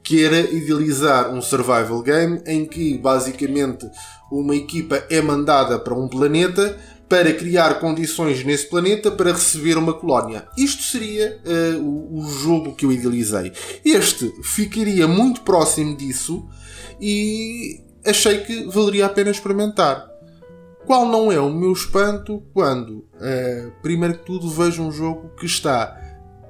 Que 0.06 0.24
era 0.24 0.40
idealizar 0.40 1.34
um 1.34 1.42
survival 1.42 2.02
game 2.02 2.42
em 2.46 2.66
que 2.66 2.98
basicamente 2.98 3.90
uma 4.32 4.56
equipa 4.56 5.04
é 5.10 5.22
mandada 5.22 5.78
para 5.80 5.94
um 5.94 6.08
planeta 6.08 6.78
para 7.10 7.34
criar 7.34 7.80
condições 7.80 8.44
nesse 8.44 8.68
planeta 8.68 9.12
para 9.12 9.32
receber 9.32 9.78
uma 9.78 9.94
colónia. 9.94 10.48
Isto 10.58 10.84
seria 10.84 11.40
uh, 11.46 11.82
o, 11.82 12.20
o, 12.20 12.30
jogo 12.30 12.74
que 12.74 12.86
eu 12.86 12.92
idealizei. 12.92 13.52
Este 13.84 14.32
ficaria 14.44 15.08
muito 15.08 15.42
próximo 15.42 15.96
disso 15.96 16.48
e 17.00 17.82
achei 18.06 18.40
que 18.40 18.64
valeria 18.66 19.06
a 19.06 19.10
pena 19.10 19.30
experimentar. 19.30 20.08
Qual 20.86 21.08
não 21.08 21.32
é 21.32 21.40
o 21.40 21.52
meu 21.52 21.74
espanto 21.74 22.44
quando, 22.54 23.08
uh, 23.16 23.72
primeiro 23.82 24.20
que 24.20 24.26
tudo, 24.26 24.50
vejo 24.50 24.84
um 24.84 24.92
jogo 24.92 25.32
que 25.40 25.46
está 25.46 26.00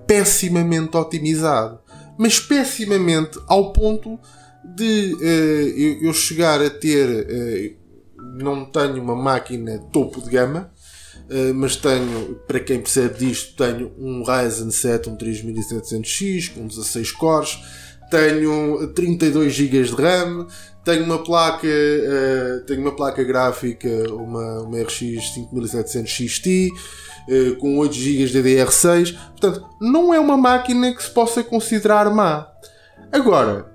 pessimamente 0.06 0.95
otimizado. 0.95 1.80
Mas 2.18 2.39
pessimamente 2.39 3.39
ao 3.47 3.74
ponto 3.74 4.20
de 4.63 5.13
uh, 5.13 6.05
eu 6.05 6.13
chegar 6.13 6.61
a 6.61 6.70
ter 6.70 7.78
não 8.36 8.66
tenho 8.66 9.01
uma 9.01 9.16
máquina 9.16 9.80
topo 9.91 10.22
de 10.22 10.30
gama, 10.30 10.72
uh, 11.30 11.53
mas 11.53 11.76
tenho, 11.76 12.36
para 12.47 12.59
quem 12.59 12.80
percebe 12.80 13.18
disto, 13.18 13.55
tenho 13.55 13.91
um 13.97 14.24
Ryzen 14.24 14.72
7, 14.72 15.09
um 15.09 15.18
3700X 15.18 16.53
com 16.53 16.68
16 16.68 17.11
cores, 17.11 17.57
tenho 18.11 18.88
32 18.93 19.53
GB 19.53 19.84
de 19.84 19.93
RAM, 19.93 20.47
tenho 20.84 21.03
uma 21.05 21.24
placa, 21.24 21.68
uh, 21.68 22.66
tenho 22.66 22.82
uma 22.82 22.95
placa 22.95 23.24
gráfica, 23.24 23.89
uma, 24.13 24.61
uma 24.61 24.82
RX 24.82 25.34
5700 25.34 26.11
XT, 26.11 26.70
uh, 27.30 27.55
com 27.57 27.78
8 27.78 27.93
GB 27.93 28.26
de 28.26 28.39
DDR6. 28.41 29.15
Portanto, 29.32 29.65
não 29.82 30.13
é 30.13 30.19
uma 30.19 30.38
máquina 30.38 30.93
que 30.93 31.03
se 31.03 31.09
possa 31.09 31.43
considerar 31.43 32.09
má. 32.13 32.47
Agora, 33.11 33.71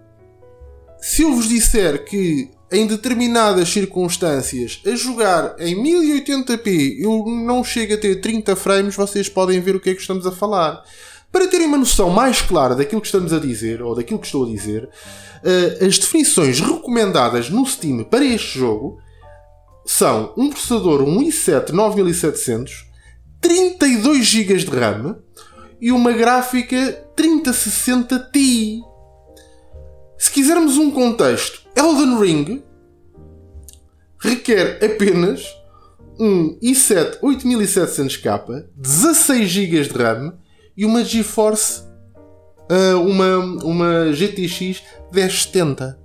se 1.00 1.22
eu 1.22 1.32
vos 1.34 1.48
disser 1.48 2.04
que 2.04 2.50
em 2.72 2.86
determinadas 2.86 3.68
circunstâncias 3.68 4.80
a 4.86 4.94
jogar 4.94 5.56
em 5.58 5.74
1080p 5.82 7.00
eu 7.00 7.24
não 7.26 7.64
chego 7.64 7.94
a 7.94 7.96
ter 7.96 8.20
30 8.20 8.54
frames, 8.54 8.94
vocês 8.94 9.28
podem 9.28 9.60
ver 9.60 9.74
o 9.74 9.80
que 9.80 9.90
é 9.90 9.94
que 9.94 10.00
estamos 10.00 10.26
a 10.26 10.30
falar. 10.30 10.82
Para 11.32 11.46
terem 11.46 11.66
uma 11.66 11.78
noção 11.78 12.10
mais 12.10 12.42
clara 12.42 12.74
daquilo 12.74 13.00
que 13.00 13.06
estamos 13.06 13.32
a 13.32 13.38
dizer, 13.38 13.82
ou 13.82 13.94
daquilo 13.94 14.18
que 14.18 14.26
estou 14.26 14.44
a 14.44 14.48
dizer, 14.48 14.84
uh, 14.84 15.86
as 15.86 15.98
definições 15.98 16.60
recomendadas 16.60 17.48
no 17.50 17.64
Steam 17.64 18.04
para 18.04 18.24
este 18.24 18.58
jogo 18.58 18.98
são 19.86 20.32
um 20.36 20.50
processador 20.50 21.02
um 21.02 21.20
i7 21.20 21.70
9700, 21.70 22.89
32 23.40 24.24
GB 24.24 24.56
de 24.56 24.70
RAM 24.70 25.18
e 25.80 25.90
uma 25.90 26.12
gráfica 26.12 26.92
3060 27.16 28.30
Ti. 28.32 28.80
Se 30.18 30.30
quisermos 30.30 30.76
um 30.76 30.90
contexto, 30.90 31.62
Elden 31.74 32.18
Ring 32.18 32.62
requer 34.18 34.78
apenas 34.84 35.44
um 36.18 36.58
i7 36.62 37.20
8700K, 37.22 38.66
16 38.76 39.48
GB 39.48 39.82
de 39.84 39.98
RAM 39.98 40.34
e 40.76 40.84
uma 40.84 41.02
GeForce, 41.02 41.82
uh, 42.70 43.00
uma, 43.00 43.38
uma 43.64 44.12
GTX 44.12 44.82
1070. 45.10 45.98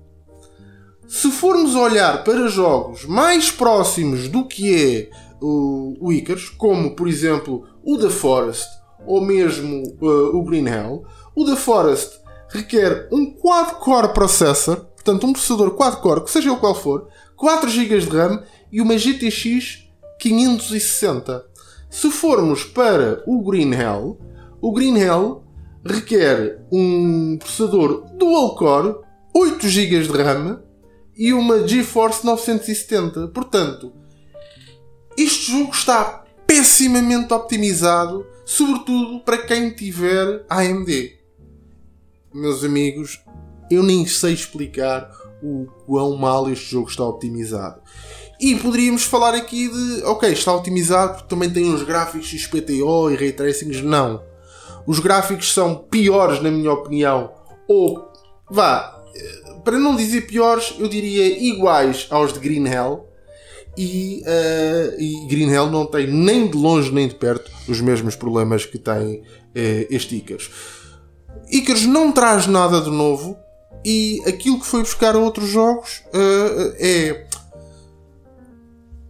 Se 1.07 1.29
formos 1.29 1.75
olhar 1.75 2.23
para 2.23 2.47
jogos 2.47 3.05
mais 3.05 3.51
próximos 3.51 4.27
do 4.27 4.47
que 4.47 4.73
é 4.73 5.09
o, 5.45 6.11
Icarus, 6.11 6.49
como 6.49 6.95
por 6.95 7.07
exemplo 7.07 7.67
o 7.83 7.97
The 7.97 8.09
Forest 8.09 8.67
ou 9.05 9.21
mesmo 9.21 9.83
uh, 10.01 10.35
o 10.35 10.43
Green 10.43 10.67
Hell, 10.67 11.05
o 11.35 11.45
The 11.45 11.55
Forest 11.55 12.19
requer 12.49 13.07
um 13.11 13.33
quad-core 13.33 14.13
processor, 14.13 14.85
portanto 14.95 15.27
um 15.27 15.33
processador 15.33 15.71
quad-core, 15.71 16.23
que 16.23 16.31
seja 16.31 16.51
o 16.51 16.57
qual 16.57 16.73
for, 16.73 17.07
4 17.35 17.69
GB 17.69 17.99
de 17.99 18.09
RAM 18.09 18.43
e 18.71 18.81
uma 18.81 18.97
GTX 18.97 19.87
560. 20.19 21.45
Se 21.89 22.09
formos 22.09 22.63
para 22.63 23.23
o 23.27 23.43
Green 23.43 23.73
Hell, 23.73 24.17
o 24.61 24.71
Green 24.71 24.97
Hell 24.97 25.43
requer 25.85 26.65
um 26.71 27.37
processador 27.37 28.05
dual-core, 28.17 28.95
8 29.33 29.67
GB 29.67 29.99
de 30.03 30.11
RAM 30.11 30.61
e 31.15 31.33
uma 31.33 31.67
GeForce 31.67 32.25
970. 32.25 33.27
Portanto, 33.27 33.93
este 35.18 35.51
jogo 35.51 35.72
está 35.72 36.24
pessimamente 36.45 37.34
optimizado, 37.34 38.26
sobretudo 38.45 39.20
para 39.22 39.39
quem 39.39 39.72
tiver 39.72 40.45
AMD 40.49 41.16
meus 42.36 42.66
amigos, 42.66 43.24
eu 43.72 43.82
nem 43.82 44.05
sei 44.05 44.34
explicar 44.34 45.09
o 45.41 45.68
quão 45.86 46.18
mal 46.18 46.49
este 46.49 46.72
jogo 46.72 46.89
está 46.89 47.05
optimizado. 47.05 47.82
E 48.39 48.55
poderíamos 48.55 49.03
falar 49.03 49.34
aqui 49.34 49.70
de, 49.70 50.03
ok, 50.03 50.30
está 50.30 50.53
otimizado 50.53 51.13
porque 51.13 51.30
também 51.30 51.49
tem 51.49 51.74
uns 51.74 51.84
gráficos 51.84 52.28
XPTO 52.28 53.09
e 53.09 53.16
Ray 53.16 53.32
Tracings. 53.32 53.82
Não. 53.82 54.22
Os 54.86 54.99
gráficos 54.99 55.53
são 55.53 55.76
piores, 55.76 56.41
na 56.41 56.51
minha 56.51 56.74
opinião. 56.74 57.32
Ou, 57.70 58.11
vá, 58.51 59.01
para 59.63 59.80
não 59.80 59.95
dizer 59.95 60.28
piores, 60.28 60.76
eu 60.78 60.89
diria 60.89 61.26
iguais 61.47 62.07
aos 62.09 62.34
de 62.34 62.39
Green 62.39 62.68
Hell. 62.68 63.07
E, 63.78 64.23
uh, 64.26 65.01
e 65.01 65.28
Green 65.28 65.49
Hell 65.49 65.69
não 65.69 65.86
tem 65.86 66.07
nem 66.07 66.47
de 66.47 66.57
longe 66.57 66.93
nem 66.93 67.07
de 67.07 67.15
perto 67.15 67.51
os 67.67 67.82
mesmos 67.82 68.15
problemas 68.15 68.65
que 68.65 68.78
tem 68.78 69.17
uh, 69.17 69.23
este 69.89 70.15
Icarus. 70.15 70.49
Icarus 71.51 71.86
não 71.86 72.11
traz 72.11 72.47
nada 72.47 72.80
de 72.80 72.89
novo 72.89 73.38
e 73.84 74.21
aquilo 74.26 74.59
que 74.59 74.65
foi 74.65 74.80
buscar 74.82 75.15
a 75.15 75.19
outros 75.19 75.49
jogos 75.49 76.03
uh, 76.13 76.76
é. 76.80 77.26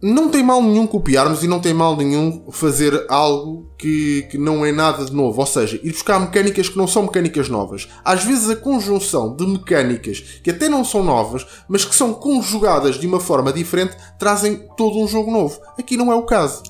Não 0.08 0.28
tem 0.28 0.40
mal 0.40 0.62
nenhum 0.62 0.86
copiarmos 0.86 1.42
e 1.42 1.48
não 1.48 1.58
tem 1.58 1.74
mal 1.74 1.96
nenhum 1.96 2.44
fazer 2.52 3.06
algo 3.08 3.68
que, 3.76 4.22
que 4.30 4.38
não 4.38 4.64
é 4.64 4.70
nada 4.70 5.04
de 5.04 5.12
novo. 5.12 5.40
Ou 5.40 5.46
seja, 5.46 5.80
ir 5.82 5.90
buscar 5.90 6.20
mecânicas 6.20 6.68
que 6.68 6.76
não 6.76 6.86
são 6.86 7.02
mecânicas 7.02 7.48
novas. 7.48 7.88
Às 8.04 8.22
vezes 8.22 8.48
a 8.48 8.54
conjunção 8.54 9.34
de 9.34 9.44
mecânicas 9.44 10.20
que 10.44 10.50
até 10.50 10.68
não 10.68 10.84
são 10.84 11.02
novas, 11.02 11.44
mas 11.68 11.84
que 11.84 11.92
são 11.92 12.14
conjugadas 12.14 13.00
de 13.00 13.06
uma 13.08 13.18
forma 13.18 13.52
diferente, 13.52 13.96
trazem 14.16 14.68
todo 14.76 14.96
um 14.96 15.08
jogo 15.08 15.32
novo. 15.32 15.58
Aqui 15.76 15.96
não 15.96 16.12
é 16.12 16.14
o 16.14 16.22
caso 16.22 16.62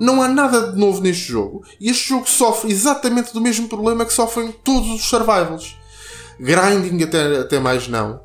não 0.00 0.20
há 0.20 0.26
nada 0.26 0.72
de 0.72 0.78
novo 0.78 1.00
neste 1.00 1.30
jogo. 1.30 1.64
E 1.80 1.88
este 1.88 2.08
jogo 2.08 2.28
sofre 2.28 2.72
exatamente 2.72 3.32
do 3.32 3.40
mesmo 3.40 3.68
problema 3.68 4.04
que 4.04 4.12
sofrem 4.12 4.50
todos 4.50 4.90
os 4.90 5.04
survivals. 5.04 5.76
Grinding 6.40 7.04
até, 7.04 7.38
até 7.38 7.60
mais 7.60 7.86
não. 7.86 8.20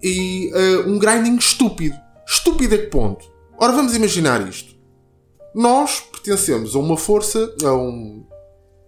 E 0.00 0.48
uh, 0.54 0.88
um 0.88 0.96
grinding 0.96 1.34
estúpido. 1.34 1.96
Estúpido 2.24 2.76
a 2.76 2.78
que 2.78 2.86
ponto? 2.86 3.27
Ora, 3.60 3.72
vamos 3.72 3.96
imaginar 3.96 4.46
isto. 4.48 4.76
Nós 5.52 5.98
pertencemos 5.98 6.76
a 6.76 6.78
uma 6.78 6.96
força, 6.96 7.52
a 7.64 7.74
um, 7.74 8.24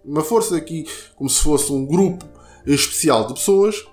uma 0.05 0.23
força 0.23 0.55
aqui, 0.55 0.87
como 1.17 1.29
se 1.29 1.41
fosse 1.41 1.69
um 1.73 1.85
grupo 1.85 2.23
especial 2.65 3.27
de 3.27 3.33
pessoas, 3.33 3.85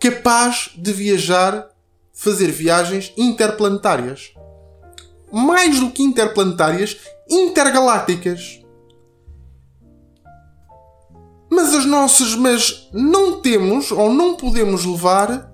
capaz 0.00 0.70
de 0.78 0.92
viajar, 0.94 1.68
fazer 2.14 2.50
viagens 2.50 3.12
interplanetárias. 3.18 4.32
Mais 5.30 5.78
do 5.78 5.90
que 5.90 6.02
interplanetárias, 6.02 6.96
intergalácticas. 7.28 8.62
Mas 11.50 11.74
as 11.74 11.84
nossas, 11.84 12.34
mas 12.34 12.88
não 12.94 13.42
temos 13.42 13.92
ou 13.92 14.10
não 14.10 14.36
podemos 14.36 14.86
levar 14.86 15.52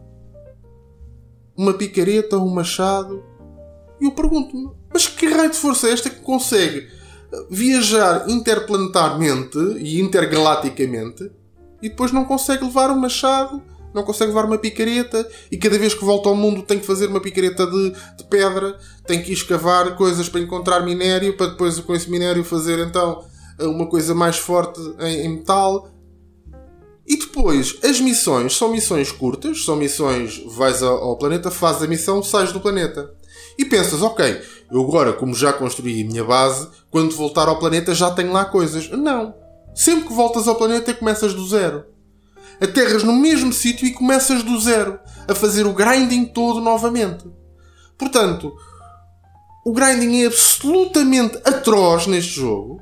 uma 1.56 1.74
picareta, 1.74 2.38
um 2.38 2.50
machado. 2.50 3.27
E 4.00 4.04
eu 4.04 4.12
pergunto-me, 4.12 4.70
mas 4.92 5.06
que 5.06 5.26
raio 5.26 5.50
de 5.50 5.56
força 5.56 5.88
é 5.88 5.92
esta 5.92 6.10
que 6.10 6.20
consegue 6.20 6.88
viajar 7.50 8.28
interplanetarmente 8.28 9.58
e 9.78 10.00
intergalaticamente 10.00 11.30
e 11.82 11.88
depois 11.88 12.10
não 12.10 12.24
consegue 12.24 12.64
levar 12.64 12.90
um 12.90 12.98
machado, 12.98 13.62
não 13.94 14.02
consegue 14.02 14.28
levar 14.28 14.44
uma 14.44 14.58
picareta 14.58 15.28
e 15.50 15.56
cada 15.56 15.78
vez 15.78 15.94
que 15.94 16.04
volta 16.04 16.28
ao 16.28 16.34
mundo 16.34 16.62
tem 16.62 16.78
que 16.78 16.86
fazer 16.86 17.06
uma 17.06 17.20
picareta 17.20 17.66
de, 17.66 17.90
de 17.90 18.24
pedra, 18.28 18.78
tem 19.06 19.22
que 19.22 19.32
escavar 19.32 19.96
coisas 19.96 20.28
para 20.28 20.40
encontrar 20.40 20.80
minério, 20.80 21.36
para 21.36 21.48
depois 21.48 21.78
com 21.80 21.94
esse 21.94 22.10
minério 22.10 22.44
fazer 22.44 22.78
então 22.78 23.24
uma 23.60 23.86
coisa 23.86 24.14
mais 24.14 24.36
forte 24.36 24.80
em, 25.00 25.26
em 25.26 25.28
metal. 25.36 25.90
E 27.06 27.16
depois, 27.16 27.78
as 27.82 28.00
missões 28.00 28.54
são 28.54 28.70
missões 28.70 29.10
curtas, 29.10 29.64
são 29.64 29.76
missões, 29.76 30.42
vais 30.46 30.82
ao, 30.82 31.02
ao 31.02 31.16
planeta, 31.16 31.50
fazes 31.50 31.82
a 31.82 31.86
missão, 31.86 32.22
sais 32.22 32.52
do 32.52 32.60
planeta. 32.60 33.17
E 33.58 33.64
pensas, 33.64 34.00
ok, 34.02 34.40
eu 34.70 34.80
agora, 34.80 35.12
como 35.12 35.34
já 35.34 35.52
construí 35.52 36.02
a 36.02 36.06
minha 36.06 36.22
base, 36.22 36.68
quando 36.90 37.16
voltar 37.16 37.48
ao 37.48 37.58
planeta 37.58 37.92
já 37.92 38.08
tenho 38.10 38.32
lá 38.32 38.44
coisas. 38.44 38.88
Não. 38.90 39.34
Sempre 39.74 40.06
que 40.06 40.14
voltas 40.14 40.46
ao 40.46 40.54
planeta 40.54 40.94
começas 40.94 41.34
do 41.34 41.46
zero. 41.46 41.84
Aterras 42.60 43.02
no 43.02 43.12
mesmo 43.12 43.52
sítio 43.52 43.86
e 43.86 43.92
começas 43.92 44.42
do 44.42 44.60
zero, 44.60 44.98
a 45.26 45.34
fazer 45.34 45.66
o 45.66 45.72
grinding 45.72 46.26
todo 46.26 46.60
novamente. 46.60 47.24
Portanto, 47.96 48.54
o 49.64 49.72
grinding 49.72 50.22
é 50.22 50.26
absolutamente 50.26 51.36
atroz 51.44 52.06
neste 52.06 52.32
jogo. 52.32 52.80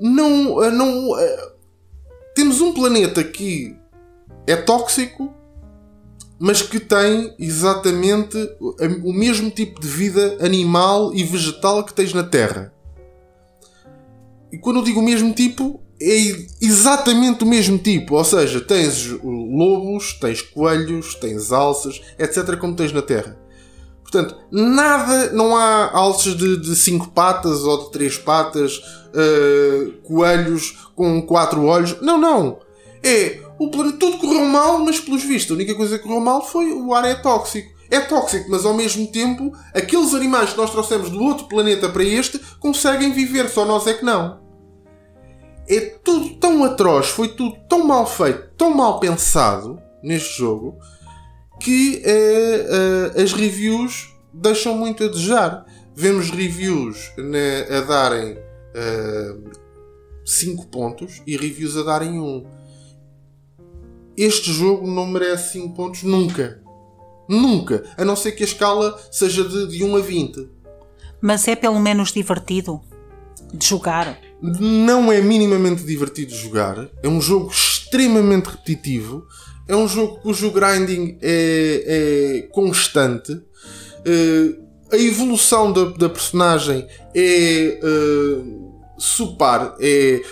Não, 0.00 0.62
eh, 0.62 0.70
não, 0.70 1.18
eh, 1.18 1.52
temos 2.34 2.60
um 2.60 2.72
planeta 2.72 3.24
que 3.24 3.74
é 4.46 4.56
tóxico, 4.56 5.34
mas 6.38 6.62
que 6.62 6.78
tem 6.78 7.34
exatamente 7.38 8.36
o 9.02 9.12
mesmo 9.12 9.50
tipo 9.50 9.80
de 9.80 9.88
vida 9.88 10.38
animal 10.40 11.14
e 11.14 11.24
vegetal 11.24 11.84
que 11.84 11.94
tens 11.94 12.12
na 12.12 12.22
Terra. 12.22 12.72
E 14.52 14.58
quando 14.58 14.80
eu 14.80 14.84
digo 14.84 15.00
o 15.00 15.04
mesmo 15.04 15.32
tipo, 15.32 15.80
é 16.00 16.46
exatamente 16.60 17.42
o 17.42 17.46
mesmo 17.46 17.78
tipo. 17.78 18.16
Ou 18.16 18.24
seja, 18.24 18.60
tens 18.60 19.08
lobos, 19.22 20.12
tens 20.14 20.42
coelhos, 20.42 21.14
tens 21.14 21.52
alças, 21.52 22.00
etc., 22.18 22.56
como 22.58 22.76
tens 22.76 22.92
na 22.92 23.02
Terra. 23.02 23.38
Portanto, 24.02 24.36
nada, 24.52 25.32
não 25.32 25.56
há 25.56 25.90
alças 25.92 26.36
de, 26.36 26.58
de 26.58 26.76
cinco 26.76 27.08
patas 27.08 27.64
ou 27.64 27.84
de 27.84 27.90
três 27.90 28.16
patas, 28.16 28.76
uh, 28.76 29.92
coelhos 30.02 30.88
com 30.94 31.20
quatro 31.22 31.64
olhos. 31.64 32.00
Não, 32.00 32.16
não. 32.16 32.60
É, 33.02 33.40
o 33.58 33.70
planeta 33.70 33.98
tudo 33.98 34.18
correu 34.18 34.44
mal, 34.44 34.78
mas 34.78 35.00
pelos 35.00 35.22
vistos, 35.22 35.52
a 35.52 35.54
única 35.54 35.74
coisa 35.74 35.98
que 35.98 36.04
correu 36.04 36.20
mal 36.20 36.44
foi 36.44 36.72
o 36.72 36.92
ar 36.94 37.04
é 37.04 37.14
tóxico. 37.14 37.76
É 37.90 38.00
tóxico, 38.00 38.50
mas 38.50 38.64
ao 38.64 38.74
mesmo 38.74 39.06
tempo, 39.06 39.52
aqueles 39.72 40.12
animais 40.12 40.50
que 40.50 40.56
nós 40.56 40.70
trouxemos 40.70 41.08
do 41.08 41.22
outro 41.22 41.46
planeta 41.46 41.88
para 41.88 42.02
este 42.02 42.38
conseguem 42.58 43.12
viver, 43.12 43.48
só 43.48 43.64
nós 43.64 43.86
é 43.86 43.94
que 43.94 44.04
não. 44.04 44.40
É 45.68 45.80
tudo 45.80 46.34
tão 46.36 46.64
atroz, 46.64 47.08
foi 47.08 47.28
tudo 47.28 47.56
tão 47.68 47.86
mal 47.86 48.06
feito, 48.06 48.50
tão 48.56 48.74
mal 48.74 48.98
pensado 48.98 49.80
neste 50.02 50.38
jogo, 50.38 50.78
que 51.60 52.02
uh, 52.04 53.18
uh, 53.18 53.22
as 53.22 53.32
reviews 53.32 54.14
deixam 54.32 54.76
muito 54.76 55.04
a 55.04 55.08
desejar. 55.08 55.64
Vemos 55.94 56.30
reviews 56.30 57.12
né, 57.16 57.66
a 57.70 57.80
darem 57.80 58.36
5 60.24 60.62
uh, 60.62 60.66
pontos 60.66 61.22
e 61.26 61.36
reviews 61.36 61.76
a 61.76 61.82
darem 61.82 62.20
1. 62.20 62.22
Um. 62.22 62.46
Este 64.16 64.52
jogo 64.52 64.86
não 64.86 65.06
merece 65.06 65.52
5 65.52 65.74
pontos 65.74 66.02
nunca. 66.02 66.62
Nunca. 67.28 67.84
A 67.96 68.04
não 68.04 68.16
ser 68.16 68.32
que 68.32 68.42
a 68.42 68.46
escala 68.46 68.98
seja 69.10 69.44
de, 69.44 69.68
de 69.68 69.84
1 69.84 69.96
a 69.96 70.00
20. 70.00 70.48
Mas 71.20 71.46
é 71.48 71.56
pelo 71.56 71.80
menos 71.80 72.12
divertido 72.12 72.80
de 73.52 73.66
jogar. 73.66 74.18
Não 74.40 75.12
é 75.12 75.20
minimamente 75.20 75.82
divertido 75.82 76.32
de 76.32 76.38
jogar. 76.38 76.88
É 77.02 77.08
um 77.08 77.20
jogo 77.20 77.50
extremamente 77.50 78.46
repetitivo 78.46 79.26
é 79.68 79.74
um 79.74 79.88
jogo 79.88 80.20
cujo 80.20 80.50
grinding 80.50 81.18
é, 81.20 82.42
é 82.42 82.42
constante. 82.52 83.32
Uh, 83.32 84.66
a 84.92 84.96
evolução 84.96 85.72
da, 85.72 85.86
da 85.86 86.08
personagem 86.08 86.86
é 87.14 87.80
uh, 87.82 88.72
supar. 88.96 89.74
É 89.80 90.22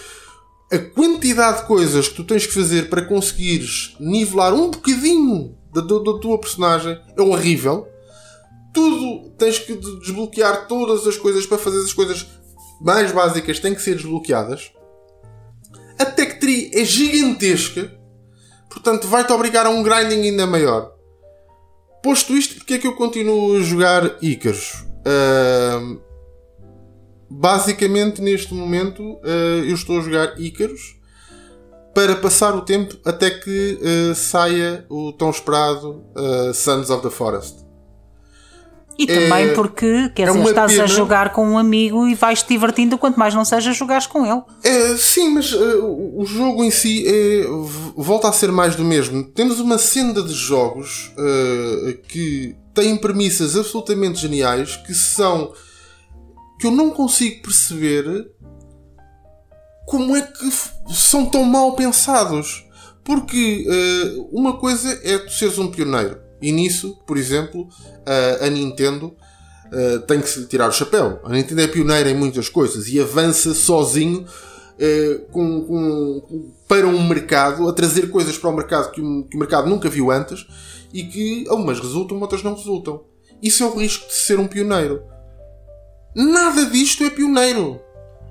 a 0.72 0.78
quantidade 0.78 1.62
de 1.62 1.66
coisas 1.66 2.08
que 2.08 2.14
tu 2.14 2.24
tens 2.24 2.46
que 2.46 2.54
fazer 2.54 2.88
para 2.88 3.04
conseguires 3.04 3.96
nivelar 4.00 4.52
um 4.54 4.70
bocadinho 4.70 5.56
da, 5.72 5.80
da, 5.80 5.98
da 5.98 6.18
tua 6.18 6.38
personagem 6.38 6.98
é 7.16 7.22
horrível. 7.22 7.86
Tudo 8.72 9.30
tens 9.38 9.58
que 9.58 9.74
desbloquear 9.74 10.66
todas 10.66 11.06
as 11.06 11.16
coisas 11.16 11.46
para 11.46 11.58
fazer 11.58 11.82
as 11.82 11.92
coisas 11.92 12.26
mais 12.80 13.12
básicas 13.12 13.60
têm 13.60 13.74
que 13.74 13.82
ser 13.82 13.94
desbloqueadas. 13.94 14.72
A 15.98 16.04
tech 16.04 16.40
tree 16.40 16.70
é 16.74 16.84
gigantesca 16.84 18.04
Portanto, 18.74 19.06
vai-te 19.06 19.32
obrigar 19.32 19.66
a 19.66 19.70
um 19.70 19.84
grinding 19.84 20.22
ainda 20.22 20.46
maior. 20.48 20.92
Posto 22.02 22.36
isto, 22.36 22.56
porque 22.56 22.74
é 22.74 22.78
que 22.78 22.86
eu 22.86 22.96
continuo 22.96 23.56
a 23.56 23.62
jogar 23.62 24.18
Icarus? 24.20 24.84
Uh, 25.06 26.00
basicamente, 27.28 28.20
neste 28.20 28.54
momento, 28.54 29.02
uh, 29.02 29.64
eu 29.66 29.74
estou 29.74 29.98
a 29.98 30.02
jogar 30.02 30.40
Icarus 30.40 30.96
para 31.94 32.16
passar 32.16 32.54
o 32.54 32.62
tempo 32.62 32.96
até 33.04 33.30
que 33.30 33.78
uh, 33.80 34.14
saia 34.14 34.84
o 34.88 35.12
tão 35.12 35.30
esperado 35.30 36.02
ah, 36.16 36.52
Sons 36.52 36.90
of 36.90 37.02
the 37.02 37.10
Forest. 37.10 37.64
E 38.98 39.06
também 39.06 39.48
é, 39.48 39.54
porque, 39.54 40.08
quer 40.10 40.28
é 40.28 40.32
dizer, 40.32 40.48
estás 40.48 40.72
pena. 40.72 40.84
a 40.84 40.86
jogar 40.86 41.32
com 41.32 41.46
um 41.46 41.58
amigo 41.58 42.06
e 42.06 42.14
vais-te 42.14 42.48
divertindo, 42.48 42.96
quanto 42.96 43.18
mais 43.18 43.34
não 43.34 43.44
seja 43.44 43.72
jogares 43.72 44.06
com 44.06 44.24
ele. 44.24 44.40
É, 44.62 44.96
sim, 44.96 45.30
mas 45.30 45.52
uh, 45.52 46.14
o 46.16 46.24
jogo 46.24 46.62
em 46.62 46.70
si 46.70 47.04
é, 47.06 47.44
volta 47.96 48.28
a 48.28 48.32
ser 48.32 48.52
mais 48.52 48.76
do 48.76 48.84
mesmo. 48.84 49.24
Temos 49.24 49.58
uma 49.58 49.78
senda 49.78 50.22
de 50.22 50.32
jogos 50.32 51.12
uh, 51.18 51.98
que 52.08 52.54
têm 52.72 52.96
premissas 52.96 53.56
absolutamente 53.56 54.20
geniais 54.20 54.76
que 54.76 54.94
são. 54.94 55.52
Que 56.64 56.68
eu 56.68 56.70
não 56.70 56.88
consigo 56.88 57.42
perceber 57.42 58.30
como 59.86 60.16
é 60.16 60.22
que 60.22 60.50
são 60.94 61.26
tão 61.26 61.44
mal 61.44 61.76
pensados. 61.76 62.64
Porque 63.04 63.66
uh, 63.68 64.30
uma 64.32 64.56
coisa 64.56 64.98
é 65.04 65.18
tu 65.18 65.30
seres 65.30 65.58
um 65.58 65.70
pioneiro. 65.70 66.18
E 66.40 66.50
nisso, 66.50 66.96
por 67.06 67.18
exemplo, 67.18 67.68
a 68.40 68.48
Nintendo 68.48 69.14
Uh, 69.64 69.98
tem 70.00 70.20
que 70.20 70.28
se 70.28 70.46
tirar 70.46 70.68
o 70.68 70.72
chapéu. 70.72 71.18
A 71.24 71.30
Nintendo 71.30 71.62
é 71.62 71.66
pioneira 71.66 72.08
em 72.08 72.14
muitas 72.14 72.48
coisas 72.48 72.86
e 72.86 73.00
avança 73.00 73.52
sozinho 73.54 74.20
uh, 74.20 75.18
com, 75.32 75.64
com, 75.64 76.52
para 76.68 76.86
um 76.86 77.08
mercado, 77.08 77.66
a 77.66 77.72
trazer 77.72 78.08
coisas 78.08 78.38
para 78.38 78.50
o 78.50 78.54
mercado 78.54 78.92
que 78.92 79.00
o, 79.00 79.24
que 79.24 79.36
o, 79.36 79.40
mercado 79.40 79.68
nunca 79.68 79.88
viu 79.88 80.12
antes 80.12 80.46
e 80.92 81.02
que 81.02 81.46
umas 81.48 81.80
resultam, 81.80 82.20
outras 82.20 82.42
não 82.42 82.54
resultam. 82.54 83.02
Isso 83.42 83.64
é 83.64 83.66
o 83.66 83.76
risco 83.76 84.06
de 84.06 84.14
ser 84.14 84.38
um 84.38 84.46
pioneiro. 84.46 85.02
Nada 86.14 86.66
disto 86.66 87.04
é 87.04 87.10
pioneiro. 87.10 87.80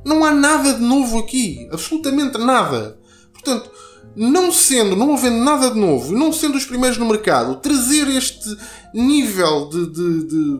Não 0.05 0.23
há 0.23 0.31
nada 0.31 0.73
de 0.73 0.81
novo 0.81 1.19
aqui. 1.19 1.67
Absolutamente 1.71 2.37
nada. 2.37 2.97
Portanto, 3.31 3.71
não 4.15 4.51
sendo, 4.51 4.95
não 4.95 5.13
havendo 5.13 5.37
nada 5.37 5.71
de 5.71 5.79
novo, 5.79 6.11
não 6.11 6.31
sendo 6.31 6.57
os 6.57 6.65
primeiros 6.65 6.97
no 6.97 7.05
mercado, 7.05 7.55
trazer 7.55 8.07
este 8.09 8.55
nível 8.93 9.69
de, 9.69 9.87
de, 9.87 10.27
de, 10.27 10.57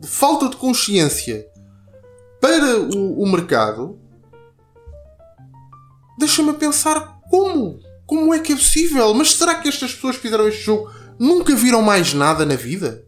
de 0.00 0.08
falta 0.08 0.48
de 0.48 0.56
consciência 0.56 1.46
para 2.40 2.80
o, 2.80 3.22
o 3.22 3.30
mercado, 3.30 3.98
deixa-me 6.18 6.52
pensar 6.54 7.18
como? 7.30 7.80
Como 8.06 8.32
é 8.32 8.38
que 8.38 8.52
é 8.52 8.56
possível? 8.56 9.12
Mas 9.12 9.34
será 9.34 9.56
que 9.56 9.68
estas 9.68 9.92
pessoas 9.92 10.16
que 10.16 10.22
fizeram 10.22 10.48
este 10.48 10.62
jogo 10.62 10.90
nunca 11.18 11.54
viram 11.54 11.82
mais 11.82 12.14
nada 12.14 12.46
na 12.46 12.54
vida? 12.56 13.04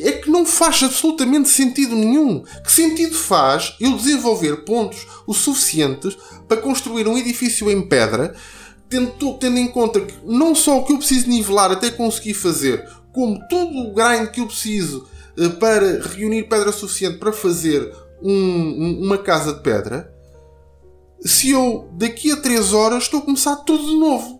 É, 0.00 0.12
que 0.12 0.30
não 0.30 0.46
faz 0.46 0.82
absolutamente 0.82 1.48
sentido 1.48 1.94
nenhum. 1.94 2.42
Que 2.64 2.70
sentido 2.70 3.14
faz 3.14 3.74
eu 3.80 3.96
desenvolver 3.96 4.64
pontos 4.64 5.06
o 5.26 5.34
suficientes 5.34 6.16
para 6.46 6.56
construir 6.60 7.06
um 7.08 7.18
edifício 7.18 7.70
em 7.70 7.82
pedra, 7.82 8.34
tendo, 8.88 9.34
tendo 9.34 9.58
em 9.58 9.68
conta 9.68 10.00
que 10.00 10.14
não 10.24 10.54
só 10.54 10.78
o 10.78 10.84
que 10.84 10.92
eu 10.92 10.98
preciso 10.98 11.28
nivelar 11.28 11.70
até 11.70 11.90
conseguir 11.90 12.34
fazer, 12.34 12.88
como 13.12 13.40
todo 13.48 13.76
o 13.78 13.92
grind 13.92 14.30
que 14.30 14.40
eu 14.40 14.46
preciso 14.46 15.06
uh, 15.36 15.50
para 15.58 16.00
reunir 16.00 16.48
pedra 16.48 16.72
suficiente 16.72 17.18
para 17.18 17.32
fazer 17.32 17.92
um, 18.22 19.00
uma 19.04 19.18
casa 19.18 19.54
de 19.54 19.62
pedra, 19.62 20.12
se 21.20 21.50
eu 21.50 21.88
daqui 21.92 22.30
a 22.30 22.36
3 22.36 22.72
horas 22.72 23.04
estou 23.04 23.20
a 23.20 23.24
começar 23.24 23.56
tudo 23.56 23.84
de 23.84 23.96
novo. 23.98 24.37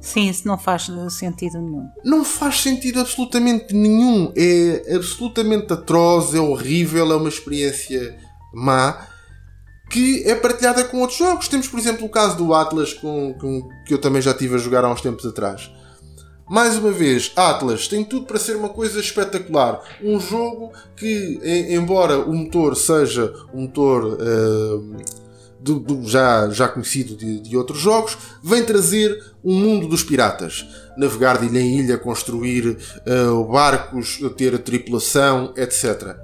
Sim, 0.00 0.30
isso 0.30 0.48
não 0.48 0.56
faz 0.56 0.88
sentido 1.10 1.60
nenhum. 1.60 1.88
Não 2.04 2.24
faz 2.24 2.60
sentido 2.60 3.00
absolutamente 3.00 3.74
nenhum. 3.74 4.32
É 4.34 4.94
absolutamente 4.96 5.72
atroz, 5.72 6.34
é 6.34 6.40
horrível, 6.40 7.12
é 7.12 7.16
uma 7.16 7.28
experiência 7.28 8.18
má 8.52 9.06
que 9.90 10.22
é 10.24 10.36
partilhada 10.36 10.84
com 10.84 11.00
outros 11.00 11.18
jogos. 11.18 11.48
Temos, 11.48 11.68
por 11.68 11.78
exemplo, 11.78 12.06
o 12.06 12.08
caso 12.08 12.36
do 12.36 12.54
Atlas, 12.54 12.94
com, 12.94 13.34
com, 13.34 13.68
que 13.84 13.92
eu 13.92 13.98
também 13.98 14.22
já 14.22 14.30
estive 14.30 14.54
a 14.54 14.58
jogar 14.58 14.84
há 14.84 14.90
uns 14.90 15.00
tempos 15.00 15.26
atrás. 15.26 15.70
Mais 16.48 16.76
uma 16.76 16.90
vez, 16.90 17.32
Atlas 17.36 17.86
tem 17.86 18.04
tudo 18.04 18.26
para 18.26 18.38
ser 18.38 18.56
uma 18.56 18.68
coisa 18.68 18.98
espetacular. 18.98 19.82
Um 20.02 20.18
jogo 20.18 20.72
que, 20.96 21.38
embora 21.70 22.18
o 22.18 22.32
motor 22.32 22.76
seja 22.76 23.32
um 23.52 23.62
motor 23.62 24.18
uh, 24.20 24.96
do, 25.62 26.08
já, 26.08 26.48
já 26.48 26.68
conhecido 26.68 27.14
de, 27.14 27.40
de, 27.40 27.56
outros 27.56 27.78
jogos, 27.78 28.16
vem 28.42 28.64
trazer 28.64 29.22
um 29.44 29.54
mundo 29.54 29.86
dos 29.86 30.02
piratas. 30.02 30.66
Navegar 30.96 31.38
de 31.38 31.46
ilha 31.46 31.60
em 31.60 31.78
ilha, 31.78 31.98
construir 31.98 32.66
uh, 32.68 33.44
barcos, 33.44 34.20
ter 34.36 34.58
tripulação, 34.58 35.52
etc. 35.56 36.16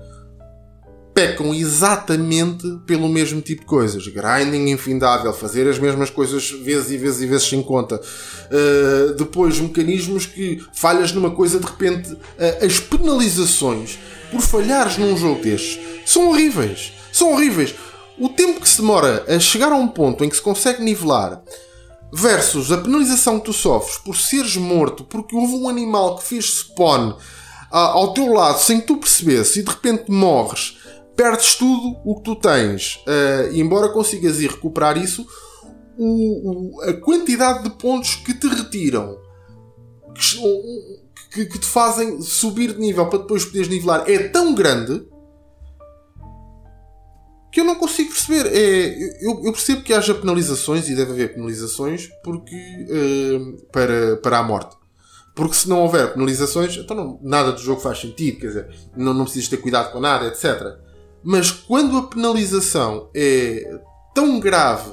pecam 1.14 1.54
exatamente 1.54 2.66
pelo 2.86 3.08
mesmo 3.08 3.40
tipo 3.40 3.62
de 3.62 3.66
coisas. 3.66 4.06
Grinding 4.08 4.70
infindável, 4.70 5.32
fazer 5.32 5.68
as 5.68 5.78
mesmas 5.78 6.10
coisas 6.10 6.50
vezes 6.50 6.90
e 6.90 6.96
vezes 6.96 7.22
e 7.22 7.26
vezes 7.26 7.48
sem 7.48 7.62
conta. 7.62 7.96
Uh, 7.96 9.14
depois, 9.14 9.58
mecanismos 9.60 10.26
que 10.26 10.62
falhas 10.72 11.12
numa 11.12 11.30
coisa, 11.30 11.58
de 11.58 11.66
repente, 11.66 12.12
uh, 12.12 12.64
as 12.64 12.80
penalizações 12.80 13.98
por 14.30 14.40
falhares 14.40 14.98
num 14.98 15.16
jogo 15.16 15.42
destes 15.42 15.78
são 16.06 16.30
horríveis. 16.30 16.92
São 17.12 17.32
horríveis. 17.32 17.74
O 18.18 18.28
tempo 18.28 18.60
que 18.60 18.68
se 18.68 18.80
demora 18.80 19.24
a 19.28 19.38
chegar 19.38 19.72
a 19.72 19.76
um 19.76 19.88
ponto 19.88 20.24
em 20.24 20.28
que 20.28 20.36
se 20.36 20.42
consegue 20.42 20.82
nivelar 20.82 21.42
versus 22.12 22.72
a 22.72 22.78
penalização 22.78 23.38
que 23.38 23.46
tu 23.46 23.52
sofres 23.52 23.98
por 23.98 24.16
seres 24.16 24.56
morto 24.56 25.04
porque 25.04 25.36
houve 25.36 25.54
um 25.54 25.68
animal 25.68 26.16
que 26.16 26.24
fez 26.24 26.60
spawn 26.60 27.14
ao 27.70 28.14
teu 28.14 28.32
lado 28.32 28.58
sem 28.58 28.80
que 28.80 28.86
tu 28.86 28.96
percebesse 28.96 29.60
e 29.60 29.62
de 29.62 29.70
repente 29.70 30.10
morres, 30.10 30.78
perdes 31.14 31.56
tudo 31.56 31.96
o 32.04 32.16
que 32.16 32.22
tu 32.22 32.36
tens. 32.36 32.96
Uh, 33.06 33.52
e 33.52 33.60
embora 33.60 33.88
consigas 33.88 34.40
ir 34.40 34.50
recuperar 34.50 34.96
isso, 34.96 35.26
o, 35.98 36.78
o, 36.78 36.82
a 36.82 36.92
quantidade 36.94 37.64
de 37.64 37.70
pontos 37.70 38.14
que 38.14 38.34
te 38.34 38.46
retiram, 38.46 39.18
que, 40.14 40.38
que, 41.32 41.46
que, 41.46 41.58
te 41.58 41.66
fazem 41.66 42.20
subir 42.22 42.74
de 42.74 42.80
nível 42.80 43.06
para 43.08 43.18
depois 43.18 43.44
poderes 43.44 43.68
nivelar, 43.68 44.08
é 44.08 44.28
tão 44.28 44.54
grande 44.54 45.06
que 47.56 47.60
eu 47.60 47.64
não 47.64 47.76
consigo 47.76 48.10
perceber. 48.10 48.54
É, 48.54 49.24
eu, 49.26 49.42
eu, 49.42 49.50
percebo 49.50 49.80
que 49.80 49.94
haja 49.94 50.14
penalizações 50.14 50.90
e 50.90 50.94
deve 50.94 51.12
haver 51.12 51.32
penalizações 51.32 52.10
porque, 52.22 52.54
uh, 52.54 53.66
para, 53.72 54.18
para 54.18 54.40
a 54.40 54.42
morte. 54.42 54.76
Porque 55.34 55.54
se 55.54 55.66
não 55.66 55.80
houver 55.80 56.12
penalizações, 56.12 56.76
então 56.76 56.94
não, 56.94 57.18
nada 57.22 57.52
do 57.52 57.58
jogo 57.58 57.80
faz 57.80 57.98
sentido, 57.98 58.40
quer 58.40 58.46
dizer, 58.48 58.68
não, 58.94 59.14
não 59.14 59.24
precisas 59.24 59.48
ter 59.48 59.56
cuidado 59.56 59.90
com 59.90 59.98
nada, 59.98 60.26
etc. 60.26 60.76
Mas 61.24 61.50
quando 61.50 61.96
a 61.96 62.02
penalização 62.02 63.08
é 63.16 63.80
tão 64.14 64.38
grave 64.38 64.92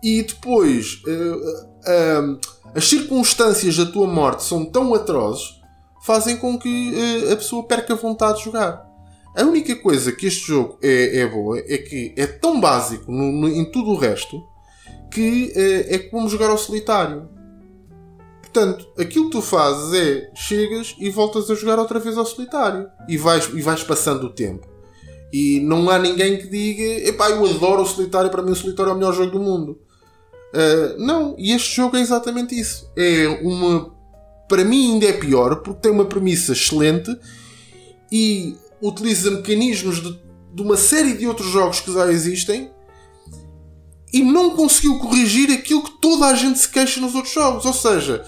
e 0.00 0.22
depois 0.22 1.02
uh, 1.04 1.36
uh, 1.36 2.40
as 2.76 2.88
circunstâncias 2.88 3.76
da 3.76 3.86
tua 3.86 4.06
morte 4.06 4.44
são 4.44 4.64
tão 4.64 4.94
atrozes, 4.94 5.60
fazem 6.04 6.36
com 6.36 6.56
que 6.56 6.92
uh, 7.26 7.32
a 7.32 7.36
pessoa 7.36 7.64
perca 7.64 7.94
a 7.94 7.96
vontade 7.96 8.38
de 8.38 8.44
jogar. 8.44 8.86
A 9.36 9.42
única 9.42 9.76
coisa 9.76 10.12
que 10.12 10.26
este 10.26 10.46
jogo 10.46 10.78
é, 10.82 11.18
é 11.18 11.26
boa 11.26 11.58
é 11.58 11.78
que 11.78 12.14
é 12.16 12.26
tão 12.26 12.60
básico 12.60 13.12
no, 13.12 13.30
no, 13.32 13.48
em 13.48 13.70
tudo 13.70 13.90
o 13.90 13.96
resto 13.96 14.42
que 15.10 15.52
é 15.54 15.98
como 15.98 16.28
jogar 16.28 16.50
ao 16.50 16.58
solitário. 16.58 17.28
Portanto, 18.42 18.86
aquilo 18.98 19.26
que 19.26 19.32
tu 19.32 19.42
fazes 19.42 19.92
é 19.92 20.30
chegas 20.34 20.94
e 20.98 21.10
voltas 21.10 21.50
a 21.50 21.54
jogar 21.54 21.78
outra 21.78 21.98
vez 21.98 22.16
ao 22.16 22.24
solitário 22.24 22.88
e 23.08 23.18
vais, 23.18 23.48
e 23.52 23.60
vais 23.60 23.82
passando 23.82 24.24
o 24.24 24.30
tempo. 24.30 24.66
E 25.32 25.60
não 25.60 25.90
há 25.90 25.98
ninguém 25.98 26.38
que 26.38 26.46
diga 26.46 27.08
epá, 27.08 27.30
eu 27.30 27.44
adoro 27.44 27.82
o 27.82 27.86
solitário, 27.86 28.30
para 28.30 28.42
mim 28.42 28.52
o 28.52 28.56
solitário 28.56 28.90
é 28.90 28.92
o 28.94 28.96
melhor 28.96 29.12
jogo 29.12 29.32
do 29.32 29.40
mundo. 29.40 29.78
Uh, 30.54 30.98
não, 30.98 31.34
e 31.36 31.52
este 31.52 31.76
jogo 31.76 31.96
é 31.96 32.00
exatamente 32.00 32.58
isso. 32.58 32.90
É 32.96 33.26
uma. 33.42 33.94
Para 34.48 34.64
mim 34.64 34.92
ainda 34.92 35.06
é 35.06 35.12
pior 35.12 35.56
porque 35.56 35.80
tem 35.80 35.92
uma 35.92 36.04
premissa 36.04 36.52
excelente 36.52 37.14
e 38.10 38.56
utiliza 38.80 39.30
mecanismos 39.30 40.02
de, 40.02 40.20
de 40.54 40.62
uma 40.62 40.76
série 40.76 41.14
de 41.14 41.26
outros 41.26 41.48
jogos 41.48 41.80
que 41.80 41.92
já 41.92 42.10
existem 42.10 42.70
e 44.12 44.22
não 44.22 44.56
conseguiu 44.56 44.98
corrigir 44.98 45.50
aquilo 45.50 45.82
que 45.82 46.00
toda 46.00 46.26
a 46.26 46.34
gente 46.34 46.58
se 46.58 46.68
queixa 46.68 47.00
nos 47.00 47.14
outros 47.14 47.34
jogos. 47.34 47.64
Ou 47.64 47.72
seja, 47.72 48.24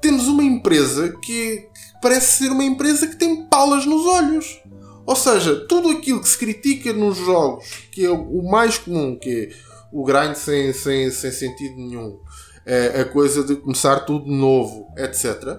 temos 0.00 0.28
uma 0.28 0.42
empresa 0.42 1.14
que, 1.22 1.56
que 1.56 2.00
parece 2.00 2.38
ser 2.44 2.52
uma 2.52 2.64
empresa 2.64 3.06
que 3.06 3.16
tem 3.16 3.46
palas 3.46 3.86
nos 3.86 4.06
olhos. 4.06 4.62
Ou 5.06 5.16
seja, 5.16 5.66
tudo 5.66 5.90
aquilo 5.90 6.20
que 6.20 6.28
se 6.28 6.38
critica 6.38 6.92
nos 6.92 7.18
jogos, 7.18 7.64
que 7.90 8.04
é 8.04 8.10
o 8.10 8.42
mais 8.42 8.78
comum, 8.78 9.18
que 9.18 9.30
é 9.30 9.74
o 9.92 10.04
grind 10.04 10.34
sem, 10.34 10.72
sem, 10.72 11.10
sem 11.10 11.30
sentido 11.30 11.76
nenhum, 11.76 12.18
é 12.64 13.02
a 13.02 13.04
coisa 13.04 13.44
de 13.44 13.56
começar 13.56 14.00
tudo 14.00 14.30
novo, 14.30 14.88
etc. 14.96 15.58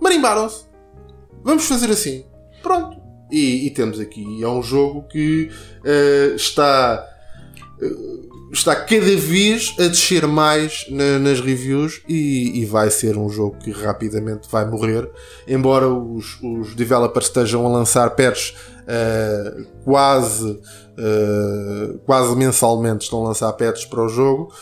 Marimbaram-se. 0.00 0.71
Vamos 1.42 1.64
fazer 1.64 1.90
assim. 1.90 2.24
Pronto. 2.62 3.00
E, 3.30 3.66
e, 3.66 3.70
temos 3.70 3.98
aqui, 3.98 4.42
é 4.42 4.48
um 4.48 4.62
jogo 4.62 5.08
que 5.08 5.50
uh, 5.84 6.34
está. 6.36 7.08
Uh, 7.80 8.32
está 8.52 8.76
cada 8.76 9.16
vez 9.16 9.74
a 9.78 9.88
descer 9.88 10.26
mais 10.26 10.86
na, 10.90 11.18
nas 11.18 11.40
reviews 11.40 12.02
e, 12.06 12.60
e, 12.60 12.66
vai 12.66 12.90
ser 12.90 13.16
um 13.16 13.28
jogo 13.28 13.56
que 13.58 13.70
rapidamente 13.70 14.46
vai 14.50 14.66
morrer. 14.66 15.10
Embora 15.48 15.88
os, 15.88 16.38
os 16.42 16.74
developers 16.74 17.26
estejam 17.26 17.64
a 17.66 17.68
lançar 17.70 18.10
patches 18.10 18.54
uh, 18.82 19.64
quase, 19.84 20.50
uh, 20.50 21.98
quase 22.04 22.36
mensalmente, 22.36 23.04
estão 23.04 23.24
a 23.24 23.28
lançar 23.28 23.52
patches 23.54 23.86
para 23.86 24.04
o 24.04 24.08
jogo, 24.08 24.52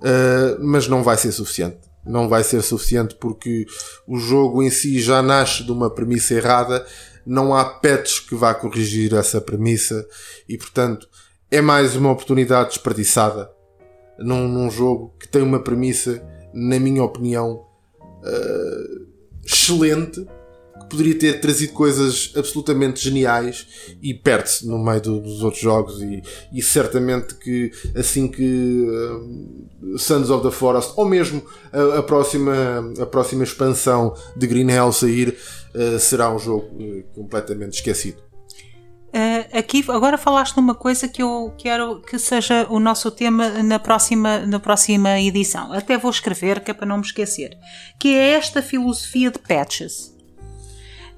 uh, 0.00 0.58
mas 0.60 0.86
não 0.86 1.02
vai 1.02 1.16
ser 1.16 1.32
suficiente. 1.32 1.89
Não 2.04 2.28
vai 2.28 2.42
ser 2.42 2.62
suficiente 2.62 3.14
porque 3.14 3.66
o 4.06 4.18
jogo 4.18 4.62
em 4.62 4.70
si 4.70 5.00
já 5.00 5.22
nasce 5.22 5.64
de 5.64 5.70
uma 5.70 5.90
premissa 5.90 6.34
errada. 6.34 6.86
Não 7.26 7.54
há 7.54 7.64
patches 7.64 8.20
que 8.20 8.34
vá 8.34 8.54
corrigir 8.54 9.14
essa 9.14 9.40
premissa 9.40 10.06
e, 10.48 10.56
portanto, 10.56 11.08
é 11.50 11.60
mais 11.60 11.96
uma 11.96 12.10
oportunidade 12.10 12.70
desperdiçada 12.70 13.50
num, 14.20 14.46
num 14.46 14.70
jogo 14.70 15.14
que 15.18 15.26
tem 15.26 15.42
uma 15.42 15.60
premissa, 15.60 16.22
na 16.52 16.78
minha 16.78 17.02
opinião, 17.02 17.64
uh, 18.00 19.06
excelente, 19.44 20.26
poderia 20.90 21.18
ter 21.18 21.40
trazido 21.40 21.72
coisas 21.72 22.32
absolutamente 22.36 23.02
geniais 23.02 23.66
e 24.02 24.12
perde-se 24.12 24.66
no 24.66 24.78
meio 24.78 25.00
do, 25.00 25.20
dos 25.20 25.42
outros 25.42 25.62
jogos 25.62 26.02
e, 26.02 26.22
e, 26.52 26.60
certamente 26.62 27.34
que 27.34 27.70
assim 27.94 28.28
que 28.28 28.86
uh, 28.86 29.98
Sons 29.98 30.28
of 30.28 30.42
the 30.42 30.50
Forest 30.50 30.92
ou 30.96 31.06
mesmo 31.06 31.42
a, 31.72 31.98
a, 31.98 32.02
próxima, 32.02 32.52
a 33.00 33.06
próxima 33.06 33.44
expansão 33.44 34.14
de 34.36 34.46
Green 34.46 34.70
Hell 34.70 34.92
sair 34.92 35.36
uh, 35.74 35.98
será 35.98 36.34
um 36.34 36.38
jogo 36.38 36.68
completamente 37.14 37.74
esquecido. 37.74 38.30
Uh, 39.10 39.58
aqui 39.58 39.84
agora 39.88 40.16
falaste 40.16 40.56
numa 40.56 40.74
coisa 40.74 41.08
que 41.08 41.20
eu 41.20 41.52
quero 41.58 42.00
que 42.00 42.16
seja 42.16 42.66
o 42.70 42.78
nosso 42.78 43.10
tema 43.10 43.48
na 43.60 43.78
próxima, 43.78 44.46
na 44.46 44.60
próxima 44.60 45.20
edição. 45.20 45.72
Até 45.72 45.98
vou 45.98 46.12
escrever, 46.12 46.60
que 46.60 46.70
é 46.70 46.74
para 46.74 46.86
não 46.86 46.98
me 46.98 47.04
esquecer. 47.04 47.58
Que 47.98 48.14
é 48.14 48.30
esta 48.34 48.62
filosofia 48.62 49.30
de 49.32 49.38
patches. 49.40 50.09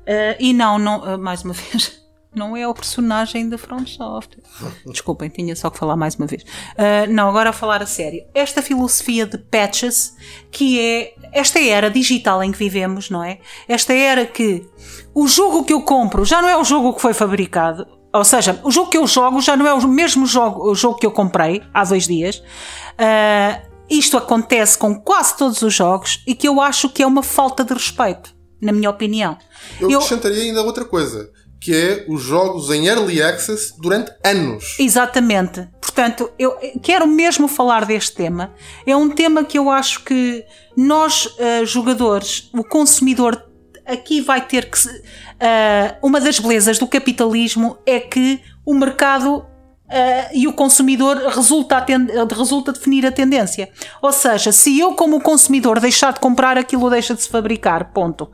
Uh, 0.03 0.37
e 0.39 0.53
não, 0.53 0.79
não 0.79 1.01
uh, 1.01 1.19
mais 1.19 1.43
uma 1.43 1.55
vez, 1.55 2.01
não 2.35 2.57
é 2.57 2.67
o 2.67 2.75
personagem 2.75 3.49
da 3.49 3.57
From 3.57 3.87
Software. 3.87 4.43
Desculpem, 4.87 5.29
tinha 5.29 5.55
só 5.55 5.71
que 5.71 5.79
falar 5.79 5.97
mais 5.97 6.15
uma 6.15 6.27
vez. 6.27 6.43
Uh, 6.43 7.11
não, 7.11 7.29
agora 7.29 7.51
a 7.51 7.53
falar 7.53 7.83
a 7.83 7.87
sério. 7.87 8.25
Esta 8.35 8.63
filosofia 8.63 9.27
de 9.27 9.39
patches, 9.39 10.17
que 10.51 10.81
é 10.81 11.15
esta 11.33 11.61
era 11.61 11.91
digital 11.91 12.43
em 12.43 12.51
que 12.51 12.59
vivemos, 12.59 13.11
não 13.11 13.23
é? 13.23 13.39
Esta 13.69 13.93
era 13.93 14.27
que 14.27 14.67
o 15.15 15.29
jogo 15.29 15.65
que 15.65 15.73
eu 15.73 15.83
compro 15.83 16.25
já 16.25 16.43
não 16.43 16.49
é 16.49 16.57
o 16.57 16.65
jogo 16.65 16.95
que 16.95 17.01
foi 17.01 17.15
fabricado. 17.15 17.87
Ou 18.15 18.25
seja, 18.25 18.61
o 18.63 18.71
jogo 18.71 18.91
que 18.91 18.99
eu 18.99 19.07
jogo 19.07 19.41
já 19.41 19.57
não 19.57 19.67
é 19.67 19.73
o 19.73 19.89
mesmo 19.89 20.27
jogo, 20.27 20.71
o 20.71 20.75
jogo 20.75 20.99
que 20.99 21.07
eu 21.07 21.11
comprei 21.11 21.63
há 21.73 21.83
dois 21.83 22.07
dias. 22.07 22.43
Isto 23.89 24.19
acontece 24.19 24.77
com 24.77 24.95
quase 24.95 25.37
todos 25.37 25.61
os 25.63 25.75
jogos 25.75 26.23
e 26.27 26.35
que 26.35 26.47
eu 26.47 26.61
acho 26.61 26.89
que 26.89 27.03
é 27.03 27.07
uma 27.07 27.23
falta 27.23 27.65
de 27.65 27.73
respeito, 27.75 28.35
na 28.63 28.73
minha 28.73 28.89
opinião. 28.89 29.37
Eu, 29.81 29.91
eu 29.91 29.99
acrescentaria 29.99 30.45
ainda 30.45 30.63
outra 30.63 30.85
coisa 30.85 31.29
que 31.63 31.73
é 31.73 32.05
os 32.09 32.21
jogos 32.21 32.71
em 32.71 32.89
early 32.89 33.23
access 33.23 33.73
durante 33.79 34.11
anos. 34.25 34.77
Exatamente. 34.81 35.69
Portanto, 35.81 36.33
eu 36.37 36.57
quero 36.83 37.07
mesmo 37.07 37.47
falar 37.47 37.85
deste 37.85 38.17
tema. 38.17 38.53
É 38.85 38.97
um 38.97 39.09
tema 39.09 39.45
que 39.45 39.57
eu 39.57 39.71
acho 39.71 40.03
que 40.03 40.45
nós, 40.77 41.27
uh, 41.27 41.65
jogadores, 41.65 42.51
o 42.53 42.65
consumidor, 42.65 43.41
aqui 43.87 44.21
vai 44.21 44.45
ter 44.45 44.69
que. 44.69 44.89
Uh, 44.89 45.97
uma 46.03 46.21
das 46.21 46.41
belezas 46.41 46.79
do 46.81 46.87
capitalismo 46.89 47.79
é 47.87 48.01
que 48.01 48.41
o 48.67 48.75
mercado 48.75 49.47
Uh, 49.93 50.31
e 50.33 50.49
o 50.49 50.55
consumidor 50.55 51.19
resulta, 51.19 51.85
resulta 52.35 52.73
definir 52.73 53.05
a 53.05 53.13
tendência. 53.13 53.69
Ou 54.01 54.11
seja, 54.11 54.51
se 54.51 54.79
eu, 54.79 54.95
como 54.95 55.21
consumidor, 55.21 55.79
deixar 55.79 56.15
de 56.15 56.21
comprar 56.21 56.57
aquilo, 56.57 56.89
deixa 56.89 57.15
de 57.15 57.21
se 57.21 57.29
fabricar. 57.29 57.93
Ponto. 57.93 58.31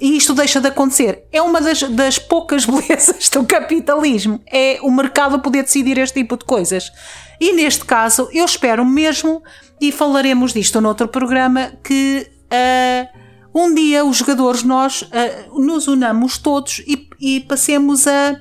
E 0.00 0.16
isto 0.16 0.32
deixa 0.32 0.60
de 0.60 0.68
acontecer. 0.68 1.24
É 1.32 1.42
uma 1.42 1.60
das, 1.60 1.82
das 1.82 2.20
poucas 2.20 2.64
belezas 2.66 3.28
do 3.30 3.44
capitalismo. 3.44 4.40
É 4.46 4.78
o 4.82 4.92
mercado 4.92 5.40
poder 5.40 5.62
decidir 5.62 5.98
este 5.98 6.20
tipo 6.20 6.36
de 6.36 6.44
coisas. 6.44 6.92
E 7.40 7.52
neste 7.52 7.84
caso, 7.84 8.28
eu 8.32 8.44
espero 8.44 8.86
mesmo, 8.86 9.42
e 9.80 9.90
falaremos 9.90 10.52
disto 10.52 10.80
noutro 10.80 11.08
programa, 11.08 11.72
que 11.82 12.30
uh, 12.52 13.18
um 13.52 13.74
dia 13.74 14.04
os 14.04 14.18
jogadores, 14.18 14.62
nós 14.62 15.02
uh, 15.02 15.60
nos 15.60 15.88
unamos 15.88 16.38
todos 16.38 16.80
e, 16.86 17.08
e 17.20 17.40
passemos 17.40 18.06
a 18.06 18.40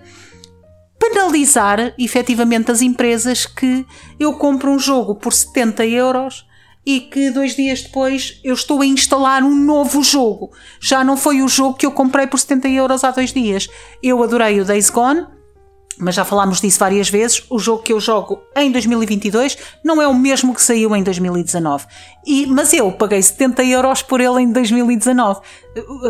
penalizar 1.02 1.96
efetivamente 1.98 2.70
as 2.70 2.82
empresas 2.82 3.48
que 3.48 3.86
eu 4.20 4.34
compro 4.34 4.70
um 4.70 4.78
jogo 4.78 5.16
por 5.16 5.34
70 5.34 5.84
euros 5.88 6.46
e 6.86 7.00
que 7.00 7.32
dois 7.32 7.56
dias 7.56 7.82
depois 7.82 8.40
eu 8.44 8.54
estou 8.54 8.82
a 8.82 8.86
instalar 8.86 9.44
um 9.44 9.56
novo 9.56 10.04
jogo. 10.04 10.52
Já 10.80 11.04
não 11.04 11.18
foi 11.18 11.42
o 11.42 11.48
jogo 11.48 11.76
que 11.76 11.86
eu 11.86 11.92
comprei 11.92 12.28
por 12.28 12.40
70 12.40 12.70
euros 12.70 13.04
há 13.04 13.10
dois 13.10 13.34
dias. 13.34 13.68
Eu 14.02 14.22
adorei 14.22 14.62
o 14.62 14.66
Days 14.66 14.92
Gone, 14.92 15.26
mas 15.98 16.16
já 16.16 16.24
falámos 16.24 16.62
disso 16.62 16.80
várias 16.80 17.10
vezes. 17.10 17.44
O 17.50 17.58
jogo 17.58 17.84
que 17.84 17.94
eu 17.94 18.00
jogo 18.00 18.40
em 18.56 18.72
2022 18.72 19.58
não 19.84 20.02
é 20.02 20.08
o 20.08 20.14
mesmo 20.14 20.54
que 20.54 20.62
saiu 20.62 20.96
em 20.96 21.04
2019. 21.04 21.86
E, 22.26 22.46
mas 22.46 22.74
eu 22.74 22.92
paguei 22.92 23.22
70 23.22 23.64
euros 23.64 24.02
por 24.04 24.22
ele 24.22 24.42
em 24.42 24.52
2019. 24.52 25.42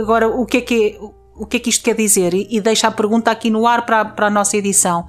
Agora, 0.01 0.27
o 0.27 0.45
que 0.45 0.57
é 0.57 0.61
que, 0.61 0.85
é, 0.85 1.20
o 1.35 1.45
que, 1.45 1.57
é 1.57 1.59
que 1.59 1.69
isto 1.69 1.83
quer 1.83 1.95
dizer? 1.95 2.33
E, 2.33 2.47
e 2.49 2.61
deixa 2.61 2.87
a 2.87 2.91
pergunta 2.91 3.31
aqui 3.31 3.49
no 3.49 3.67
ar 3.67 3.85
para, 3.85 4.05
para 4.05 4.27
a 4.27 4.29
nossa 4.29 4.57
edição 4.57 5.05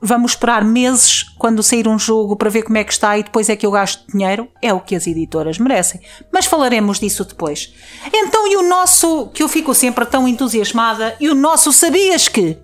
vamos 0.00 0.32
esperar 0.32 0.64
meses 0.64 1.24
quando 1.38 1.62
sair 1.62 1.88
um 1.88 1.98
jogo 1.98 2.36
para 2.36 2.50
ver 2.50 2.62
como 2.62 2.78
é 2.78 2.84
que 2.84 2.92
está 2.92 3.18
e 3.18 3.22
depois 3.22 3.48
é 3.48 3.56
que 3.56 3.66
eu 3.66 3.70
gasto 3.70 4.04
dinheiro, 4.12 4.48
é 4.62 4.72
o 4.72 4.80
que 4.80 4.94
as 4.94 5.06
editoras 5.06 5.58
merecem. 5.58 6.00
Mas 6.32 6.46
falaremos 6.46 7.00
disso 7.00 7.24
depois. 7.24 7.72
Então, 8.12 8.46
e 8.46 8.56
o 8.56 8.62
nosso, 8.62 9.26
que 9.28 9.42
eu 9.42 9.48
fico 9.48 9.74
sempre 9.74 10.06
tão 10.06 10.26
entusiasmada, 10.26 11.16
e 11.20 11.28
o 11.28 11.34
nosso 11.34 11.72
sabias 11.72 12.28
que? 12.28 12.56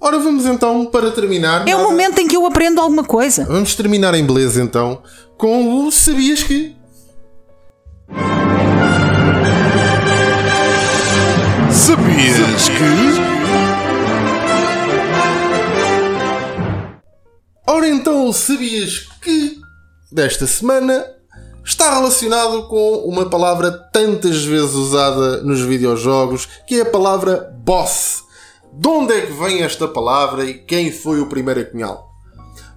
Ora, 0.00 0.18
vamos 0.18 0.44
então 0.44 0.86
para 0.86 1.10
terminar. 1.10 1.66
É 1.66 1.74
o 1.74 1.82
momento 1.82 2.18
em 2.18 2.28
que 2.28 2.36
eu 2.36 2.44
aprendo 2.44 2.80
alguma 2.80 3.04
coisa. 3.04 3.44
Vamos 3.46 3.74
terminar 3.74 4.14
em 4.14 4.24
beleza 4.24 4.62
então 4.62 5.02
com 5.36 5.86
o 5.86 5.90
sabias 5.90 6.42
que. 6.42 6.76
Sabias 12.16 12.68
que. 12.70 12.82
Ora 17.66 17.88
então, 17.88 18.32
sabias 18.32 19.06
que 19.20 19.60
desta 20.10 20.46
semana 20.46 21.04
está 21.62 21.94
relacionado 21.94 22.68
com 22.68 23.00
uma 23.04 23.28
palavra 23.28 23.70
tantas 23.70 24.42
vezes 24.46 24.72
usada 24.72 25.42
nos 25.42 25.60
videojogos, 25.60 26.48
que 26.66 26.76
é 26.76 26.80
a 26.80 26.90
palavra 26.90 27.54
boss. 27.62 28.24
De 28.72 28.88
onde 28.88 29.12
é 29.12 29.26
que 29.26 29.32
vem 29.32 29.62
esta 29.62 29.86
palavra 29.86 30.46
e 30.46 30.54
quem 30.54 30.90
foi 30.90 31.20
o 31.20 31.26
primeiro 31.26 31.60
a 31.60 31.64
cunhá-la? 31.66 32.02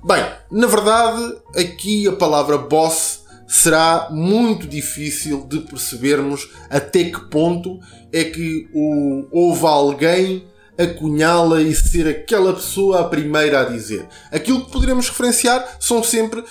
Bem, 0.04 0.26
na 0.52 0.68
verdade, 0.68 1.38
aqui 1.56 2.06
a 2.10 2.12
palavra 2.12 2.58
boss 2.58 3.19
será 3.50 4.10
muito 4.12 4.68
difícil 4.68 5.44
de 5.48 5.62
percebermos 5.62 6.48
até 6.70 7.06
que 7.06 7.20
ponto 7.30 7.80
é 8.14 8.24
que 8.24 8.70
o, 8.72 9.28
houve 9.32 9.66
alguém 9.66 10.44
acunhá-la 10.80 11.62
e 11.62 11.76
ser 11.76 12.08
aquela 12.08 12.54
pessoa 12.54 13.02
a 13.02 13.04
primeira 13.04 13.60
a 13.60 13.64
dizer. 13.66 14.08
Aquilo 14.32 14.64
que 14.64 14.72
poderemos 14.72 15.10
referenciar 15.10 15.78
são 15.78 16.02
sempre 16.02 16.40
uh, 16.40 16.46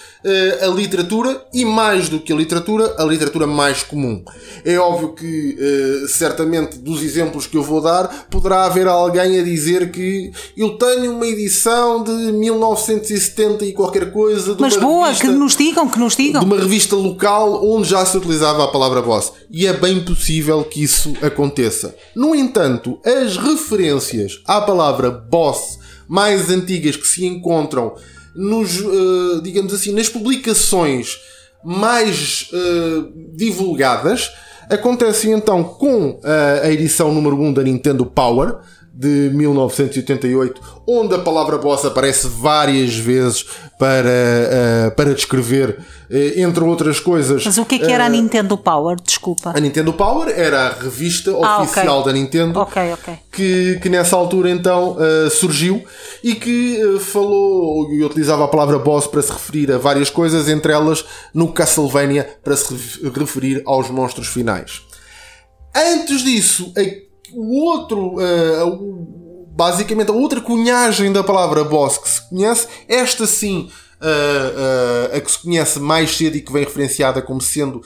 a 0.63 0.67
literatura 0.67 1.43
e, 1.53 1.65
mais 1.65 2.11
do 2.11 2.21
que 2.21 2.31
a 2.31 2.37
literatura, 2.37 2.95
a 2.99 3.05
literatura 3.05 3.47
mais 3.47 3.83
comum. 3.83 4.23
É 4.65 4.79
óbvio 4.79 5.15
que, 5.15 5.57
uh, 5.59 6.09
certamente, 6.09 6.77
dos 6.79 7.03
exemplos 7.03 7.47
que 7.47 7.57
eu 7.57 7.63
vou 7.63 7.81
dar, 7.81 8.27
poderá 8.31 8.65
haver 8.65 8.87
alguém 8.87 9.41
a 9.41 9.43
dizer 9.43 9.91
que 9.91 10.31
eu 10.57 10.77
tenho 10.77 11.13
uma 11.13 11.27
edição 11.27 12.05
de 12.05 12.11
1970 12.11 13.65
e 13.65 13.73
qualquer 13.73 14.13
coisa. 14.13 14.55
Mas 14.59 14.77
boa, 14.77 15.07
revista, 15.07 15.27
que 15.27 15.33
nos 15.33 15.57
digam, 15.57 15.89
que 15.89 15.99
nos 15.99 16.15
digam. 16.15 16.41
De 16.41 16.47
uma 16.47 16.59
revista 16.59 16.95
local 16.95 17.65
onde 17.65 17.89
já 17.89 18.05
se 18.05 18.17
utilizava 18.17 18.65
a 18.65 18.69
palavra 18.69 19.01
boss. 19.01 19.33
E 19.51 19.67
é 19.67 19.73
bem 19.73 20.05
possível 20.05 20.63
que 20.65 20.83
isso 20.83 21.15
aconteça. 21.23 21.95
No 22.15 22.35
entanto, 22.35 22.99
as 23.03 23.39
referências 23.39 24.18
referências 24.19 24.41
à 24.45 24.61
palavra 24.61 25.11
boss 25.11 25.79
mais 26.09 26.51
antigas 26.51 26.97
que 26.97 27.07
se 27.07 27.25
encontram 27.25 27.95
nos, 28.35 28.81
uh, 28.81 29.43
digamos 29.43 29.73
assim, 29.73 29.93
nas 29.93 30.09
publicações 30.09 31.19
mais 31.65 32.51
uh, 32.53 33.13
divulgadas. 33.35 34.31
Acontecem 34.71 35.33
então 35.33 35.65
com 35.65 36.21
a 36.63 36.71
edição 36.71 37.13
número 37.13 37.41
1 37.41 37.55
da 37.55 37.63
Nintendo 37.63 38.05
Power 38.05 38.59
de 38.99 39.31
1988, 39.33 40.61
onde 40.85 41.15
a 41.15 41.21
palavra 41.21 41.57
boss 41.57 41.85
aparece 41.85 42.27
várias 42.27 42.97
vezes 42.97 43.47
para, 43.79 44.09
uh, 44.09 44.91
para 44.97 45.15
descrever, 45.15 45.79
uh, 46.11 46.41
entre 46.41 46.65
outras 46.65 46.99
coisas. 46.99 47.45
Mas 47.45 47.59
o 47.59 47.65
que 47.65 47.77
é 47.77 47.79
que 47.79 47.93
era 47.93 48.03
uh, 48.03 48.07
a 48.09 48.11
Nintendo 48.11 48.59
Power? 48.59 48.97
Desculpa. 49.01 49.53
A 49.55 49.61
Nintendo 49.61 49.93
Power 49.93 50.29
era 50.37 50.67
a 50.67 50.73
revista 50.73 51.31
ah, 51.31 51.63
oficial 51.63 52.01
okay. 52.01 52.13
da 52.13 52.19
Nintendo 52.19 52.61
okay, 52.61 52.93
okay. 52.93 53.19
Que, 53.31 53.79
que 53.81 53.89
nessa 53.89 54.17
altura 54.17 54.51
então 54.51 54.97
surgiu 55.31 55.85
e 56.25 56.35
que 56.35 56.99
falou 56.99 57.93
e 57.93 58.03
utilizava 58.03 58.47
a 58.47 58.49
palavra 58.49 58.81
boss 58.81 59.07
para 59.07 59.23
se 59.23 59.31
referir 59.31 59.71
a 59.71 59.79
várias 59.79 60.11
coisas, 60.11 60.49
entre 60.49 60.73
elas 60.73 61.05
no 61.33 61.53
Castlevania 61.53 62.29
para 62.43 62.57
se 62.57 62.75
referir 63.15 63.63
aos 63.65 63.89
monstros 63.91 64.27
finais. 64.27 64.83
Antes 65.73 66.25
disso, 66.25 66.73
a 66.77 67.08
o 67.33 67.65
outro, 67.65 68.17
uh, 68.17 69.47
basicamente 69.51 70.11
a 70.11 70.15
outra 70.15 70.41
cunhagem 70.41 71.13
da 71.13 71.23
palavra 71.23 71.65
boss 71.65 71.99
que 71.99 72.09
se 72.09 72.29
conhece, 72.29 72.67
esta 72.89 73.27
sim, 73.27 73.71
uh, 74.01 75.13
uh, 75.13 75.17
a 75.17 75.21
que 75.21 75.31
se 75.31 75.39
conhece 75.41 75.81
mais 75.81 76.17
cedo 76.17 76.37
e 76.37 76.41
que 76.41 76.53
vem 76.53 76.65
referenciada 76.65 77.23
como 77.23 77.41
sendo 77.41 77.83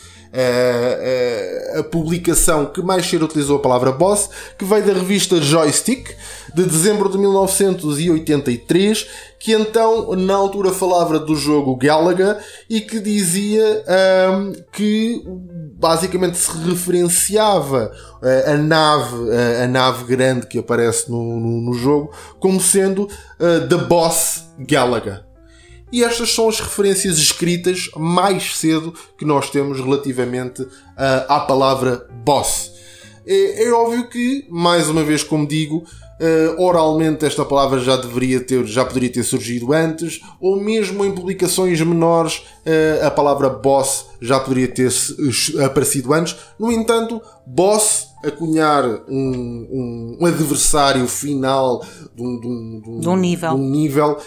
a 1.78 1.82
publicação 1.82 2.64
que 2.64 2.80
mais 2.80 3.04
cedo 3.04 3.26
utilizou 3.26 3.58
a 3.58 3.60
palavra 3.60 3.92
boss, 3.92 4.30
que 4.58 4.64
veio 4.64 4.82
da 4.82 4.94
revista 4.94 5.38
Joystick, 5.42 6.16
de 6.54 6.64
dezembro 6.64 7.08
de 7.08 7.18
1983, 7.18 9.06
que 9.38 9.52
então 9.52 10.14
na 10.14 10.34
altura 10.34 10.70
falava 10.70 11.18
do 11.18 11.34
jogo 11.34 11.76
Galaga 11.76 12.38
e 12.68 12.80
que 12.80 13.00
dizia 13.00 13.84
um, 14.32 14.52
que 14.72 15.22
basicamente 15.78 16.36
se 16.36 16.56
referenciava 16.58 17.92
uh, 18.22 18.50
a 18.50 18.56
nave, 18.56 19.16
uh, 19.16 19.64
a 19.64 19.66
nave 19.66 20.04
grande 20.04 20.46
que 20.46 20.58
aparece 20.58 21.10
no, 21.10 21.40
no, 21.40 21.60
no 21.62 21.74
jogo, 21.74 22.12
como 22.38 22.60
sendo 22.60 23.04
uh, 23.04 23.68
The 23.68 23.78
Boss 23.86 24.44
Galaga. 24.58 25.26
E 25.90 26.02
estas 26.04 26.32
são 26.32 26.48
as 26.48 26.58
referências 26.58 27.18
escritas 27.18 27.90
mais 27.96 28.56
cedo 28.56 28.94
que 29.18 29.26
nós 29.26 29.50
temos 29.50 29.78
relativamente 29.78 30.66
à 31.28 31.40
palavra 31.40 32.06
boss. 32.24 32.72
É, 33.26 33.64
é, 33.64 33.72
óbvio 33.72 34.08
que, 34.08 34.46
mais 34.50 34.88
uma 34.88 35.04
vez, 35.04 35.22
como 35.22 35.46
digo, 35.46 35.84
uh, 36.22 36.62
oralmente 36.62 37.26
esta 37.26 37.44
palavra 37.44 37.80
já 37.80 37.96
deveria 37.96 38.40
ter, 38.40 38.64
já 38.64 38.84
poderia 38.84 39.12
ter 39.12 39.24
surgido 39.24 39.72
antes, 39.72 40.20
ou 40.40 40.60
mesmo 40.60 41.04
em 41.04 41.12
publicações 41.12 41.80
menores 41.80 42.44
uh, 42.64 43.06
a 43.06 43.10
palavra 43.10 43.50
boss 43.50 44.06
já 44.20 44.38
poderia 44.38 44.68
ter 44.68 44.90
aparecido 45.64 46.12
antes. 46.14 46.36
No 46.58 46.70
entanto, 46.70 47.20
boss 47.44 48.08
acunhar 48.24 48.84
um, 49.08 49.08
um, 49.08 50.18
um 50.20 50.26
adversário 50.26 51.08
final 51.08 51.84
de 52.14 52.22
um, 52.22 52.40
de 52.40 52.46
um, 52.46 52.80
de 52.80 52.90
um, 52.90 53.00
de 53.00 53.08
um 53.08 53.16
nível. 53.16 53.58
Nível 53.58 54.18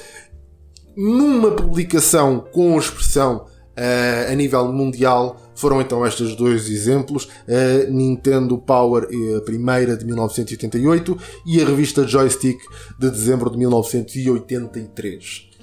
numa 0.96 1.52
publicação 1.52 2.46
com 2.54 2.78
expressão 2.78 3.46
uh, 3.78 4.32
a 4.32 4.36
nível 4.36 4.72
mundial 4.72 5.38
foram 5.56 5.82
então 5.82 6.06
estes 6.06 6.36
dois 6.36 6.70
exemplos, 6.70 7.28
a 7.48 7.90
Nintendo 7.90 8.58
Power, 8.58 9.08
a 9.38 9.42
primeira 9.42 9.96
de 9.98 10.06
1988, 10.06 11.18
e 11.46 11.62
a 11.62 11.66
revista 11.66 12.08
Joystick 12.08 12.60
de 13.00 13.10
dezembro 13.10 13.50
de 13.50 13.58
1983. 13.58 15.56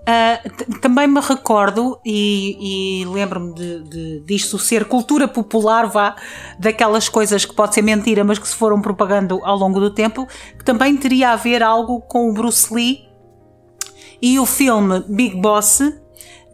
Uh, 0.00 0.78
também 0.80 1.06
me 1.06 1.20
recordo 1.20 2.00
e, 2.04 3.02
e 3.02 3.04
lembro-me 3.04 3.54
de, 3.54 3.82
de, 3.84 4.20
disto 4.20 4.58
ser 4.58 4.86
cultura 4.86 5.28
popular, 5.28 5.86
vá, 5.86 6.16
daquelas 6.58 7.08
coisas 7.08 7.44
que 7.44 7.54
pode 7.54 7.74
ser 7.74 7.82
mentira, 7.82 8.24
mas 8.24 8.38
que 8.38 8.48
se 8.48 8.56
foram 8.56 8.80
propagando 8.80 9.38
ao 9.44 9.58
longo 9.58 9.78
do 9.78 9.90
tempo, 9.90 10.26
que 10.58 10.64
também 10.64 10.96
teria 10.96 11.30
a 11.30 11.36
ver 11.36 11.62
algo 11.62 12.00
com 12.00 12.30
o 12.30 12.32
Bruce 12.32 12.72
Lee 12.74 13.06
e 14.22 14.38
o 14.38 14.46
filme 14.46 15.04
Big 15.06 15.36
Boss, 15.36 15.80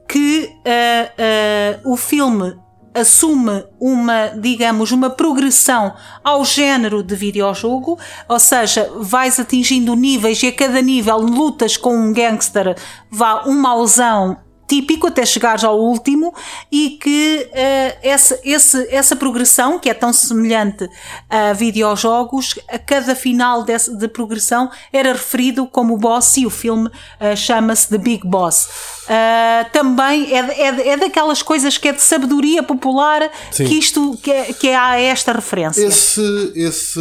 que 0.08 0.50
uh, 0.50 1.86
uh, 1.86 1.92
o 1.92 1.96
filme 1.96 2.56
assume 2.96 3.64
uma, 3.78 4.28
digamos, 4.28 4.90
uma 4.90 5.10
progressão 5.10 5.94
ao 6.24 6.44
género 6.44 7.02
de 7.02 7.14
videojogo, 7.14 7.98
ou 8.28 8.38
seja, 8.38 8.90
vais 8.96 9.38
atingindo 9.38 9.94
níveis 9.94 10.42
e 10.42 10.48
a 10.48 10.52
cada 10.52 10.80
nível 10.80 11.18
lutas 11.18 11.76
com 11.76 11.96
um 11.96 12.12
gangster, 12.12 12.76
vá 13.10 13.44
um 13.46 13.54
mauzão 13.54 14.38
típico 14.66 15.06
até 15.06 15.24
chegares 15.24 15.64
ao 15.64 15.78
último 15.78 16.34
e 16.70 16.90
que 16.90 17.48
uh, 17.50 17.98
essa, 18.02 18.40
esse, 18.44 18.88
essa 18.92 19.14
progressão, 19.14 19.78
que 19.78 19.88
é 19.88 19.94
tão 19.94 20.12
semelhante 20.12 20.88
a 21.30 21.52
videojogos, 21.52 22.58
a 22.68 22.78
cada 22.78 23.14
final 23.14 23.62
desse, 23.62 23.96
de 23.96 24.08
progressão 24.08 24.70
era 24.92 25.12
referido 25.12 25.66
como 25.66 25.96
boss 25.96 26.36
e 26.36 26.46
o 26.46 26.50
filme 26.50 26.88
uh, 26.88 27.36
chama-se 27.36 27.88
The 27.88 27.98
Big 27.98 28.26
Boss. 28.26 28.95
Uh, 29.06 29.70
também 29.72 30.36
é, 30.36 30.38
é, 30.38 30.88
é 30.88 30.96
daquelas 30.96 31.40
coisas 31.40 31.78
que 31.78 31.88
é 31.88 31.92
de 31.92 32.02
sabedoria 32.02 32.60
popular 32.60 33.30
Sim. 33.52 33.66
que 33.66 33.78
isto 33.78 34.18
que 34.20 34.32
é, 34.32 34.52
que 34.52 34.68
é 34.68 34.76
há 34.76 34.98
esta 34.98 35.32
referência. 35.32 35.86
Esse, 35.86 36.52
esse, 36.56 37.00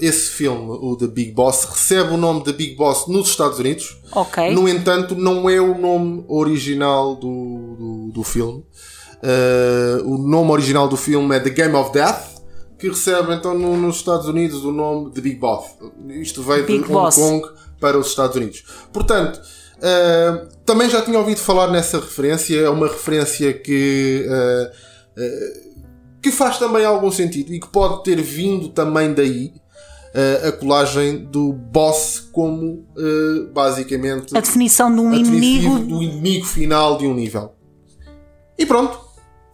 esse 0.00 0.30
filme, 0.30 0.78
o 0.80 0.96
The 0.96 1.08
Big 1.08 1.32
Boss, 1.32 1.64
recebe 1.64 2.14
o 2.14 2.16
nome 2.16 2.42
de 2.42 2.52
Big 2.54 2.74
Boss 2.74 3.06
nos 3.06 3.28
Estados 3.28 3.58
Unidos 3.58 4.02
Okay. 4.14 4.54
No 4.54 4.68
entanto, 4.68 5.14
não 5.14 5.48
é 5.48 5.60
o 5.60 5.78
nome 5.78 6.24
original 6.28 7.16
do, 7.16 7.76
do, 7.78 8.10
do 8.12 8.22
filme. 8.22 8.64
Uh, 9.22 10.06
o 10.06 10.18
nome 10.18 10.50
original 10.50 10.86
do 10.86 10.96
filme 10.96 11.34
é 11.34 11.40
The 11.40 11.50
Game 11.50 11.74
of 11.74 11.92
Death, 11.92 12.42
que 12.78 12.88
recebe 12.88 13.32
então 13.34 13.56
no, 13.56 13.76
nos 13.76 13.96
Estados 13.96 14.26
Unidos 14.26 14.64
o 14.64 14.72
nome 14.72 15.10
de 15.10 15.20
Big 15.20 15.36
Boss. 15.36 15.76
Isto 16.08 16.42
veio 16.42 16.66
Big 16.66 16.80
de 16.80 16.84
Hong 16.84 16.92
Boss. 16.92 17.14
Kong 17.16 17.48
para 17.80 17.98
os 17.98 18.08
Estados 18.08 18.36
Unidos. 18.36 18.64
Portanto, 18.92 19.40
uh, 19.82 20.48
também 20.64 20.88
já 20.88 21.02
tinha 21.02 21.18
ouvido 21.18 21.38
falar 21.38 21.70
nessa 21.70 21.98
referência. 21.98 22.58
É 22.58 22.68
uma 22.68 22.86
referência 22.86 23.52
que, 23.52 24.26
uh, 24.26 25.20
uh, 25.20 25.72
que 26.22 26.30
faz 26.30 26.58
também 26.58 26.84
algum 26.84 27.10
sentido 27.10 27.52
e 27.52 27.60
que 27.60 27.68
pode 27.68 28.02
ter 28.04 28.20
vindo 28.22 28.68
também 28.68 29.12
daí. 29.12 29.52
a 30.46 30.52
colagem 30.52 31.24
do 31.24 31.54
boss 31.54 32.28
como 32.32 32.84
basicamente 33.54 34.36
A 34.36 34.40
definição 34.40 34.94
de 34.94 35.00
um 35.00 35.14
inimigo. 35.14 35.78
do 35.78 36.02
inimigo 36.02 36.44
final 36.44 36.98
de 36.98 37.06
um 37.06 37.14
nível. 37.14 37.54
E 38.58 38.66
pronto. 38.66 39.00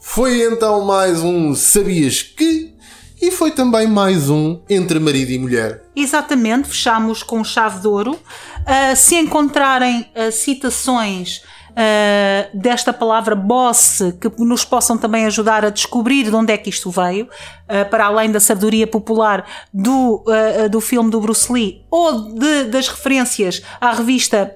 Foi 0.00 0.42
então 0.42 0.84
mais 0.84 1.20
um 1.20 1.54
Sabias 1.54 2.22
que? 2.22 2.74
E 3.20 3.30
foi 3.30 3.50
também 3.50 3.86
mais 3.86 4.30
um 4.30 4.60
Entre 4.70 4.98
Marido 5.00 5.32
e 5.32 5.38
Mulher. 5.38 5.82
Exatamente, 5.96 6.68
fechamos 6.68 7.22
com 7.22 7.42
chave 7.42 7.80
de 7.80 7.88
ouro. 7.88 8.12
Uh, 8.12 8.94
se 8.96 9.16
encontrarem 9.16 10.02
uh, 10.14 10.30
citações 10.30 11.38
uh, 11.70 12.56
desta 12.56 12.92
palavra 12.92 13.34
boss 13.34 13.98
que 14.20 14.30
nos 14.42 14.64
possam 14.64 14.96
também 14.96 15.26
ajudar 15.26 15.64
a 15.64 15.70
descobrir 15.70 16.24
de 16.24 16.34
onde 16.36 16.52
é 16.52 16.56
que 16.56 16.70
isto 16.70 16.90
veio, 16.90 17.24
uh, 17.26 17.88
para 17.90 18.06
além 18.06 18.30
da 18.30 18.38
sabedoria 18.38 18.86
popular 18.86 19.44
do, 19.74 20.22
uh, 20.26 20.68
do 20.70 20.80
filme 20.80 21.10
do 21.10 21.20
Bruce 21.20 21.52
Lee 21.52 21.82
ou 21.90 22.34
de- 22.34 22.64
das 22.64 22.86
referências 22.88 23.62
à 23.80 23.92
revista 23.92 24.54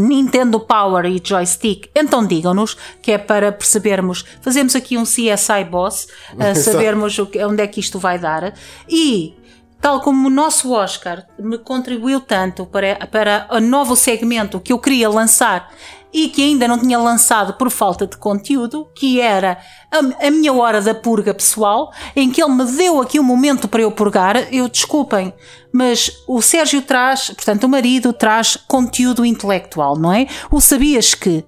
Nintendo 0.00 0.58
Power 0.60 1.04
e 1.06 1.20
Joystick, 1.22 1.88
então 1.94 2.26
digam-nos 2.26 2.76
que 3.02 3.12
é 3.12 3.18
para 3.18 3.52
percebermos, 3.52 4.24
fazemos 4.40 4.74
aqui 4.74 4.96
um 4.96 5.04
CSI 5.04 5.64
Boss, 5.70 6.08
a 6.38 6.54
sabermos 6.54 7.18
o 7.18 7.26
que- 7.26 7.44
onde 7.44 7.62
é 7.62 7.66
que 7.66 7.80
isto 7.80 7.98
vai 7.98 8.18
dar. 8.18 8.54
E 8.88 9.34
tal 9.80 10.00
como 10.00 10.28
o 10.28 10.30
nosso 10.30 10.72
Oscar 10.72 11.26
me 11.38 11.58
contribuiu 11.58 12.20
tanto 12.20 12.64
para, 12.66 13.06
para 13.06 13.46
o 13.50 13.60
novo 13.60 13.96
segmento 13.96 14.60
que 14.60 14.72
eu 14.72 14.78
queria 14.78 15.08
lançar 15.10 15.70
e 16.12 16.28
que 16.28 16.42
ainda 16.42 16.68
não 16.68 16.78
tinha 16.78 16.98
lançado 16.98 17.54
por 17.54 17.70
falta 17.70 18.06
de 18.06 18.16
conteúdo, 18.16 18.86
que 18.94 19.20
era 19.20 19.58
a, 19.90 20.26
a 20.26 20.30
minha 20.30 20.52
hora 20.52 20.80
da 20.80 20.94
purga 20.94 21.32
pessoal, 21.32 21.92
em 22.14 22.30
que 22.30 22.42
ele 22.42 22.52
me 22.52 22.64
deu 22.64 23.00
aqui 23.00 23.18
um 23.18 23.24
momento 23.24 23.66
para 23.66 23.82
eu 23.82 23.90
purgar. 23.90 24.36
Eu 24.52 24.68
desculpem, 24.68 25.32
mas 25.72 26.10
o 26.28 26.42
Sérgio 26.42 26.82
traz, 26.82 27.30
portanto, 27.30 27.64
o 27.64 27.68
marido 27.68 28.12
traz 28.12 28.56
conteúdo 28.68 29.24
intelectual, 29.24 29.96
não 29.96 30.12
é? 30.12 30.26
O 30.50 30.60
sabias 30.60 31.14
que 31.14 31.44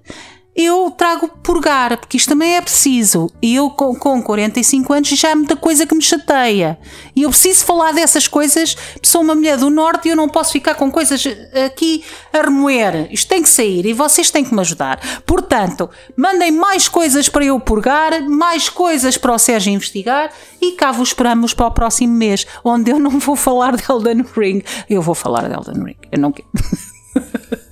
eu 0.55 0.89
trago 0.91 1.27
purgar, 1.43 1.97
porque 1.97 2.15
isto 2.15 2.29
também 2.29 2.55
é 2.55 2.61
preciso. 2.61 3.29
E 3.41 3.55
eu, 3.55 3.69
com, 3.69 3.93
com 3.93 4.23
45 4.23 4.93
anos, 4.93 5.09
já 5.09 5.33
há 5.33 5.35
muita 5.35 5.57
coisa 5.57 5.85
que 5.85 5.93
me 5.93 6.01
chateia. 6.01 6.79
E 7.13 7.23
eu 7.23 7.29
preciso 7.29 7.65
falar 7.65 7.91
dessas 7.91 8.25
coisas. 8.27 8.77
Sou 9.03 9.21
uma 9.21 9.35
mulher 9.35 9.57
do 9.57 9.69
Norte 9.69 10.07
e 10.07 10.11
eu 10.11 10.15
não 10.15 10.29
posso 10.29 10.53
ficar 10.53 10.75
com 10.75 10.89
coisas 10.89 11.25
aqui 11.65 12.05
a 12.31 12.41
remoer. 12.41 13.09
Isto 13.11 13.27
tem 13.27 13.41
que 13.41 13.49
sair 13.49 13.85
e 13.85 13.91
vocês 13.91 14.31
têm 14.31 14.45
que 14.45 14.53
me 14.53 14.61
ajudar. 14.61 15.21
Portanto, 15.25 15.89
mandem 16.15 16.53
mais 16.53 16.87
coisas 16.87 17.27
para 17.27 17.43
eu 17.43 17.59
purgar, 17.59 18.23
mais 18.29 18.69
coisas 18.69 19.17
para 19.17 19.33
o 19.33 19.37
Sérgio 19.37 19.73
investigar 19.73 20.31
e 20.61 20.71
cá 20.71 20.93
vos 20.93 21.09
esperamos 21.09 21.53
para 21.53 21.67
o 21.67 21.71
próximo 21.71 22.13
mês, 22.13 22.47
onde 22.63 22.91
eu 22.91 22.99
não 22.99 23.19
vou 23.19 23.35
falar 23.35 23.75
de 23.75 23.83
Elden 23.89 24.25
Ring. 24.35 24.63
Eu 24.89 25.01
vou 25.01 25.15
falar 25.15 25.49
de 25.49 25.53
Elden 25.53 25.83
Ring. 25.83 25.97
Eu 26.11 26.19
não 26.19 26.31
quero. 26.31 26.47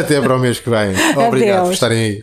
Até 0.00 0.20
para 0.20 0.36
o 0.36 0.38
mês 0.38 0.60
que 0.60 0.70
vem. 0.70 0.90
Obrigado 1.16 1.30
por 1.30 1.60
Adeus. 1.60 1.70
estarem 1.74 1.98
aí. 1.98 2.20